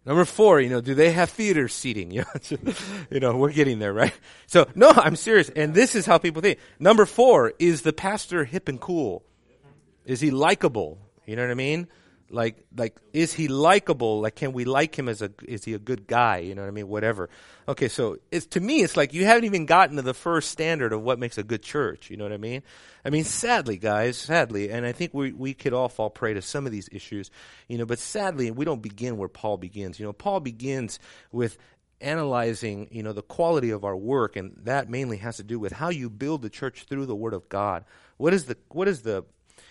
Number 0.06 0.24
four, 0.24 0.62
you 0.62 0.70
know, 0.70 0.82
do 0.82 0.94
they 0.94 1.12
have 1.12 1.32
theater 1.32 1.68
seating? 1.68 2.12
You 2.12 2.24
know, 2.52 2.74
you 3.10 3.20
know, 3.20 3.36
we're 3.38 3.52
getting 3.52 3.80
there, 3.80 3.94
right? 3.94 4.14
So, 4.48 4.68
no, 4.76 4.90
I'm 4.90 5.16
serious. 5.16 5.50
And 5.50 5.74
this 5.74 5.96
is 5.96 6.06
how 6.06 6.18
people 6.18 6.42
think. 6.42 6.60
Number 6.80 7.06
four, 7.06 7.54
is 7.60 7.82
the 7.82 7.92
pastor 7.92 8.46
hip 8.46 8.70
and 8.70 8.80
cool? 8.80 9.24
Is 10.06 10.22
he 10.22 10.32
likable? 10.32 11.00
You 11.26 11.36
know 11.36 11.42
what 11.42 11.52
I 11.52 11.56
mean? 11.56 11.88
Like, 12.30 12.66
like, 12.76 12.98
is 13.14 13.34
he 13.34 13.48
likable? 13.48 14.22
Like, 14.22 14.36
can 14.36 14.52
we 14.52 14.66
like 14.66 14.98
him 14.98 15.08
as 15.08 15.22
a, 15.22 15.32
is 15.44 15.64
he 15.64 15.74
a 15.74 15.80
good 15.80 16.08
guy? 16.08 16.40
You 16.40 16.56
know 16.56 16.64
what 16.64 16.68
I 16.68 16.72
mean? 16.72 16.88
Whatever. 16.88 17.30
Okay, 17.68 17.88
so 17.88 18.18
it's, 18.32 18.48
to 18.48 18.60
me, 18.60 18.82
it's 18.82 18.98
like 18.98 19.14
you 19.14 19.26
haven't 19.26 19.46
even 19.46 19.66
gotten 19.66 19.96
to 19.98 20.02
the 20.02 20.14
first 20.14 20.50
standard 20.50 20.92
of 20.92 21.02
what 21.02 21.20
makes 21.20 21.38
a 21.38 21.44
good 21.44 21.62
church. 21.62 22.10
You 22.10 22.18
know 22.18 22.24
what 22.24 22.34
I 22.34 22.38
mean? 22.38 22.64
I 23.04 23.12
mean, 23.12 23.24
sadly, 23.24 23.78
guys, 23.78 24.18
sadly, 24.18 24.72
and 24.72 24.86
I 24.86 24.92
think 24.92 25.14
we, 25.14 25.32
we 25.34 25.54
could 25.54 25.74
all 25.74 25.90
fall 25.90 26.10
prey 26.10 26.34
to 26.34 26.42
some 26.42 26.66
of 26.66 26.72
these 26.72 26.90
issues, 26.92 27.30
you 27.68 27.78
know, 27.78 27.86
but 27.86 28.00
sadly, 28.00 28.50
we 28.50 28.66
don't 28.66 28.82
begin 28.82 29.18
where 29.18 29.30
Paul 29.30 29.58
begins. 29.58 30.00
You 30.00 30.08
know, 30.08 30.14
Paul 30.14 30.40
begins 30.40 31.00
with 31.32 31.60
analyzing, 32.02 32.88
you 32.92 33.04
know, 33.04 33.14
the 33.14 33.22
quality 33.22 33.70
of 33.70 33.86
our 33.86 33.96
work, 33.96 34.36
and 34.36 34.54
that 34.64 34.90
mainly 34.90 35.18
has 35.18 35.38
to 35.38 35.44
do 35.44 35.60
with 35.60 35.72
how 35.72 35.90
you 35.90 36.10
build 36.10 36.42
the 36.42 36.50
church 36.50 36.86
through 36.90 37.06
the 37.06 37.16
Word 37.16 37.34
of 37.34 37.48
God. 37.50 37.86
What 38.18 38.34
is 38.34 38.46
the, 38.46 38.58
what 38.70 38.88
is 38.88 39.04
the, 39.04 39.26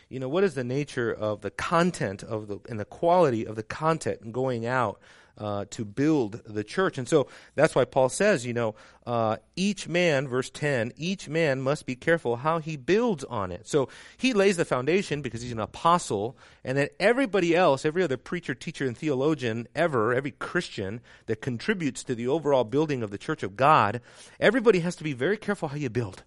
you 0.09 0.19
know, 0.19 0.29
what 0.29 0.45
is 0.45 0.55
the 0.55 0.65
nature 0.65 1.13
of 1.13 1.41
the 1.41 1.51
content 1.51 2.23
of 2.23 2.49
the 2.49 2.61
and 2.69 2.79
the 2.79 2.85
quality 2.85 3.47
of 3.47 3.57
the 3.57 3.63
content 3.63 4.33
going 4.33 4.67
out 4.67 5.01
uh, 5.39 5.65
to 5.71 5.85
build 5.85 6.43
the 6.47 6.65
church. 6.65 6.99
And 6.99 7.09
so 7.09 7.29
that's 7.55 7.75
why 7.75 7.85
Paul 7.85 8.09
says, 8.09 8.47
you 8.47 8.53
know, 8.53 8.75
uh, 9.07 9.37
each 9.57 9.89
man, 9.89 10.29
verse 10.29 10.51
10, 10.51 10.93
each 10.97 11.29
man 11.29 11.61
must 11.61 11.87
be 11.87 11.97
careful 11.97 12.37
how 12.37 12.59
he 12.59 12.77
builds 12.77 13.25
on 13.25 13.51
it. 13.51 13.67
So 13.67 13.89
he 14.17 14.33
lays 14.33 14.57
the 14.57 14.65
foundation 14.65 15.23
because 15.23 15.43
he's 15.43 15.53
an 15.53 15.61
apostle, 15.61 16.37
and 16.63 16.79
then 16.79 16.89
everybody 16.99 17.55
else, 17.55 17.85
every 17.85 18.03
other 18.03 18.17
preacher, 18.17 18.55
teacher, 18.55 18.87
and 18.87 18.97
theologian 18.97 19.67
ever, 19.75 20.15
every 20.15 20.31
Christian 20.31 21.01
that 21.27 21.43
contributes 21.43 22.05
to 22.05 22.15
the 22.15 22.29
overall 22.29 22.65
building 22.65 23.03
of 23.03 23.11
the 23.11 23.19
church 23.19 23.43
of 23.43 23.57
God, 23.57 24.01
everybody 24.41 24.81
has 24.81 24.97
to 24.97 25.05
be 25.05 25.13
very 25.13 25.37
careful 25.37 25.69
how 25.69 25.77
you 25.77 25.91
build. 25.91 26.23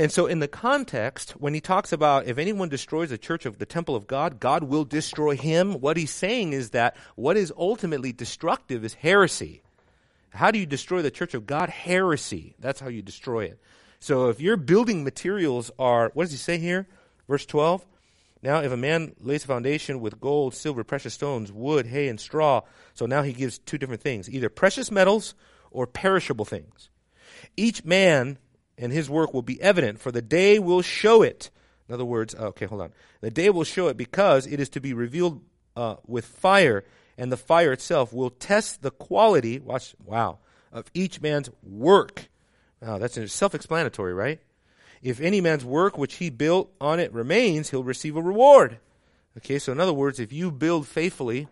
And 0.00 0.12
so, 0.12 0.26
in 0.26 0.38
the 0.38 0.46
context, 0.46 1.32
when 1.32 1.54
he 1.54 1.60
talks 1.60 1.92
about 1.92 2.26
if 2.26 2.38
anyone 2.38 2.68
destroys 2.68 3.10
the 3.10 3.18
church 3.18 3.46
of 3.46 3.58
the 3.58 3.66
temple 3.66 3.96
of 3.96 4.06
God, 4.06 4.38
God 4.38 4.62
will 4.62 4.84
destroy 4.84 5.36
him, 5.36 5.80
what 5.80 5.96
he's 5.96 6.12
saying 6.12 6.52
is 6.52 6.70
that 6.70 6.96
what 7.16 7.36
is 7.36 7.52
ultimately 7.56 8.12
destructive 8.12 8.84
is 8.84 8.94
heresy. 8.94 9.60
How 10.30 10.52
do 10.52 10.58
you 10.60 10.66
destroy 10.66 11.02
the 11.02 11.10
church 11.10 11.34
of 11.34 11.46
God? 11.46 11.68
Heresy. 11.68 12.54
That's 12.60 12.78
how 12.78 12.88
you 12.88 13.02
destroy 13.02 13.46
it. 13.46 13.58
So, 13.98 14.28
if 14.28 14.40
your 14.40 14.56
building 14.56 15.02
materials 15.02 15.72
are, 15.80 16.12
what 16.14 16.24
does 16.24 16.32
he 16.32 16.36
say 16.36 16.58
here? 16.58 16.86
Verse 17.26 17.44
12. 17.44 17.84
Now, 18.40 18.60
if 18.60 18.70
a 18.70 18.76
man 18.76 19.16
lays 19.20 19.42
a 19.42 19.48
foundation 19.48 19.98
with 19.98 20.20
gold, 20.20 20.54
silver, 20.54 20.84
precious 20.84 21.14
stones, 21.14 21.50
wood, 21.50 21.86
hay, 21.86 22.06
and 22.06 22.20
straw, 22.20 22.60
so 22.94 23.04
now 23.06 23.22
he 23.22 23.32
gives 23.32 23.58
two 23.58 23.78
different 23.78 24.02
things 24.02 24.30
either 24.30 24.48
precious 24.48 24.92
metals 24.92 25.34
or 25.72 25.88
perishable 25.88 26.44
things. 26.44 26.88
Each 27.56 27.84
man 27.84 28.38
and 28.78 28.92
his 28.92 29.10
work 29.10 29.34
will 29.34 29.42
be 29.42 29.60
evident, 29.60 30.00
for 30.00 30.12
the 30.12 30.22
day 30.22 30.58
will 30.58 30.82
show 30.82 31.22
it. 31.22 31.50
In 31.88 31.94
other 31.94 32.04
words, 32.04 32.34
uh, 32.34 32.48
okay, 32.48 32.66
hold 32.66 32.80
on. 32.80 32.92
The 33.20 33.30
day 33.30 33.50
will 33.50 33.64
show 33.64 33.88
it 33.88 33.96
because 33.96 34.46
it 34.46 34.60
is 34.60 34.68
to 34.70 34.80
be 34.80 34.94
revealed 34.94 35.42
uh, 35.76 35.96
with 36.06 36.24
fire, 36.24 36.84
and 37.16 37.32
the 37.32 37.36
fire 37.36 37.72
itself 37.72 38.12
will 38.12 38.30
test 38.30 38.82
the 38.82 38.90
quality, 38.90 39.58
watch, 39.58 39.94
wow, 40.04 40.38
of 40.72 40.90
each 40.94 41.20
man's 41.20 41.50
work. 41.62 42.28
That's 42.80 43.32
self 43.32 43.54
explanatory, 43.54 44.14
right? 44.14 44.40
If 45.02 45.20
any 45.20 45.40
man's 45.40 45.64
work 45.64 45.96
which 45.96 46.14
he 46.16 46.30
built 46.30 46.72
on 46.80 47.00
it 47.00 47.12
remains, 47.12 47.70
he'll 47.70 47.84
receive 47.84 48.16
a 48.16 48.22
reward. 48.22 48.78
Okay, 49.38 49.58
so 49.58 49.72
in 49.72 49.80
other 49.80 49.92
words, 49.92 50.18
if 50.18 50.32
you 50.32 50.50
build 50.50 50.86
faithfully, 50.86 51.48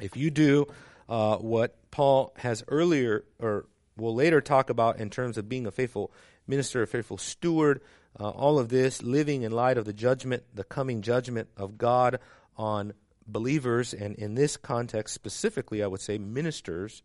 if 0.00 0.16
you 0.16 0.30
do 0.30 0.66
uh, 1.08 1.36
what 1.36 1.76
Paul 1.90 2.32
has 2.36 2.62
earlier 2.68 3.24
or 3.40 3.66
will 3.96 4.14
later 4.14 4.40
talk 4.40 4.70
about 4.70 4.98
in 4.98 5.10
terms 5.10 5.36
of 5.36 5.48
being 5.48 5.66
a 5.66 5.70
faithful 5.70 6.12
minister, 6.50 6.82
a 6.82 6.86
faithful 6.86 7.16
steward, 7.16 7.80
uh, 8.18 8.28
all 8.28 8.58
of 8.58 8.68
this 8.68 9.02
living 9.02 9.42
in 9.42 9.52
light 9.52 9.78
of 9.78 9.86
the 9.86 9.92
judgment, 9.92 10.42
the 10.54 10.64
coming 10.64 11.00
judgment 11.00 11.48
of 11.56 11.78
God 11.78 12.18
on 12.56 12.92
believers, 13.26 13.94
and 13.94 14.14
in 14.16 14.34
this 14.34 14.56
context 14.56 15.14
specifically, 15.14 15.82
I 15.82 15.86
would 15.86 16.00
say 16.00 16.18
ministers, 16.18 17.02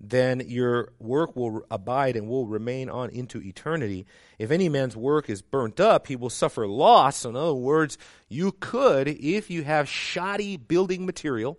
then 0.00 0.42
your 0.46 0.92
work 0.98 1.34
will 1.34 1.62
abide 1.70 2.16
and 2.16 2.28
will 2.28 2.46
remain 2.46 2.88
on 2.88 3.10
into 3.10 3.40
eternity. 3.40 4.06
If 4.38 4.50
any 4.50 4.68
man's 4.68 4.96
work 4.96 5.28
is 5.28 5.42
burnt 5.42 5.80
up, 5.80 6.06
he 6.06 6.16
will 6.16 6.30
suffer 6.30 6.66
loss. 6.66 7.24
In 7.24 7.34
other 7.34 7.54
words, 7.54 7.98
you 8.28 8.52
could, 8.52 9.08
if 9.08 9.50
you 9.50 9.64
have 9.64 9.88
shoddy 9.88 10.56
building 10.56 11.06
material, 11.06 11.58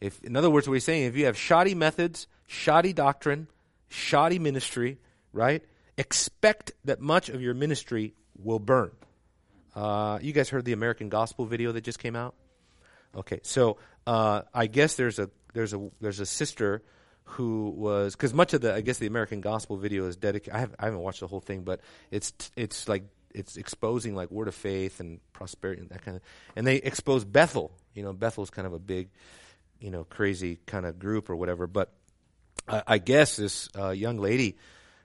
if, 0.00 0.22
in 0.22 0.36
other 0.36 0.50
words, 0.50 0.68
what 0.68 0.74
he's 0.74 0.84
saying, 0.84 1.04
if 1.04 1.16
you 1.16 1.26
have 1.26 1.36
shoddy 1.36 1.74
methods, 1.74 2.26
shoddy 2.46 2.92
doctrine, 2.92 3.48
shoddy 3.88 4.38
ministry, 4.38 4.98
right? 5.32 5.64
Expect 5.96 6.72
that 6.84 7.00
much 7.00 7.28
of 7.28 7.42
your 7.42 7.54
ministry 7.54 8.14
will 8.38 8.58
burn. 8.58 8.90
Uh, 9.74 10.18
you 10.20 10.32
guys 10.32 10.48
heard 10.48 10.64
the 10.64 10.72
American 10.72 11.08
Gospel 11.08 11.46
video 11.46 11.72
that 11.72 11.82
just 11.82 11.98
came 11.98 12.16
out? 12.16 12.34
Okay, 13.14 13.40
so 13.42 13.78
uh, 14.06 14.42
I 14.54 14.66
guess 14.66 14.96
there's 14.96 15.18
a 15.18 15.30
there's 15.54 15.74
a 15.74 15.90
there's 16.00 16.20
a 16.20 16.26
sister 16.26 16.82
who 17.24 17.70
was 17.70 18.14
because 18.14 18.34
much 18.34 18.52
of 18.54 18.60
the 18.60 18.74
I 18.74 18.80
guess 18.80 18.98
the 18.98 19.06
American 19.06 19.40
Gospel 19.40 19.76
video 19.76 20.06
is 20.06 20.16
dedicated. 20.16 20.54
I, 20.54 20.60
have, 20.60 20.74
I 20.78 20.84
haven't 20.86 21.00
watched 21.00 21.20
the 21.20 21.26
whole 21.26 21.40
thing, 21.40 21.62
but 21.62 21.80
it's 22.10 22.32
it's 22.56 22.88
like 22.88 23.04
it's 23.34 23.56
exposing 23.56 24.14
like 24.14 24.30
word 24.30 24.48
of 24.48 24.54
faith 24.54 25.00
and 25.00 25.20
prosperity 25.32 25.82
and 25.82 25.90
that 25.90 26.02
kind 26.02 26.16
of. 26.16 26.22
And 26.56 26.66
they 26.66 26.76
expose 26.76 27.24
Bethel. 27.24 27.72
You 27.94 28.02
know, 28.02 28.12
Bethel's 28.12 28.50
kind 28.50 28.66
of 28.66 28.72
a 28.72 28.78
big, 28.78 29.10
you 29.80 29.90
know, 29.90 30.04
crazy 30.04 30.58
kind 30.66 30.86
of 30.86 30.98
group 30.98 31.30
or 31.30 31.36
whatever. 31.36 31.66
But 31.66 31.92
I, 32.68 32.82
I 32.86 32.98
guess 32.98 33.36
this 33.36 33.68
uh, 33.78 33.90
young 33.90 34.18
lady 34.18 34.56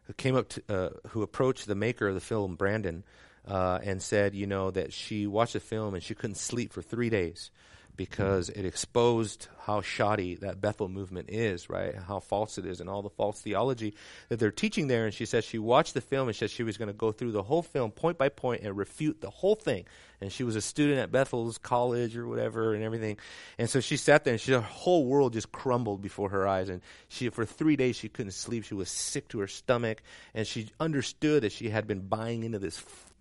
who 0.07 0.13
came 0.13 0.35
up 0.35 0.49
to, 0.49 0.63
uh, 0.69 0.89
who 1.09 1.21
approached 1.21 1.67
the 1.67 1.75
maker 1.75 2.07
of 2.07 2.15
the 2.15 2.21
film, 2.21 2.55
Brandon, 2.55 3.03
uh, 3.47 3.79
and 3.83 4.01
said, 4.01 4.33
you 4.33 4.47
know, 4.47 4.71
that 4.71 4.93
she 4.93 5.27
watched 5.27 5.53
the 5.53 5.59
film 5.59 5.93
and 5.93 6.03
she 6.03 6.15
couldn't 6.15 6.37
sleep 6.37 6.73
for 6.73 6.81
three 6.81 7.09
days 7.09 7.51
because 7.97 8.49
it 8.49 8.63
exposed 8.63 9.47
how 9.65 9.81
shoddy 9.81 10.35
that 10.35 10.61
Bethel 10.61 10.87
movement 10.87 11.29
is, 11.29 11.69
right? 11.69 11.93
How 11.95 12.21
false 12.21 12.57
it 12.57 12.65
is 12.65 12.79
and 12.79 12.89
all 12.89 13.01
the 13.01 13.09
false 13.09 13.41
theology 13.41 13.95
that 14.29 14.39
they're 14.39 14.51
teaching 14.51 14.87
there. 14.87 15.05
And 15.05 15.13
she 15.13 15.25
says 15.25 15.43
she 15.43 15.59
watched 15.59 15.93
the 15.93 15.99
film 15.99 16.29
and 16.29 16.37
said 16.37 16.49
she 16.49 16.63
was 16.63 16.77
going 16.77 16.87
to 16.87 16.93
go 16.93 17.11
through 17.11 17.33
the 17.33 17.43
whole 17.43 17.63
film 17.63 17.91
point 17.91 18.17
by 18.17 18.29
point 18.29 18.61
and 18.61 18.77
refute 18.77 19.19
the 19.19 19.29
whole 19.29 19.55
thing. 19.55 19.85
And 20.21 20.31
she 20.31 20.43
was 20.43 20.55
a 20.55 20.61
student 20.61 20.99
at 20.99 21.11
Bethel's 21.11 21.57
college 21.57 22.15
or 22.15 22.27
whatever 22.27 22.73
and 22.73 22.83
everything. 22.83 23.17
And 23.57 23.69
so 23.69 23.81
she 23.81 23.97
sat 23.97 24.23
there 24.23 24.33
and 24.33 24.41
she, 24.41 24.53
her 24.53 24.61
whole 24.61 25.05
world 25.05 25.33
just 25.33 25.51
crumbled 25.51 26.01
before 26.01 26.29
her 26.29 26.47
eyes. 26.47 26.69
And 26.69 26.81
she, 27.09 27.29
for 27.29 27.45
three 27.45 27.75
days, 27.75 27.97
she 27.97 28.09
couldn't 28.09 28.31
sleep. 28.31 28.63
She 28.63 28.73
was 28.73 28.89
sick 28.89 29.27
to 29.29 29.39
her 29.39 29.47
stomach. 29.47 30.01
And 30.33 30.47
she 30.47 30.69
understood 30.79 31.43
that 31.43 31.51
she 31.51 31.69
had 31.69 31.87
been 31.87 32.07
buying 32.07 32.43
into 32.43 32.59
this 32.59 32.77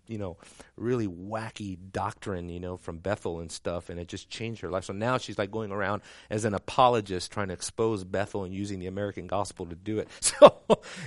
you 0.07 0.17
know, 0.17 0.37
really 0.75 1.07
wacky 1.07 1.77
doctrine, 1.91 2.49
you 2.49 2.59
know, 2.59 2.77
from 2.77 2.97
Bethel 2.97 3.39
and 3.39 3.51
stuff, 3.51 3.89
and 3.89 3.99
it 3.99 4.07
just 4.07 4.29
changed 4.29 4.61
her 4.61 4.69
life. 4.69 4.85
So 4.85 4.93
now 4.93 5.17
she's 5.17 5.37
like 5.37 5.51
going 5.51 5.71
around 5.71 6.01
as 6.29 6.45
an 6.45 6.53
apologist 6.53 7.31
trying 7.31 7.47
to 7.47 7.53
expose 7.53 8.03
Bethel 8.03 8.43
and 8.43 8.53
using 8.53 8.79
the 8.79 8.87
American 8.87 9.27
gospel 9.27 9.65
to 9.67 9.75
do 9.75 9.99
it. 9.99 10.07
So, 10.37 10.59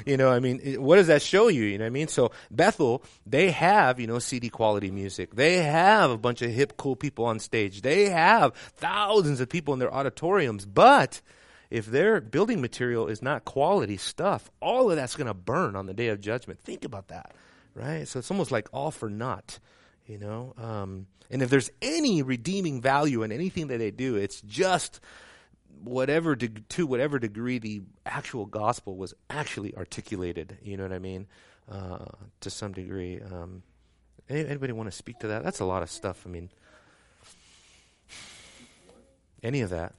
you 0.07 0.16
know, 0.16 0.30
I 0.30 0.40
mean, 0.40 0.82
what 0.82 0.96
does 0.96 1.09
that 1.09 1.20
show 1.20 1.48
you? 1.48 1.64
You 1.64 1.78
know 1.78 1.84
what 1.84 1.88
I 1.88 1.90
mean? 1.90 2.09
So 2.09 2.32
Bethel, 2.51 3.05
they 3.26 3.51
have, 3.51 4.01
you 4.01 4.07
know, 4.07 4.18
CD 4.18 4.48
quality 4.48 4.90
music. 4.90 5.34
They 5.34 5.59
have 5.59 6.11
a 6.11 6.16
bunch 6.16 6.42
of 6.42 6.51
hip, 6.51 6.76
cool 6.76 6.96
people 6.96 7.26
on 7.26 7.38
stage. 7.38 7.82
They 7.82 8.09
have 8.09 8.55
thousands 8.76 9.40
of 9.40 9.48
people 9.48 9.74
in 9.74 9.78
their 9.78 9.92
auditoriums, 9.92 10.64
but 10.64 11.20
if 11.70 11.86
their 11.86 12.20
building 12.20 12.61
material 12.61 13.07
is 13.07 13.22
not 13.22 13.44
quality 13.44 13.98
stuff, 13.98 14.51
all 14.61 14.90
of 14.90 14.96
that's 14.96 15.16
going 15.16 15.28
to 15.28 15.34
burn 15.34 15.76
on 15.76 15.86
the 15.86 15.94
day 15.94 16.09
of 16.09 16.20
judgment. 16.20 16.61
Think 16.61 16.84
about 16.84 17.09
that 17.09 17.32
right? 17.74 18.06
So 18.06 18.18
it's 18.18 18.30
almost 18.30 18.50
like 18.50 18.68
all 18.72 18.90
for 18.90 19.08
naught, 19.10 19.58
you 20.06 20.18
know. 20.18 20.54
Um, 20.56 21.06
and 21.30 21.42
if 21.42 21.50
there's 21.50 21.70
any 21.80 22.22
redeeming 22.22 22.80
value 22.80 23.22
in 23.22 23.32
anything 23.32 23.68
that 23.68 23.78
they 23.78 23.90
do, 23.90 24.16
it's 24.16 24.40
just 24.42 25.00
whatever 25.82 26.34
de- 26.34 26.48
to 26.48 26.86
whatever 26.86 27.18
degree 27.18 27.58
the 27.58 27.82
actual 28.04 28.46
gospel 28.46 28.96
was 28.96 29.14
actually 29.30 29.74
articulated. 29.76 30.58
You 30.62 30.76
know 30.76 30.82
what 30.84 30.92
I 30.92 30.98
mean? 30.98 31.26
Uh, 31.70 32.04
to 32.40 32.50
some 32.50 32.72
degree. 32.72 33.20
Um, 33.20 33.62
anybody 34.28 34.72
want 34.72 34.90
to 34.90 34.96
speak 34.96 35.20
to 35.20 35.28
that? 35.28 35.44
That's 35.44 35.60
a 35.60 35.64
lot 35.64 35.82
of 35.82 35.90
stuff. 35.90 36.24
I 36.26 36.28
mean, 36.30 36.50
any 39.42 39.60
of 39.62 39.70
that. 39.70 39.94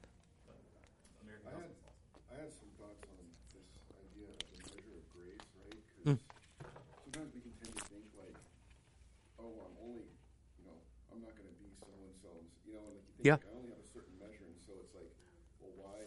I 1.26 1.50
had, 1.56 1.72
I 2.30 2.34
had 2.44 2.52
some 2.54 2.70
thoughts 2.78 3.02
on 3.08 3.18
this 3.56 3.66
idea 3.96 4.28
of 4.30 4.38
the 4.38 4.60
measure 4.68 4.94
of 5.00 5.06
grace, 5.16 5.48
right? 5.58 5.80
'Cause 6.06 6.20
sometimes 7.08 7.32
we 7.34 7.42
can 7.42 7.54
tend 7.58 7.74
to 7.74 7.84
think 7.90 8.06
like, 8.20 8.36
oh, 9.40 9.50
I'm 9.66 9.76
only, 9.82 10.06
you 10.60 10.64
know, 10.68 10.78
I'm 11.10 11.20
not 11.24 11.34
going 11.40 11.50
to 11.50 11.58
be 11.58 11.72
so 11.82 11.88
and 11.90 12.14
so, 12.22 12.30
you 12.68 12.74
know, 12.76 12.84
and 12.86 12.94
like 13.00 13.08
you 13.08 13.14
think 13.18 13.26
Yeah. 13.26 13.40
like, 13.42 13.48
I 13.48 13.58
only 13.58 13.72
have 13.74 13.82
a 13.82 13.90
certain 13.96 14.16
measure, 14.22 14.46
and 14.46 14.60
so 14.62 14.72
it's 14.86 14.94
like, 14.94 15.10
well, 15.64 15.74
why, 15.82 15.98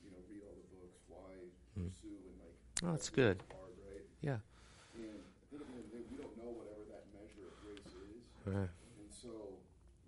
you 0.00 0.08
know, 0.14 0.22
read 0.30 0.42
all 0.48 0.56
the 0.56 0.66
books? 0.72 0.98
Why 1.10 1.28
pursue 1.76 2.16
and 2.16 2.38
like? 2.40 2.56
Oh, 2.84 2.90
that's 2.90 3.10
good. 3.10 3.42
Hard, 3.50 3.72
right? 3.86 4.04
Yeah. 4.20 4.38
And 4.98 5.06
at 5.06 5.50
the 5.50 5.56
end 5.56 5.62
of 5.62 5.90
the 5.90 5.96
day, 5.96 6.02
we 6.10 6.16
don't 6.18 6.34
know 6.38 6.50
whatever 6.50 6.82
that 6.90 7.04
measure 7.14 7.46
of 7.46 7.54
grace 7.62 7.86
is, 7.86 8.22
Right. 8.44 8.66
and 8.66 9.10
so 9.14 9.54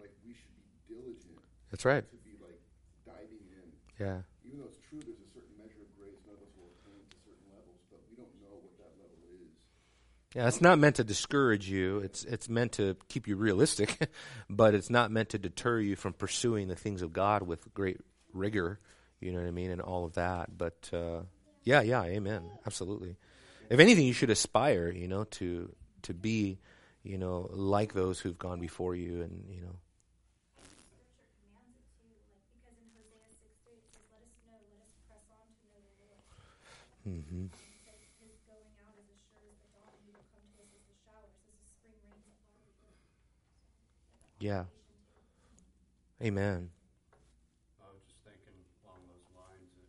like 0.01 0.11
we 0.27 0.35
should 0.35 0.51
be 0.59 0.67
diligent 0.91 1.39
That's 1.71 1.85
right. 1.85 2.03
to 2.03 2.17
be 2.27 2.35
like 2.43 2.59
diving 3.07 3.47
in 3.55 3.67
Yeah. 3.99 4.23
even 4.45 4.59
though 4.59 4.67
it's 4.67 4.83
true 4.91 4.99
there's 5.07 5.23
a 5.23 5.31
certain 5.31 5.55
measure 5.59 5.83
of 5.87 5.91
grace, 5.95 6.19
none 6.27 6.35
of 6.35 6.43
us 6.43 6.51
will 6.59 6.71
attain 6.75 6.99
to 7.07 7.17
certain 7.23 7.47
levels, 7.55 7.79
but 7.91 8.01
we 8.11 8.17
don't 8.19 8.35
know 8.43 8.59
what 8.59 8.75
that 8.83 8.91
level 8.99 9.23
is. 9.39 9.55
Yeah, 10.35 10.49
it's 10.51 10.61
not 10.61 10.79
meant 10.83 10.97
to 10.97 11.05
discourage 11.05 11.71
you. 11.71 11.99
It's 12.03 12.25
it's 12.25 12.49
meant 12.49 12.73
to 12.83 12.97
keep 13.09 13.29
you 13.31 13.37
realistic, 13.37 14.11
but 14.51 14.75
it's 14.75 14.91
not 14.91 15.13
meant 15.15 15.29
to 15.31 15.39
deter 15.39 15.79
you 15.79 15.95
from 15.95 16.13
pursuing 16.13 16.67
the 16.67 16.75
things 16.77 17.03
of 17.03 17.13
God 17.13 17.47
with 17.47 17.73
great 17.73 18.01
rigor. 18.33 18.81
You 19.21 19.31
know 19.33 19.39
what 19.39 19.47
I 19.47 19.53
mean, 19.53 19.71
and 19.71 19.81
all 19.81 20.05
of 20.05 20.15
that. 20.15 20.59
But 20.59 20.91
uh, 20.93 21.21
yeah, 21.65 21.83
yeah, 21.83 22.03
amen, 22.05 22.43
absolutely. 22.67 23.17
If 23.71 23.81
anything, 23.81 24.07
you 24.07 24.13
should 24.13 24.31
aspire, 24.31 24.91
you 24.91 25.09
know, 25.09 25.25
to 25.41 25.75
to 26.03 26.15
be, 26.15 26.59
you 27.03 27.19
know, 27.19 27.49
like 27.53 27.95
those 27.95 28.21
who've 28.21 28.39
gone 28.39 28.61
before 28.61 28.95
you, 28.95 29.23
and 29.23 29.45
you 29.51 29.63
know, 29.63 29.77
Scripture 30.61 31.27
commands 31.41 31.77
it 31.81 31.89
too, 32.01 32.13
like 32.29 32.45
because 32.53 32.77
in 32.77 32.89
Hosea 32.93 33.33
six 33.41 33.57
three 33.65 33.81
it 33.81 33.89
says, 33.93 34.05
"Let 34.13 34.21
us 34.23 34.37
know, 34.45 34.61
let 34.69 34.85
us 34.85 34.93
press 35.09 35.25
on 35.33 35.47
to 35.49 35.63
know 35.73 35.81
the 35.81 35.95
Lord." 36.05 36.21
hmm 37.05 37.49
It 37.49 37.81
says, 37.85 38.01
"His 38.21 38.37
going 38.45 38.75
out 38.85 38.97
is 39.01 39.09
as 39.09 39.21
sure 39.33 39.45
as 39.49 39.57
the 39.65 39.71
dawn; 39.73 39.97
He 40.05 40.13
will 40.13 40.29
come 40.33 40.45
to 40.45 40.57
us 40.61 40.71
as 40.77 40.85
the 40.85 40.97
showers, 41.05 41.35
as 41.49 41.57
the 41.57 41.69
spring 41.73 41.97
rains 42.05 42.25
that 42.29 42.41
water 42.53 42.69
the 42.77 42.85
earth." 42.93 43.09
yeah, 44.41 44.65
amen. 46.21 46.69
I 47.81 47.89
was 47.93 48.03
just 48.05 48.21
thinking 48.25 48.57
along 48.85 49.01
those 49.09 49.29
lines 49.37 49.71
that 49.77 49.89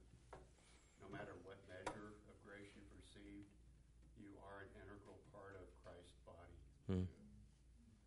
no 1.03 1.07
matter 1.11 1.33
what 1.43 1.59
measure 1.67 2.15
of 2.27 2.35
grace 2.45 2.71
you've 2.75 2.91
received, 2.95 3.49
you 4.19 4.31
are 4.45 4.63
an 4.67 4.71
integral 4.85 5.19
part 5.33 5.55
of 5.59 5.65
Christ's 5.83 6.15
body. 6.27 6.55
Mm. 6.91 7.07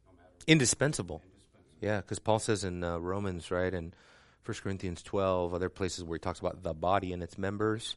No 0.06 0.12
matter 0.16 0.36
what. 0.37 0.37
Indispensable. 0.48 1.16
Indispensable. 1.16 1.22
Yeah, 1.80 1.98
because 1.98 2.18
Paul 2.18 2.38
says 2.38 2.64
in 2.64 2.82
uh, 2.82 2.98
Romans, 2.98 3.50
right, 3.50 3.72
and 3.72 3.94
1 4.44 4.56
Corinthians 4.62 5.02
12, 5.02 5.54
other 5.54 5.68
places 5.68 6.04
where 6.04 6.16
he 6.16 6.20
talks 6.20 6.40
about 6.40 6.62
the 6.62 6.74
body 6.74 7.12
and 7.12 7.22
its 7.22 7.36
members, 7.36 7.96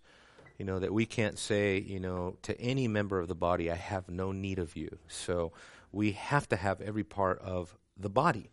you 0.59 0.65
know, 0.65 0.77
that 0.79 0.93
we 0.93 1.05
can't 1.05 1.39
say, 1.39 1.79
you 1.79 1.99
know, 1.99 2.35
to 2.43 2.59
any 2.59 2.87
member 2.87 3.19
of 3.19 3.27
the 3.27 3.35
body, 3.35 3.71
I 3.71 3.75
have 3.75 4.09
no 4.09 4.31
need 4.31 4.59
of 4.59 4.75
you. 4.75 4.97
So 5.07 5.53
we 5.91 6.11
have 6.11 6.47
to 6.49 6.55
have 6.55 6.81
every 6.81 7.03
part 7.03 7.39
of 7.39 7.75
the 7.97 8.09
body. 8.09 8.51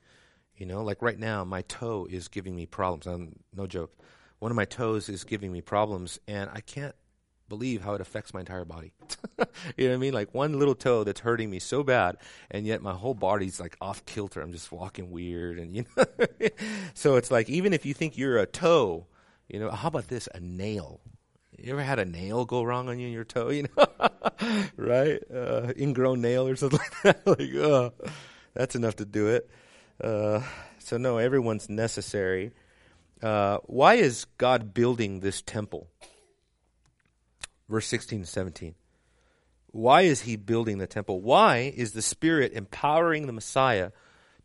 You 0.57 0.67
know, 0.67 0.83
like 0.83 1.03
right 1.03 1.19
now, 1.19 1.45
my 1.45 1.63
toe 1.63 2.07
is 2.09 2.29
giving 2.29 2.57
me 2.57 2.67
problems. 2.67 3.07
I'm, 3.07 3.41
no 3.55 3.67
joke. 3.67 3.93
One 4.39 4.53
of 4.53 4.57
my 4.57 4.65
toes 4.65 5.09
is 5.09 5.25
giving 5.25 5.53
me 5.53 5.61
problems, 5.61 6.19
and 6.27 6.49
I 6.53 6.61
can't 6.61 6.95
believe 7.49 7.83
how 7.83 7.95
it 7.95 8.01
affects 8.01 8.35
my 8.35 8.41
entire 8.41 8.65
body. 8.65 8.93
you 9.77 9.87
know 9.87 9.91
what 9.91 9.95
I 9.95 9.97
mean? 9.97 10.15
Like 10.15 10.35
one 10.35 10.59
little 10.59 10.75
toe 10.75 11.05
that's 11.05 11.21
hurting 11.21 11.51
me 11.51 11.59
so 11.59 11.83
bad, 11.83 12.17
and 12.51 12.67
yet 12.67 12.83
my 12.83 12.93
whole 12.93 13.15
body's 13.15 13.61
like 13.61 13.77
off 13.81 14.05
kilter. 14.07 14.41
I'm 14.41 14.53
just 14.53 14.71
walking 14.71 15.11
weird, 15.11 15.59
and 15.59 15.77
you 15.77 15.85
know. 15.97 16.05
so 16.95 17.17
it's 17.17 17.31
like 17.31 17.49
even 17.49 17.73
if 17.73 17.87
you 17.87 17.95
think 17.95 18.17
you're 18.19 18.39
a 18.39 18.47
toe, 18.47 19.07
you 19.49 19.59
know, 19.59 19.71
how 19.71 19.89
about 19.89 20.09
this? 20.09 20.29
A 20.35 20.41
nail. 20.41 21.01
You 21.57 21.73
ever 21.73 21.83
had 21.83 21.99
a 21.99 22.05
nail 22.05 22.45
go 22.45 22.63
wrong 22.63 22.89
on 22.89 23.01
you 23.01 23.09
in 23.09 23.13
your 23.13 23.25
toe? 23.25 23.51
You 23.51 23.67
know, 23.77 23.87
right? 24.77 25.21
Uh, 25.35 25.73
ingrown 25.77 26.21
nail 26.21 26.47
or 26.47 26.55
something 26.57 26.79
like 26.79 27.25
that. 27.25 27.27
like, 27.27 27.55
uh, 27.55 27.91
that's 28.55 28.77
enough 28.77 28.97
to 28.97 29.05
do 29.05 29.29
it. 29.29 29.51
Uh, 30.03 30.43
so 30.79 30.97
no, 30.97 31.19
everyone's 31.19 31.69
necessary. 31.69 32.53
Uh, 33.23 33.59
why 33.65 33.95
is 33.95 34.27
God 34.37 34.73
building 34.73 35.21
this 35.21 35.43
temple? 35.43 35.89
Verse 37.69 37.87
16 37.87 38.21
and 38.21 38.29
17. 38.29 38.75
Why 39.71 40.03
is 40.03 40.23
he 40.23 40.37
building 40.37 40.79
the 40.79 40.87
temple? 40.87 41.21
Why 41.21 41.73
is 41.77 41.93
the 41.93 42.03
Spirit 42.03 42.53
empowering 42.55 43.27
the 43.27 43.33
Messiah 43.33 43.91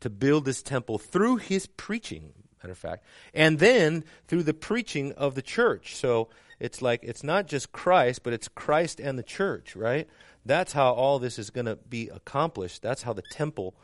to 0.02 0.10
build 0.10 0.46
this 0.46 0.62
temple 0.62 0.98
through 0.98 1.38
his 1.38 1.66
preaching, 1.66 2.34
matter 2.62 2.74
of 2.74 2.78
fact, 2.78 3.06
and 3.34 3.60
then 3.60 4.04
through 4.28 4.44
the 4.44 4.54
preaching 4.54 5.14
of 5.14 5.36
the 5.36 5.42
church? 5.42 5.96
So 5.96 6.30
it's 6.60 6.82
like 6.82 7.00
it's 7.04 7.24
not 7.24 7.48
just 7.48 7.72
Christ, 7.72 8.24
but 8.24 8.34
it's 8.34 8.50
Christ 8.50 9.00
and 9.00 9.18
the 9.18 9.24
church, 9.24 9.76
right? 9.76 10.08
That's 10.46 10.74
how 10.74 10.92
all 10.92 11.20
this 11.20 11.40
is 11.40 11.50
going 11.50 11.68
to 11.68 11.78
be 11.78 12.10
accomplished. 12.10 12.82
That's 12.82 13.04
how 13.04 13.14
the 13.14 13.24
temple 13.32 13.76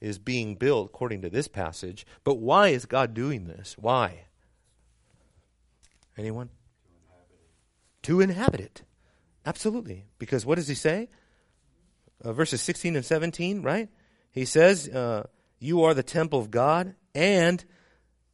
is 0.00 0.18
being 0.18 0.54
built, 0.54 0.86
according 0.86 1.22
to 1.22 1.30
this 1.30 1.48
passage. 1.48 2.06
But 2.24 2.36
why 2.36 2.68
is 2.68 2.86
God 2.86 3.12
doing 3.12 3.46
this? 3.46 3.76
Why? 3.78 4.24
Anyone? 6.16 6.48
To 8.02 8.20
inhabit 8.20 8.60
it. 8.60 8.82
Absolutely. 9.44 10.04
Because 10.18 10.44
what 10.44 10.56
does 10.56 10.68
he 10.68 10.74
say? 10.74 11.08
Uh, 12.22 12.32
verses 12.32 12.60
16 12.62 12.96
and 12.96 13.04
17, 13.04 13.62
right? 13.62 13.88
He 14.30 14.44
says, 14.44 14.88
uh, 14.88 15.26
You 15.58 15.84
are 15.84 15.94
the 15.94 16.02
temple 16.02 16.40
of 16.40 16.50
God, 16.50 16.94
and 17.14 17.64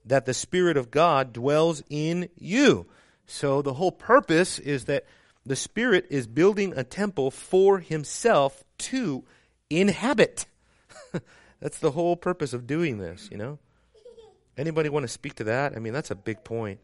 that 0.04 0.26
the 0.26 0.34
Spirit 0.34 0.76
of 0.76 0.90
God 0.90 1.32
dwells 1.32 1.82
in 1.88 2.28
you. 2.36 2.86
So 3.26 3.62
the 3.62 3.74
whole 3.74 3.92
purpose 3.92 4.58
is 4.58 4.84
that 4.84 5.04
the 5.46 5.56
Spirit 5.56 6.06
is 6.10 6.26
building 6.26 6.74
a 6.76 6.84
temple 6.84 7.30
for 7.30 7.78
himself 7.78 8.64
to 8.78 9.24
inhabit. 9.70 10.46
that's 11.60 11.78
the 11.78 11.92
whole 11.92 12.16
purpose 12.16 12.52
of 12.52 12.66
doing 12.66 12.98
this, 12.98 13.28
you 13.30 13.38
know? 13.38 13.58
Anybody 14.56 14.88
want 14.88 15.04
to 15.04 15.08
speak 15.08 15.34
to 15.36 15.44
that? 15.44 15.74
I 15.74 15.78
mean, 15.78 15.92
that's 15.92 16.10
a 16.10 16.14
big 16.14 16.44
point. 16.44 16.80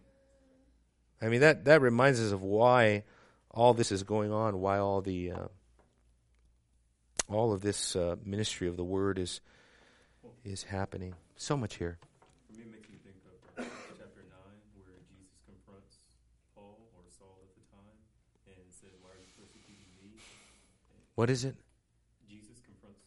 I 1.23 1.29
mean, 1.29 1.41
that, 1.41 1.65
that 1.67 1.81
reminds 1.83 2.21
us 2.21 2.33
of 2.33 2.43
why 2.43 3.05
all 3.51 3.75
this 3.75 3.93
is 3.93 4.03
going 4.03 4.33
on, 4.33 4.61
why 4.61 4.79
all 4.79 5.01
the 5.03 5.33
uh, 5.33 5.47
all 7.29 7.53
of 7.53 7.61
this 7.61 7.95
uh, 7.95 8.17
ministry 8.25 8.69
of 8.69 8.77
the 8.77 8.85
word 8.85 9.19
is 9.19 9.41
is 10.45 10.63
happening. 10.65 11.15
So 11.37 11.57
much 11.57 11.77
here. 11.77 11.99
For 12.49 12.57
me, 12.59 12.65
it 12.65 12.73
makes 12.73 12.89
me 12.91 12.97
think 13.05 13.17
of 13.59 13.65
chapter 13.99 14.23
9, 14.25 14.33
where 14.77 14.97
Jesus 15.13 15.37
confronts 15.47 15.99
Paul 16.55 16.79
or 16.97 17.05
Saul 17.19 17.37
at 17.45 17.53
the 17.55 17.65
time 17.71 17.97
and 18.49 18.65
says, 18.73 18.91
Why 19.03 19.11
are 19.13 19.21
you 19.21 19.29
persecuting 19.37 19.85
me? 20.01 20.17
What 21.15 21.29
is 21.31 21.45
it? 21.45 21.55
Jesus 22.29 22.61
confronts 22.65 23.01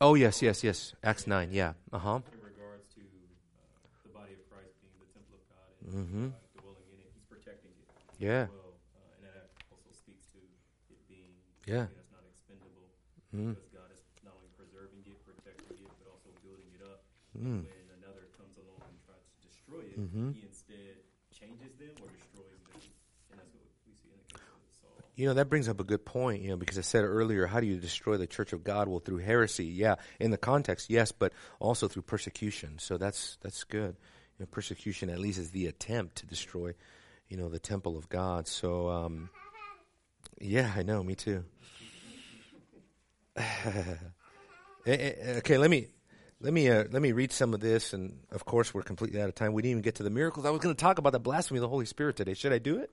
Oh 0.00 0.14
yes, 0.14 0.42
yes, 0.42 0.62
yes. 0.64 0.92
Acts 1.02 1.26
nine. 1.26 1.48
Yeah. 1.52 1.72
Uh 1.92 1.98
huh. 1.98 2.20
in 2.32 2.40
regards 2.44 2.84
to 2.94 3.00
uh, 3.00 3.60
the 4.04 4.12
body 4.12 4.32
of 4.36 4.44
Christ 4.52 4.76
being 4.84 4.96
the 5.00 5.08
temple 5.16 5.40
of 5.40 5.44
God 5.48 5.70
Mhm. 5.88 6.32
God 6.32 6.60
dwelling 6.60 6.88
in 6.92 7.00
it, 7.00 7.10
He's 7.16 7.24
protecting 7.28 7.72
it. 7.72 7.88
Yeah. 8.18 8.46
Well, 8.50 8.74
uh, 8.94 9.14
and 9.18 9.22
that 9.26 9.50
also 9.70 9.90
speaks 9.92 10.26
to 10.34 10.38
it 10.92 11.00
being 11.08 11.34
Yeah. 11.66 11.86
something 11.90 11.96
that's 11.96 12.12
not 12.12 12.24
expendable 12.30 12.88
Mm. 13.34 13.54
because 13.54 13.70
God 13.74 13.90
is 13.92 14.02
not 14.22 14.34
only 14.38 14.50
preserving 14.56 15.02
it, 15.06 15.18
protecting 15.24 15.78
it, 15.82 15.90
but 15.98 16.06
also 16.10 16.30
building 16.42 16.70
it 16.74 16.82
up. 16.82 17.02
Mm. 17.36 17.66
When 17.66 17.90
another 17.98 18.30
comes 18.38 18.54
along 18.58 18.82
and 18.88 18.98
tries 19.04 19.24
to 19.26 19.36
destroy 19.42 19.82
it, 19.90 19.98
Mhm. 19.98 20.34
he 20.34 20.42
instead 20.46 21.02
changes 21.34 21.74
them 21.76 21.94
or 22.00 22.08
destroys 22.14 22.62
them, 22.70 22.82
and 23.30 23.40
that's 23.40 23.52
what 23.54 23.66
we 23.86 23.92
see 23.94 24.10
in 24.14 24.18
the 24.22 24.24
case 24.38 24.40
of 24.46 24.70
Saul. 24.80 25.10
You 25.16 25.26
know, 25.26 25.34
that 25.34 25.48
brings 25.50 25.68
up 25.68 25.80
a 25.80 25.84
good 25.84 26.04
point, 26.04 26.42
you 26.42 26.48
know, 26.50 26.56
because 26.56 26.78
I 26.78 26.82
said 26.82 27.02
earlier, 27.04 27.46
how 27.46 27.58
do 27.60 27.66
you 27.66 27.78
destroy 27.78 28.16
the 28.16 28.26
church 28.28 28.52
of 28.52 28.62
God? 28.62 28.86
Well, 28.88 29.00
through 29.00 29.18
heresy. 29.18 29.66
Yeah, 29.66 29.96
in 30.20 30.30
the 30.30 30.38
context, 30.38 30.90
yes, 30.90 31.10
but 31.12 31.32
also 31.58 31.88
through 31.88 32.02
persecution. 32.02 32.78
So 32.78 32.96
that's 32.98 33.36
that's 33.42 33.64
good. 33.64 33.96
You 34.38 34.44
know, 34.44 34.46
persecution 34.46 35.10
at 35.10 35.18
least 35.18 35.38
is 35.38 35.50
the 35.52 35.66
attempt 35.66 36.16
to 36.16 36.26
destroy, 36.26 36.74
you 37.28 37.36
know, 37.36 37.48
the 37.48 37.58
temple 37.58 37.96
of 37.96 38.08
God. 38.08 38.46
So 38.46 38.88
um 38.88 39.30
yeah, 40.40 40.72
I 40.76 40.82
know, 40.82 41.02
me 41.02 41.14
too. 41.14 41.44
Eh, 44.86 44.92
eh, 44.92 45.36
okay, 45.38 45.56
let 45.56 45.70
me 45.70 45.88
let 46.42 46.52
me 46.52 46.68
uh, 46.68 46.84
let 46.90 47.00
me 47.00 47.12
read 47.12 47.32
some 47.32 47.54
of 47.54 47.60
this, 47.60 47.94
and 47.94 48.18
of 48.30 48.44
course 48.44 48.74
we're 48.74 48.82
completely 48.82 49.18
out 49.18 49.30
of 49.30 49.34
time. 49.34 49.54
We 49.54 49.62
didn't 49.62 49.70
even 49.70 49.82
get 49.82 49.94
to 49.94 50.02
the 50.02 50.10
miracles. 50.10 50.44
I 50.44 50.50
was 50.50 50.60
going 50.60 50.74
to 50.74 50.78
talk 50.80 50.98
about 50.98 51.14
the 51.14 51.18
blasphemy 51.18 51.56
of 51.56 51.62
the 51.62 51.68
Holy 51.68 51.86
Spirit 51.86 52.16
today. 52.16 52.34
Should 52.34 52.52
I 52.52 52.58
do 52.58 52.76
it? 52.76 52.92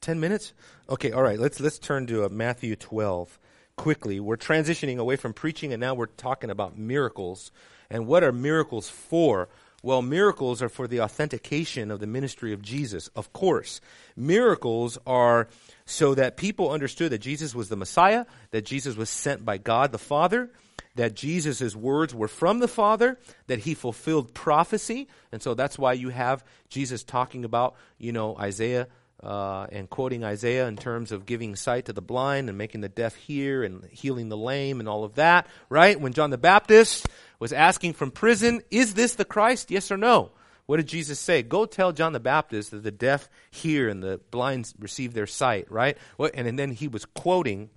Ten 0.00 0.20
minutes? 0.20 0.52
Okay, 0.88 1.10
all 1.10 1.22
right. 1.22 1.36
Let's 1.36 1.58
let's 1.58 1.80
turn 1.80 2.06
to 2.06 2.24
uh, 2.24 2.28
Matthew 2.28 2.76
twelve 2.76 3.40
quickly. 3.74 4.20
We're 4.20 4.36
transitioning 4.36 4.98
away 4.98 5.16
from 5.16 5.32
preaching, 5.32 5.72
and 5.72 5.80
now 5.80 5.94
we're 5.94 6.06
talking 6.06 6.50
about 6.50 6.78
miracles. 6.78 7.50
And 7.90 8.06
what 8.06 8.22
are 8.22 8.30
miracles 8.30 8.88
for? 8.88 9.48
Well, 9.84 10.00
miracles 10.00 10.62
are 10.62 10.70
for 10.70 10.88
the 10.88 11.02
authentication 11.02 11.90
of 11.90 12.00
the 12.00 12.06
ministry 12.06 12.54
of 12.54 12.62
Jesus. 12.62 13.08
Of 13.08 13.34
course, 13.34 13.82
miracles 14.16 14.96
are 15.06 15.46
so 15.84 16.14
that 16.14 16.38
people 16.38 16.70
understood 16.70 17.12
that 17.12 17.18
Jesus 17.18 17.54
was 17.54 17.68
the 17.68 17.76
Messiah, 17.76 18.24
that 18.50 18.64
Jesus 18.64 18.96
was 18.96 19.10
sent 19.10 19.44
by 19.44 19.58
God 19.58 19.92
the 19.92 19.98
Father, 19.98 20.48
that 20.94 21.12
Jesus' 21.12 21.76
words 21.76 22.14
were 22.14 22.28
from 22.28 22.60
the 22.60 22.66
Father, 22.66 23.18
that 23.46 23.58
he 23.58 23.74
fulfilled 23.74 24.32
prophecy. 24.32 25.06
And 25.30 25.42
so 25.42 25.52
that's 25.52 25.78
why 25.78 25.92
you 25.92 26.08
have 26.08 26.42
Jesus 26.70 27.04
talking 27.04 27.44
about, 27.44 27.74
you 27.98 28.12
know, 28.12 28.38
Isaiah 28.38 28.88
uh, 29.22 29.66
and 29.70 29.88
quoting 29.88 30.24
Isaiah 30.24 30.66
in 30.66 30.76
terms 30.76 31.12
of 31.12 31.26
giving 31.26 31.56
sight 31.56 31.86
to 31.86 31.92
the 31.92 32.02
blind 32.02 32.48
and 32.48 32.58
making 32.58 32.80
the 32.80 32.88
deaf 32.88 33.14
hear 33.14 33.62
and 33.62 33.84
healing 33.90 34.28
the 34.28 34.36
lame 34.36 34.80
and 34.80 34.88
all 34.88 35.04
of 35.04 35.14
that, 35.14 35.46
right? 35.68 35.98
When 35.98 36.12
John 36.12 36.30
the 36.30 36.38
Baptist 36.38 37.06
was 37.38 37.52
asking 37.52 37.94
from 37.94 38.10
prison, 38.10 38.62
is 38.70 38.94
this 38.94 39.14
the 39.14 39.24
Christ? 39.24 39.70
Yes 39.70 39.90
or 39.90 39.96
no? 39.96 40.32
What 40.66 40.78
did 40.78 40.86
Jesus 40.86 41.20
say? 41.20 41.42
Go 41.42 41.66
tell 41.66 41.92
John 41.92 42.12
the 42.12 42.20
Baptist 42.20 42.70
that 42.70 42.82
the 42.82 42.90
deaf 42.90 43.28
hear 43.50 43.88
and 43.88 44.02
the 44.02 44.20
blind 44.30 44.72
receive 44.78 45.12
their 45.12 45.26
sight, 45.26 45.70
right? 45.70 45.98
And, 46.18 46.48
and 46.48 46.58
then 46.58 46.70
he 46.70 46.88
was 46.88 47.04
quoting 47.04 47.70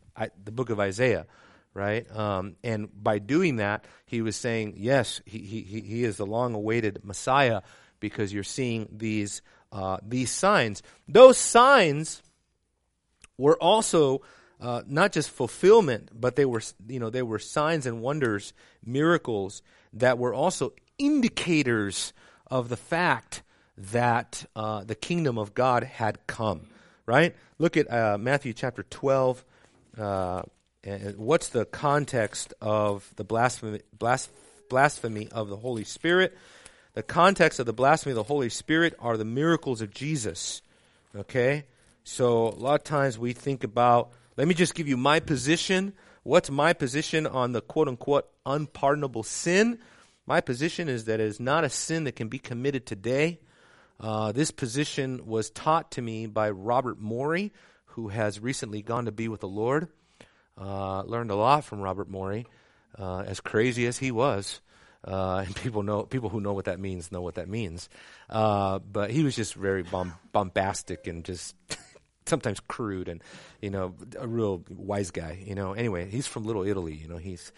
the 0.43 0.51
book 0.51 0.69
of 0.69 0.79
Isaiah, 0.79 1.27
right? 1.73 2.09
Um, 2.15 2.55
and 2.63 2.89
by 3.03 3.19
doing 3.19 3.57
that, 3.57 3.85
he 4.05 4.21
was 4.21 4.35
saying, 4.35 4.75
yes, 4.77 5.21
he, 5.25 5.39
he, 5.39 5.81
he 5.81 6.03
is 6.03 6.17
the 6.17 6.25
long 6.25 6.53
awaited 6.53 7.03
Messiah 7.03 7.61
because 7.99 8.33
you're 8.33 8.43
seeing 8.43 8.87
these, 8.91 9.41
uh, 9.71 9.97
these 10.07 10.31
signs. 10.31 10.83
Those 11.07 11.37
signs 11.37 12.21
were 13.37 13.57
also 13.61 14.21
uh, 14.59 14.81
not 14.87 15.11
just 15.11 15.29
fulfillment, 15.29 16.09
but 16.13 16.35
they 16.35 16.45
were, 16.45 16.61
you 16.87 16.99
know, 16.99 17.09
they 17.09 17.23
were 17.23 17.39
signs 17.39 17.85
and 17.85 18.01
wonders, 18.01 18.53
miracles 18.83 19.61
that 19.93 20.17
were 20.17 20.33
also 20.33 20.73
indicators 20.97 22.13
of 22.47 22.69
the 22.69 22.77
fact 22.77 23.43
that 23.77 24.45
uh, 24.55 24.83
the 24.83 24.95
kingdom 24.95 25.37
of 25.37 25.53
God 25.53 25.83
had 25.83 26.25
come. 26.27 26.67
Right? 27.05 27.35
Look 27.57 27.77
at 27.77 27.89
uh, 27.89 28.17
Matthew 28.17 28.51
chapter 28.51 28.83
twelve. 28.83 29.45
Uh, 29.97 30.41
and 30.83 31.17
what's 31.17 31.49
the 31.49 31.65
context 31.65 32.53
of 32.61 33.11
the 33.15 33.23
blasphemy, 33.23 33.79
blas- 33.97 34.29
blasphemy 34.69 35.29
of 35.31 35.47
the 35.47 35.55
Holy 35.55 35.85
Spirit? 35.85 36.37
The 36.97 37.03
context 37.03 37.59
of 37.59 37.67
the 37.67 37.73
blasphemy 37.73 38.13
of 38.13 38.15
the 38.15 38.23
Holy 38.23 38.49
Spirit 38.49 38.95
are 38.97 39.17
the 39.17 39.23
miracles 39.23 39.83
of 39.83 39.93
Jesus. 39.93 40.63
Okay? 41.15 41.65
So 42.03 42.47
a 42.47 42.57
lot 42.57 42.79
of 42.79 42.83
times 42.85 43.19
we 43.19 43.33
think 43.33 43.63
about, 43.63 44.09
let 44.35 44.47
me 44.47 44.55
just 44.55 44.73
give 44.73 44.87
you 44.87 44.97
my 44.97 45.19
position. 45.19 45.93
What's 46.23 46.49
my 46.49 46.73
position 46.73 47.27
on 47.27 47.51
the 47.51 47.61
quote 47.61 47.87
unquote 47.87 48.27
unpardonable 48.47 49.21
sin? 49.21 49.77
My 50.25 50.41
position 50.41 50.89
is 50.89 51.05
that 51.05 51.19
it 51.19 51.27
is 51.27 51.39
not 51.39 51.63
a 51.63 51.69
sin 51.69 52.05
that 52.05 52.15
can 52.15 52.29
be 52.29 52.39
committed 52.39 52.87
today. 52.87 53.41
Uh, 53.99 54.31
this 54.31 54.49
position 54.49 55.27
was 55.27 55.51
taught 55.51 55.91
to 55.91 56.01
me 56.01 56.25
by 56.25 56.49
Robert 56.49 56.99
Morey, 56.99 57.53
who 57.89 58.07
has 58.07 58.39
recently 58.39 58.81
gone 58.81 59.05
to 59.05 59.11
be 59.11 59.27
with 59.27 59.41
the 59.41 59.47
Lord. 59.47 59.87
Uh, 60.59 61.03
learned 61.03 61.29
a 61.29 61.35
lot 61.35 61.63
from 61.63 61.79
Robert 61.79 62.09
Morey, 62.09 62.47
uh, 62.97 63.19
as 63.19 63.39
crazy 63.39 63.85
as 63.85 63.99
he 63.99 64.09
was. 64.09 64.61
Uh, 65.07 65.43
and 65.45 65.55
people 65.55 65.83
know 65.83 66.03
people 66.03 66.27
who 66.27 66.41
know 66.41 66.53
what 66.53 66.65
that 66.65 66.79
means 66.79 67.11
know 67.11 67.21
what 67.21 67.35
that 67.35 67.47
means. 67.47 67.87
Uh, 68.29 68.79
but 68.79 69.09
he 69.09 69.23
was 69.23 69.35
just 69.35 69.53
very 69.53 69.83
bomb- 69.83 70.13
bombastic 70.33 71.07
and 71.07 71.23
just 71.23 71.55
sometimes 72.25 72.59
crude 72.59 73.07
and 73.07 73.23
you 73.61 73.69
know 73.69 73.95
a 74.19 74.27
real 74.27 74.63
wise 74.69 75.11
guy. 75.11 75.41
You 75.45 75.55
know. 75.55 75.73
Anyway, 75.73 76.09
he's 76.09 76.27
from 76.27 76.43
Little 76.43 76.63
Italy. 76.63 76.93
You 76.93 77.07
know, 77.07 77.17
he's 77.17 77.53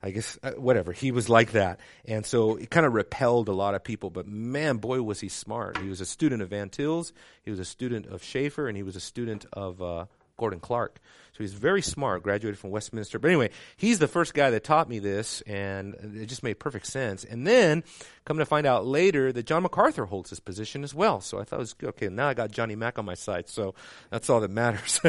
I 0.00 0.10
guess 0.10 0.38
uh, 0.44 0.52
whatever. 0.52 0.92
He 0.92 1.10
was 1.10 1.28
like 1.28 1.52
that, 1.52 1.80
and 2.04 2.24
so 2.24 2.56
it 2.56 2.70
kind 2.70 2.86
of 2.86 2.92
repelled 2.92 3.48
a 3.48 3.52
lot 3.52 3.74
of 3.74 3.82
people. 3.82 4.10
But 4.10 4.28
man, 4.28 4.76
boy, 4.76 5.02
was 5.02 5.18
he 5.18 5.28
smart. 5.28 5.78
He 5.78 5.88
was 5.88 6.00
a 6.00 6.06
student 6.06 6.40
of 6.40 6.50
Van 6.50 6.70
Til's. 6.70 7.12
He 7.42 7.50
was 7.50 7.58
a 7.58 7.64
student 7.64 8.06
of 8.06 8.22
Schaeffer, 8.22 8.68
and 8.68 8.76
he 8.76 8.84
was 8.84 8.94
a 8.94 9.00
student 9.00 9.44
of 9.52 9.82
uh, 9.82 10.06
Gordon 10.36 10.60
Clark. 10.60 11.00
So 11.32 11.38
he's 11.38 11.54
very 11.54 11.80
smart, 11.80 12.22
graduated 12.22 12.58
from 12.58 12.70
Westminster. 12.70 13.18
But 13.18 13.28
anyway, 13.28 13.50
he's 13.76 13.98
the 13.98 14.08
first 14.08 14.34
guy 14.34 14.50
that 14.50 14.64
taught 14.64 14.88
me 14.88 14.98
this, 14.98 15.40
and 15.42 15.94
it 16.14 16.26
just 16.26 16.42
made 16.42 16.58
perfect 16.58 16.86
sense. 16.86 17.24
And 17.24 17.46
then, 17.46 17.84
come 18.26 18.38
to 18.38 18.44
find 18.44 18.66
out 18.66 18.86
later 18.86 19.32
that 19.32 19.46
John 19.46 19.62
MacArthur 19.62 20.04
holds 20.04 20.28
this 20.28 20.40
position 20.40 20.84
as 20.84 20.94
well. 20.94 21.22
So 21.22 21.40
I 21.40 21.44
thought 21.44 21.56
it 21.56 21.60
was 21.60 21.72
good. 21.72 21.88
Okay, 21.90 22.08
now 22.08 22.28
I 22.28 22.34
got 22.34 22.50
Johnny 22.50 22.76
Mack 22.76 22.98
on 22.98 23.06
my 23.06 23.14
side, 23.14 23.48
so 23.48 23.74
that's 24.10 24.28
all 24.28 24.40
that 24.40 24.50
matters. 24.50 25.00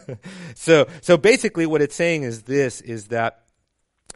so, 0.56 0.88
so 1.00 1.16
basically, 1.16 1.66
what 1.66 1.80
it's 1.80 1.94
saying 1.94 2.24
is 2.24 2.42
this: 2.42 2.80
is 2.80 3.08
that 3.08 3.44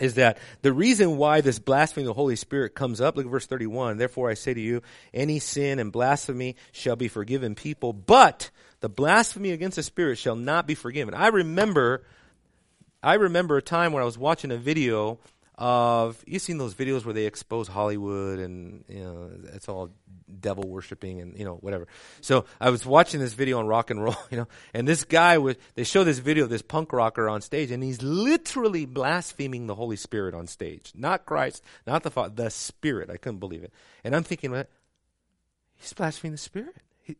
is 0.00 0.14
that 0.14 0.38
the 0.62 0.72
reason 0.72 1.16
why 1.16 1.42
this 1.42 1.58
blasphemy 1.58 2.04
of 2.04 2.08
the 2.08 2.14
Holy 2.14 2.34
Spirit 2.34 2.74
comes 2.74 3.00
up, 3.00 3.16
look 3.16 3.26
at 3.26 3.30
verse 3.30 3.46
31. 3.46 3.98
Therefore 3.98 4.30
I 4.30 4.34
say 4.34 4.54
to 4.54 4.60
you, 4.60 4.82
any 5.12 5.38
sin 5.38 5.78
and 5.78 5.92
blasphemy 5.92 6.56
shall 6.72 6.96
be 6.96 7.08
forgiven 7.08 7.54
people, 7.54 7.92
but 7.92 8.50
the 8.82 8.88
blasphemy 8.88 9.52
against 9.52 9.76
the 9.76 9.82
Spirit 9.82 10.18
shall 10.18 10.36
not 10.36 10.66
be 10.66 10.74
forgiven. 10.74 11.14
I 11.14 11.28
remember, 11.28 12.04
I 13.02 13.14
remember 13.14 13.56
a 13.56 13.62
time 13.62 13.92
when 13.92 14.02
I 14.02 14.04
was 14.04 14.18
watching 14.18 14.50
a 14.50 14.56
video 14.56 15.20
of, 15.56 16.20
you've 16.26 16.42
seen 16.42 16.58
those 16.58 16.74
videos 16.74 17.04
where 17.04 17.14
they 17.14 17.26
expose 17.26 17.68
Hollywood 17.68 18.40
and, 18.40 18.84
you 18.88 19.04
know, 19.04 19.30
it's 19.54 19.68
all 19.68 19.90
devil 20.40 20.64
worshiping 20.64 21.20
and, 21.20 21.38
you 21.38 21.44
know, 21.44 21.54
whatever. 21.54 21.86
So 22.22 22.44
I 22.60 22.70
was 22.70 22.84
watching 22.84 23.20
this 23.20 23.34
video 23.34 23.60
on 23.60 23.68
rock 23.68 23.90
and 23.90 24.02
roll, 24.02 24.16
you 24.32 24.36
know, 24.36 24.48
and 24.74 24.86
this 24.86 25.04
guy 25.04 25.38
was, 25.38 25.54
they 25.76 25.84
show 25.84 26.02
this 26.02 26.18
video 26.18 26.42
of 26.42 26.50
this 26.50 26.62
punk 26.62 26.92
rocker 26.92 27.28
on 27.28 27.40
stage 27.40 27.70
and 27.70 27.84
he's 27.84 28.02
literally 28.02 28.84
blaspheming 28.84 29.68
the 29.68 29.76
Holy 29.76 29.96
Spirit 29.96 30.34
on 30.34 30.48
stage. 30.48 30.90
Not 30.96 31.24
Christ, 31.24 31.62
not 31.86 32.02
the 32.02 32.10
Father, 32.10 32.34
the 32.34 32.50
Spirit. 32.50 33.10
I 33.10 33.16
couldn't 33.16 33.38
believe 33.38 33.62
it. 33.62 33.72
And 34.02 34.16
I'm 34.16 34.24
thinking, 34.24 34.52
he's 35.76 35.92
blaspheming 35.92 36.32
the 36.32 36.38
Spirit. 36.38 36.74
He, 37.04 37.14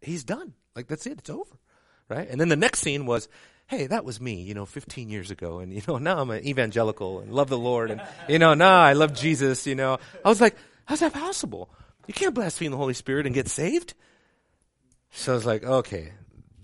he's 0.00 0.24
done. 0.24 0.54
Like, 0.74 0.86
that's 0.88 1.06
it. 1.06 1.18
It's 1.18 1.30
over. 1.30 1.56
Right? 2.08 2.28
And 2.28 2.40
then 2.40 2.48
the 2.48 2.56
next 2.56 2.80
scene 2.80 3.06
was, 3.06 3.28
hey, 3.68 3.86
that 3.86 4.04
was 4.04 4.20
me, 4.20 4.42
you 4.42 4.52
know, 4.52 4.66
15 4.66 5.08
years 5.08 5.30
ago. 5.30 5.60
And, 5.60 5.72
you 5.72 5.82
know, 5.86 5.98
now 5.98 6.20
I'm 6.20 6.30
an 6.30 6.44
evangelical 6.44 7.20
and 7.20 7.32
love 7.32 7.48
the 7.48 7.58
Lord. 7.58 7.90
And, 7.90 8.02
you 8.28 8.38
know, 8.38 8.54
now 8.54 8.82
I 8.82 8.94
love 8.94 9.14
Jesus, 9.14 9.66
you 9.66 9.74
know. 9.74 9.98
I 10.24 10.28
was 10.28 10.40
like, 10.40 10.56
how's 10.86 11.00
that 11.00 11.12
possible? 11.12 11.70
You 12.06 12.14
can't 12.14 12.34
blaspheme 12.34 12.72
the 12.72 12.76
Holy 12.76 12.94
Spirit 12.94 13.26
and 13.26 13.34
get 13.34 13.48
saved. 13.48 13.94
So 15.12 15.32
I 15.32 15.34
was 15.36 15.46
like, 15.46 15.62
okay, 15.62 16.12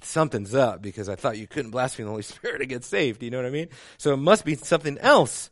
something's 0.01 0.55
up 0.55 0.83
because 0.83 1.09
I 1.09 1.15
thought 1.15 1.39
you 1.39 1.47
couldn't 1.47 1.71
blaspheme 1.71 2.07
the 2.07 2.11
Holy 2.11 2.23
Spirit 2.25 2.61
and 2.61 2.69
get 2.69 2.85
saved. 2.85 3.23
You 3.23 3.31
know 3.31 3.39
what 3.39 3.47
I 3.47 3.51
mean? 3.51 3.69
So 3.99 4.13
it 4.13 4.19
must 4.19 4.45
be 4.45 4.57
something 4.57 4.99
else. 4.99 5.51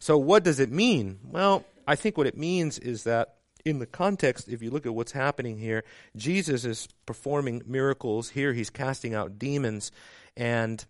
So 0.00 0.18
what 0.18 0.42
does 0.42 0.58
it 0.60 0.72
mean? 0.72 1.20
Well, 1.30 1.64
I 1.86 1.94
think 1.94 2.16
what 2.16 2.26
it 2.26 2.36
means 2.36 2.78
is 2.78 3.04
that 3.04 3.36
in 3.64 3.78
the 3.78 3.86
context, 3.86 4.48
if 4.48 4.62
you 4.62 4.70
look 4.70 4.86
at 4.86 4.94
what's 4.94 5.12
happening 5.12 5.58
here, 5.58 5.84
Jesus 6.16 6.64
is 6.64 6.88
performing 7.06 7.62
miracles. 7.66 8.30
Here 8.30 8.52
he's 8.52 8.70
casting 8.70 9.14
out 9.14 9.38
demons. 9.38 9.90
And 10.36 10.84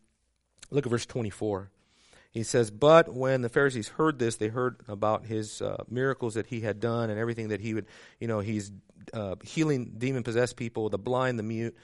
look 0.70 0.86
at 0.86 0.90
verse 0.90 1.06
24. 1.06 1.70
He 2.30 2.44
says, 2.44 2.70
But 2.70 3.12
when 3.12 3.42
the 3.42 3.48
Pharisees 3.48 3.88
heard 3.88 4.18
this, 4.18 4.36
they 4.36 4.48
heard 4.48 4.76
about 4.86 5.26
his 5.26 5.60
uh, 5.60 5.84
miracles 5.88 6.34
that 6.34 6.46
he 6.46 6.60
had 6.60 6.78
done 6.78 7.10
and 7.10 7.18
everything 7.18 7.48
that 7.48 7.60
he 7.60 7.74
would, 7.74 7.86
you 8.20 8.28
know, 8.28 8.40
he's 8.40 8.70
uh, 9.12 9.34
healing 9.42 9.94
demon 9.98 10.22
possessed 10.22 10.56
people, 10.56 10.88
the 10.88 10.98
blind, 10.98 11.38
the 11.38 11.42
mute. 11.42 11.76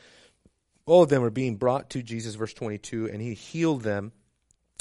All 0.86 1.02
of 1.02 1.08
them 1.08 1.22
were 1.22 1.30
being 1.30 1.56
brought 1.56 1.90
to 1.90 2.02
Jesus, 2.02 2.36
verse 2.36 2.54
22, 2.54 3.10
and 3.10 3.20
he 3.20 3.34
healed 3.34 3.82
them. 3.82 4.12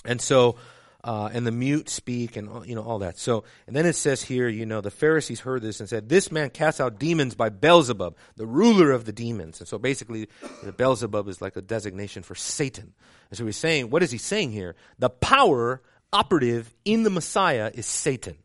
And 0.04 0.22
so 0.22 0.58
uh, 1.06 1.30
and 1.32 1.46
the 1.46 1.52
mute 1.52 1.88
speak, 1.88 2.36
and 2.36 2.66
you 2.68 2.74
know 2.74 2.82
all 2.82 2.98
that. 3.00 3.20
So, 3.20 3.44
and 3.68 3.76
then 3.76 3.86
it 3.86 3.94
says 3.94 4.24
here, 4.24 4.48
you 4.50 4.66
know, 4.66 4.82
the 4.82 4.90
Pharisees 4.90 5.40
heard 5.40 5.62
this 5.62 5.80
and 5.80 5.88
said, 5.88 6.10
"This 6.10 6.32
man 6.32 6.50
casts 6.50 6.82
out 6.82 6.98
demons 6.98 7.36
by 7.36 7.50
Beelzebub, 7.50 8.18
the 8.36 8.48
ruler 8.48 8.92
of 8.92 9.06
the 9.06 9.14
demons." 9.14 9.60
And 9.60 9.68
so, 9.68 9.78
basically, 9.78 10.28
the 10.64 10.72
Beelzebub 10.72 11.28
is 11.28 11.44
like 11.44 11.56
a 11.56 11.62
designation 11.62 12.24
for 12.24 12.34
Satan. 12.34 12.96
And 13.30 13.38
so, 13.38 13.46
he's 13.46 13.56
saying, 13.56 13.92
what 13.92 14.02
is 14.02 14.10
he 14.10 14.18
saying 14.18 14.52
here? 14.52 14.76
The 14.98 15.12
power 15.12 15.84
operative 16.12 16.74
in 16.86 17.04
the 17.04 17.12
Messiah 17.12 17.70
is 17.72 17.86
Satan. 17.86 18.38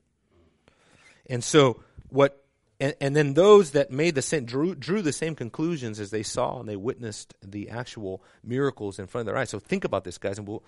And 1.31 1.43
so, 1.43 1.83
what 2.11 2.45
and, 2.79 2.95
and 3.01 3.17
then 3.17 3.33
those 3.33 3.71
that 3.71 3.91
made 3.91 4.15
the 4.15 4.23
same 4.23 4.45
drew, 4.45 4.75
drew 4.75 5.01
the 5.01 5.15
same 5.15 5.35
conclusions 5.35 5.99
as 5.99 6.11
they 6.11 6.23
saw 6.23 6.61
and 6.61 6.69
they 6.69 6.77
witnessed 6.77 7.33
the 7.43 7.71
actual 7.71 8.23
miracles 8.45 8.99
in 8.99 9.07
front 9.07 9.27
of 9.27 9.33
their 9.33 9.41
eyes. 9.41 9.49
So 9.49 9.59
think 9.59 9.85
about 9.85 10.05
this, 10.05 10.19
guys, 10.19 10.37
and 10.37 10.47
we'll 10.47 10.65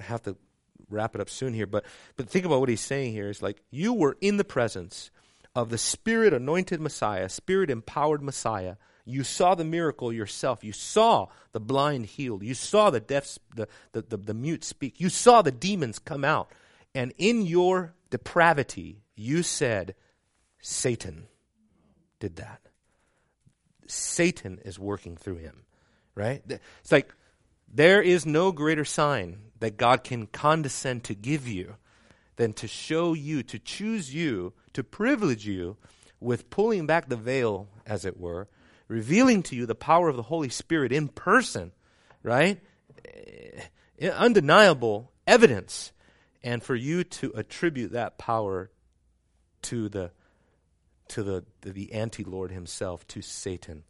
have 0.00 0.22
to 0.24 0.36
wrap 0.90 1.14
it 1.14 1.20
up 1.20 1.30
soon 1.30 1.54
here. 1.54 1.66
But 1.66 1.84
but 2.16 2.28
think 2.28 2.44
about 2.44 2.60
what 2.60 2.68
he's 2.68 2.80
saying 2.80 3.12
here. 3.12 3.28
Is 3.28 3.42
like 3.42 3.62
you 3.70 3.92
were 3.92 4.16
in 4.20 4.36
the 4.36 4.44
presence 4.44 5.10
of 5.54 5.70
the 5.70 5.78
Spirit 5.78 6.32
anointed 6.32 6.80
Messiah, 6.80 7.28
Spirit 7.28 7.70
empowered 7.70 8.22
Messiah. 8.22 8.76
You 9.04 9.24
saw 9.24 9.54
the 9.54 9.64
miracle 9.64 10.12
yourself. 10.12 10.62
You 10.62 10.72
saw 10.72 11.28
the 11.52 11.60
blind 11.60 12.06
healed. 12.06 12.42
You 12.42 12.52
saw 12.52 12.90
the 12.90 13.00
deaf, 13.00 13.38
the, 13.56 13.66
the, 13.92 14.02
the, 14.02 14.16
the 14.18 14.34
mute 14.34 14.62
speak. 14.64 15.00
You 15.00 15.08
saw 15.08 15.40
the 15.40 15.50
demons 15.50 15.98
come 15.98 16.26
out. 16.26 16.52
And 16.94 17.14
in 17.16 17.46
your 17.46 17.94
depravity, 18.10 19.00
you 19.16 19.42
said, 19.42 19.94
Satan 20.60 21.26
did 22.20 22.36
that. 22.36 22.60
Satan 23.86 24.58
is 24.64 24.78
working 24.78 25.16
through 25.16 25.36
him, 25.36 25.62
right? 26.14 26.42
It's 26.46 26.92
like 26.92 27.14
there 27.72 28.02
is 28.02 28.24
no 28.24 28.52
greater 28.52 28.84
sign 28.84 29.38
that 29.60 29.76
God 29.76 30.04
can 30.04 30.26
condescend 30.26 31.04
to 31.04 31.14
give 31.14 31.46
you 31.46 31.76
than 32.36 32.52
to 32.54 32.68
show 32.68 33.14
you, 33.14 33.42
to 33.42 33.58
choose 33.58 34.14
you, 34.14 34.52
to 34.72 34.84
privilege 34.84 35.46
you 35.46 35.76
with 36.20 36.50
pulling 36.50 36.86
back 36.86 37.08
the 37.08 37.16
veil, 37.16 37.68
as 37.86 38.04
it 38.04 38.18
were, 38.18 38.48
revealing 38.86 39.42
to 39.44 39.56
you 39.56 39.66
the 39.66 39.74
power 39.74 40.08
of 40.08 40.16
the 40.16 40.22
Holy 40.22 40.48
Spirit 40.48 40.92
in 40.92 41.08
person, 41.08 41.72
right? 42.22 42.60
Eh, 44.00 44.10
Undeniable 44.10 45.12
evidence, 45.26 45.92
and 46.42 46.62
for 46.62 46.76
you 46.76 47.02
to 47.02 47.32
attribute 47.34 47.92
that 47.92 48.16
power 48.16 48.70
to 49.62 49.88
the 49.88 50.12
to 51.08 51.22
the 51.22 51.44
the, 51.62 51.72
the 51.72 51.92
anti 51.92 52.22
Lord 52.22 52.52
himself, 52.52 53.06
to 53.08 53.22
Satan. 53.22 53.82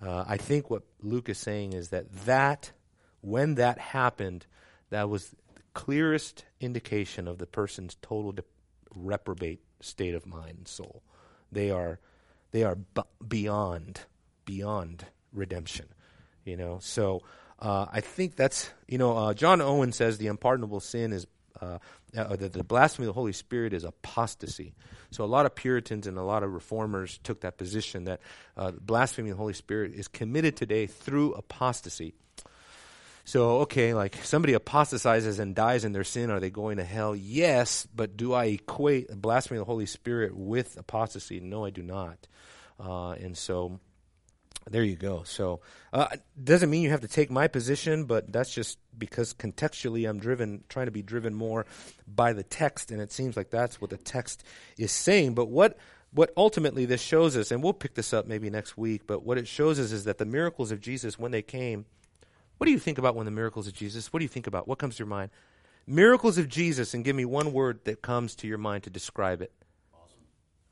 Uh, 0.00 0.24
I 0.26 0.36
think 0.36 0.70
what 0.70 0.82
Luke 1.00 1.28
is 1.28 1.38
saying 1.38 1.72
is 1.72 1.88
that 1.88 2.12
that 2.26 2.72
when 3.22 3.54
that 3.54 3.78
happened, 3.78 4.46
that 4.90 5.08
was 5.08 5.30
the 5.30 5.62
clearest 5.72 6.44
indication 6.60 7.26
of 7.26 7.38
the 7.38 7.46
person's 7.46 7.96
total 8.02 8.32
de- 8.32 8.44
reprobate 8.94 9.62
state 9.80 10.14
of 10.14 10.26
mind 10.26 10.58
and 10.58 10.68
soul. 10.68 11.02
They 11.50 11.70
are 11.70 11.98
they 12.50 12.64
are 12.64 12.76
beyond 13.26 14.00
beyond 14.44 15.06
redemption. 15.32 15.86
You 16.44 16.56
know, 16.56 16.78
so 16.80 17.22
uh, 17.58 17.86
I 17.90 18.00
think 18.00 18.36
that's 18.36 18.70
you 18.86 18.98
know 18.98 19.16
uh, 19.16 19.34
John 19.34 19.60
Owen 19.60 19.92
says 19.92 20.18
the 20.18 20.26
unpardonable 20.26 20.80
sin 20.80 21.12
is 21.12 21.26
uh, 21.60 21.78
uh, 22.16 22.36
that 22.36 22.52
the 22.52 22.64
blasphemy 22.64 23.06
of 23.06 23.14
the 23.14 23.18
Holy 23.18 23.32
Spirit 23.32 23.72
is 23.72 23.84
apostasy. 23.84 24.74
So 25.10 25.24
a 25.24 25.26
lot 25.26 25.46
of 25.46 25.54
Puritans 25.54 26.06
and 26.06 26.18
a 26.18 26.22
lot 26.22 26.42
of 26.42 26.52
reformers 26.52 27.18
took 27.22 27.42
that 27.42 27.56
position 27.56 28.04
that 28.04 28.20
uh, 28.56 28.72
blasphemy 28.72 29.30
of 29.30 29.36
the 29.36 29.40
Holy 29.40 29.52
Spirit 29.52 29.94
is 29.94 30.08
committed 30.08 30.56
today 30.56 30.86
through 30.86 31.34
apostasy. 31.34 32.14
So, 33.24 33.60
okay, 33.60 33.94
like 33.94 34.16
somebody 34.24 34.54
apostatizes 34.54 35.38
and 35.38 35.54
dies 35.54 35.84
in 35.84 35.92
their 35.92 36.04
sin, 36.04 36.30
are 36.30 36.40
they 36.40 36.50
going 36.50 36.78
to 36.78 36.84
hell? 36.84 37.14
Yes, 37.14 37.86
but 37.94 38.16
do 38.16 38.32
I 38.32 38.46
equate 38.46 39.08
blasphemy 39.20 39.58
of 39.58 39.62
the 39.62 39.72
Holy 39.72 39.86
Spirit 39.86 40.36
with 40.36 40.76
apostasy? 40.76 41.38
No, 41.38 41.64
I 41.64 41.70
do 41.70 41.82
not. 41.82 42.26
Uh, 42.80 43.12
and 43.12 43.38
so 43.38 43.78
there 44.70 44.82
you 44.82 44.96
go. 44.96 45.22
So, 45.24 45.60
uh, 45.92 46.08
doesn't 46.42 46.70
mean 46.70 46.82
you 46.82 46.90
have 46.90 47.00
to 47.00 47.08
take 47.08 47.30
my 47.30 47.48
position, 47.48 48.04
but 48.04 48.32
that's 48.32 48.52
just 48.52 48.78
because 48.96 49.34
contextually 49.34 50.08
I'm 50.08 50.18
driven, 50.18 50.64
trying 50.68 50.86
to 50.86 50.92
be 50.92 51.02
driven 51.02 51.34
more 51.34 51.66
by 52.06 52.32
the 52.32 52.42
text, 52.42 52.90
and 52.90 53.00
it 53.00 53.12
seems 53.12 53.36
like 53.36 53.50
that's 53.50 53.80
what 53.80 53.90
the 53.90 53.96
text 53.96 54.44
is 54.78 54.92
saying. 54.92 55.34
But 55.34 55.46
what 55.46 55.78
what 56.12 56.32
ultimately 56.36 56.84
this 56.84 57.00
shows 57.00 57.36
us, 57.36 57.50
and 57.50 57.62
we'll 57.62 57.72
pick 57.72 57.94
this 57.94 58.12
up 58.12 58.26
maybe 58.26 58.50
next 58.50 58.76
week, 58.76 59.02
but 59.06 59.24
what 59.24 59.38
it 59.38 59.48
shows 59.48 59.80
us 59.80 59.92
is 59.92 60.04
that 60.04 60.18
the 60.18 60.26
miracles 60.26 60.70
of 60.70 60.80
Jesus, 60.80 61.18
when 61.18 61.32
they 61.32 61.42
came, 61.42 61.86
what 62.58 62.66
do 62.66 62.72
you 62.72 62.78
think 62.78 62.98
about 62.98 63.14
when 63.16 63.24
the 63.24 63.32
miracles 63.32 63.66
of 63.66 63.74
Jesus? 63.74 64.12
What 64.12 64.20
do 64.20 64.24
you 64.24 64.28
think 64.28 64.46
about? 64.46 64.68
What 64.68 64.78
comes 64.78 64.96
to 64.96 65.00
your 65.00 65.08
mind? 65.08 65.30
Miracles 65.86 66.38
of 66.38 66.48
Jesus, 66.48 66.94
and 66.94 67.04
give 67.04 67.16
me 67.16 67.24
one 67.24 67.52
word 67.52 67.80
that 67.84 68.02
comes 68.02 68.36
to 68.36 68.46
your 68.46 68.58
mind 68.58 68.84
to 68.84 68.90
describe 68.90 69.42
it. 69.42 69.52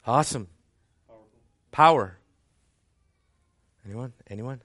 Awesome. 0.06 0.48
Powerful. 1.08 1.28
Power. 1.72 2.18
Anyone? 3.84 4.12
Anyone? 4.28 4.60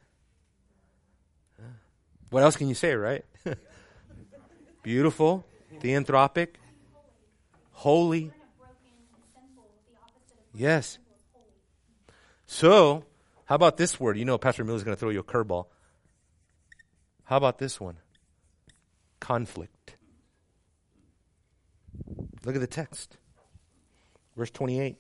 What 2.30 2.44
else 2.44 2.58
can 2.58 2.68
you 2.68 2.76
say, 2.76 2.94
right? 2.96 3.24
Beautiful, 4.84 5.46
theanthropic, 5.80 6.56
holy. 7.72 8.32
Yes. 10.54 10.94
is. 10.94 11.00
So, 12.46 13.04
how 13.46 13.56
about 13.56 13.78
this 13.78 14.00
word? 14.00 14.18
You 14.18 14.26
know, 14.26 14.38
Pastor 14.38 14.64
Miller's 14.64 14.84
going 14.84 14.96
to 14.96 15.00
throw 15.00 15.10
you 15.10 15.20
a 15.20 15.24
curveball. 15.24 15.68
How 17.26 17.38
about 17.38 17.58
this 17.58 17.80
one? 17.80 17.98
Conflict. 19.20 19.98
Look 22.46 22.56
at 22.56 22.62
the 22.62 22.68
text. 22.68 23.18
Verse 24.38 24.52
28. 24.52 24.98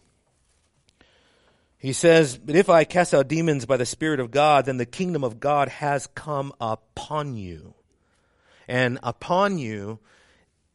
He 1.78 1.93
says, 1.93 2.38
But 2.38 2.55
if 2.55 2.69
I 2.69 2.84
cast 2.84 3.13
out 3.13 3.28
demons 3.28 3.65
by 3.65 3.78
the 3.78 3.86
Spirit 3.86 4.19
of 4.19 4.32
God, 4.32 4.65
then 4.65 4.78
the 4.78 4.86
kingdom 4.86 5.23
of 5.23 5.39
God 5.39 5.69
has 5.69 6.07
come 6.07 6.51
upon 6.59 7.38
you. 7.38 7.76
And 8.67 8.97
upon 9.03 9.59
you 9.59 9.99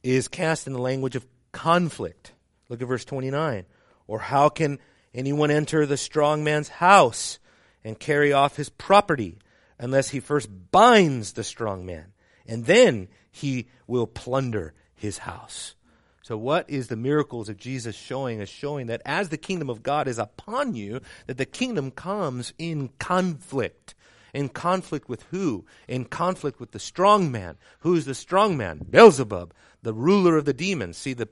is 0.05 0.28
cast 0.28 0.68
in 0.68 0.72
the 0.72 0.80
language 0.80 1.16
of 1.16 1.26
conflict. 1.51 2.32
Look 2.68 2.80
at 2.80 2.86
verse 2.86 3.05
29. 3.05 3.66
Or 4.07 4.20
how 4.20 4.48
can 4.48 4.78
anyone 5.12 5.51
enter 5.51 5.84
the 5.84 5.96
strong 5.96 6.44
man's 6.44 6.68
house 6.68 7.40
and 7.82 7.98
carry 7.98 8.32
off 8.32 8.57
his 8.57 8.68
property 8.68 9.38
unless 9.81 10.11
he 10.11 10.20
first 10.20 10.49
binds 10.70 11.33
the 11.33 11.43
strong 11.43 11.85
man? 11.85 12.12
And 12.47 12.66
then 12.66 13.09
he 13.33 13.68
will 13.87 14.07
plunder 14.07 14.74
his 14.95 15.18
house. 15.18 15.74
So 16.22 16.37
what 16.37 16.70
is 16.70 16.87
the 16.87 16.97
miracles 16.97 17.49
of 17.49 17.57
Jesus 17.57 17.97
showing 17.97 18.41
is 18.41 18.49
showing 18.49 18.87
that 18.87 19.03
as 19.05 19.31
the 19.31 19.37
kingdom 19.37 19.68
of 19.68 19.83
God 19.83 20.07
is 20.07 20.18
upon 20.18 20.76
you, 20.76 21.01
that 21.26 21.39
the 21.39 21.47
kingdom 21.47 21.91
comes 21.91 22.53
in 22.59 22.91
conflict. 23.01 23.97
In 24.33 24.49
conflict 24.49 25.09
with 25.09 25.24
who? 25.31 25.64
In 25.89 26.05
conflict 26.05 26.61
with 26.61 26.70
the 26.70 26.78
strong 26.78 27.33
man. 27.33 27.57
Who's 27.81 28.05
the 28.05 28.14
strong 28.14 28.57
man? 28.57 28.87
Beelzebub, 28.89 29.53
the 29.83 29.93
ruler 29.93 30.37
of 30.37 30.45
the 30.45 30.53
demons. 30.53 30.97
See 30.97 31.14
the 31.14 31.28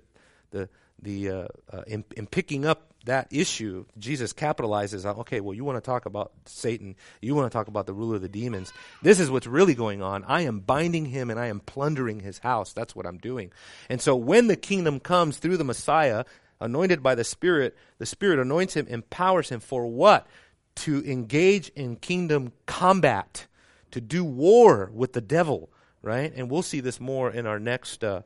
the 0.51 0.69
the 1.01 1.31
uh, 1.31 1.47
uh, 1.73 1.83
in, 1.87 2.05
in 2.17 2.27
picking 2.27 2.67
up 2.67 2.93
that 3.09 3.27
issue, 3.31 3.85
Jesus 3.99 4.33
capitalizes 4.33 5.09
on. 5.09 5.21
Okay, 5.21 5.41
well, 5.41 5.55
you 5.55 5.65
want 5.65 5.77
to 5.77 5.87
talk 5.87 6.07
about 6.07 6.33
Satan? 6.45 6.95
You 7.21 7.35
want 7.35 7.51
to 7.51 7.57
talk 7.57 7.69
about 7.69 7.87
the 7.87 7.93
ruler 7.93 8.17
of 8.17 8.23
the 8.23 8.29
demons? 8.29 8.73
This 9.03 9.19
is 9.19 9.31
what's 9.31 9.47
really 9.47 9.75
going 9.75 10.03
on. 10.03 10.25
I 10.25 10.43
am 10.43 10.61
binding 10.61 11.07
him 11.07 11.31
and 11.31 11.41
I 11.41 11.47
am 11.47 11.61
plundering 11.61 12.21
his 12.21 12.39
house. 12.39 12.73
That's 12.73 12.95
what 12.95 13.07
I'm 13.07 13.19
doing. 13.19 13.51
And 13.89 14.01
so, 14.01 14.15
when 14.15 14.47
the 14.47 14.57
kingdom 14.57 15.01
comes 15.01 15.39
through 15.39 15.57
the 15.57 15.65
Messiah, 15.65 16.25
anointed 16.61 17.03
by 17.03 17.15
the 17.15 17.25
Spirit, 17.25 17.77
the 17.99 18.07
Spirit 18.07 18.39
anoints 18.39 18.75
him, 18.75 18.87
empowers 18.89 19.49
him 19.49 19.61
for 19.61 19.87
what? 19.87 20.27
To 20.77 21.03
engage 21.05 21.71
in 21.71 21.97
kingdom 21.97 22.53
combat, 22.67 23.47
to 23.91 24.01
do 24.01 24.23
war 24.23 24.91
with 24.93 25.15
the 25.15 25.21
devil, 25.21 25.71
right? 26.03 26.33
And 26.35 26.51
we'll 26.51 26.63
see 26.63 26.81
this 26.81 27.01
more 27.01 27.31
in 27.31 27.47
our 27.47 27.59
next 27.59 28.05
uh, 28.05 28.23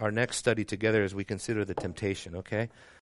our 0.00 0.10
next 0.10 0.38
study 0.38 0.64
together 0.64 1.04
as 1.04 1.14
we 1.14 1.24
consider 1.24 1.64
the 1.64 1.74
temptation. 1.74 2.36
Okay, 2.36 2.68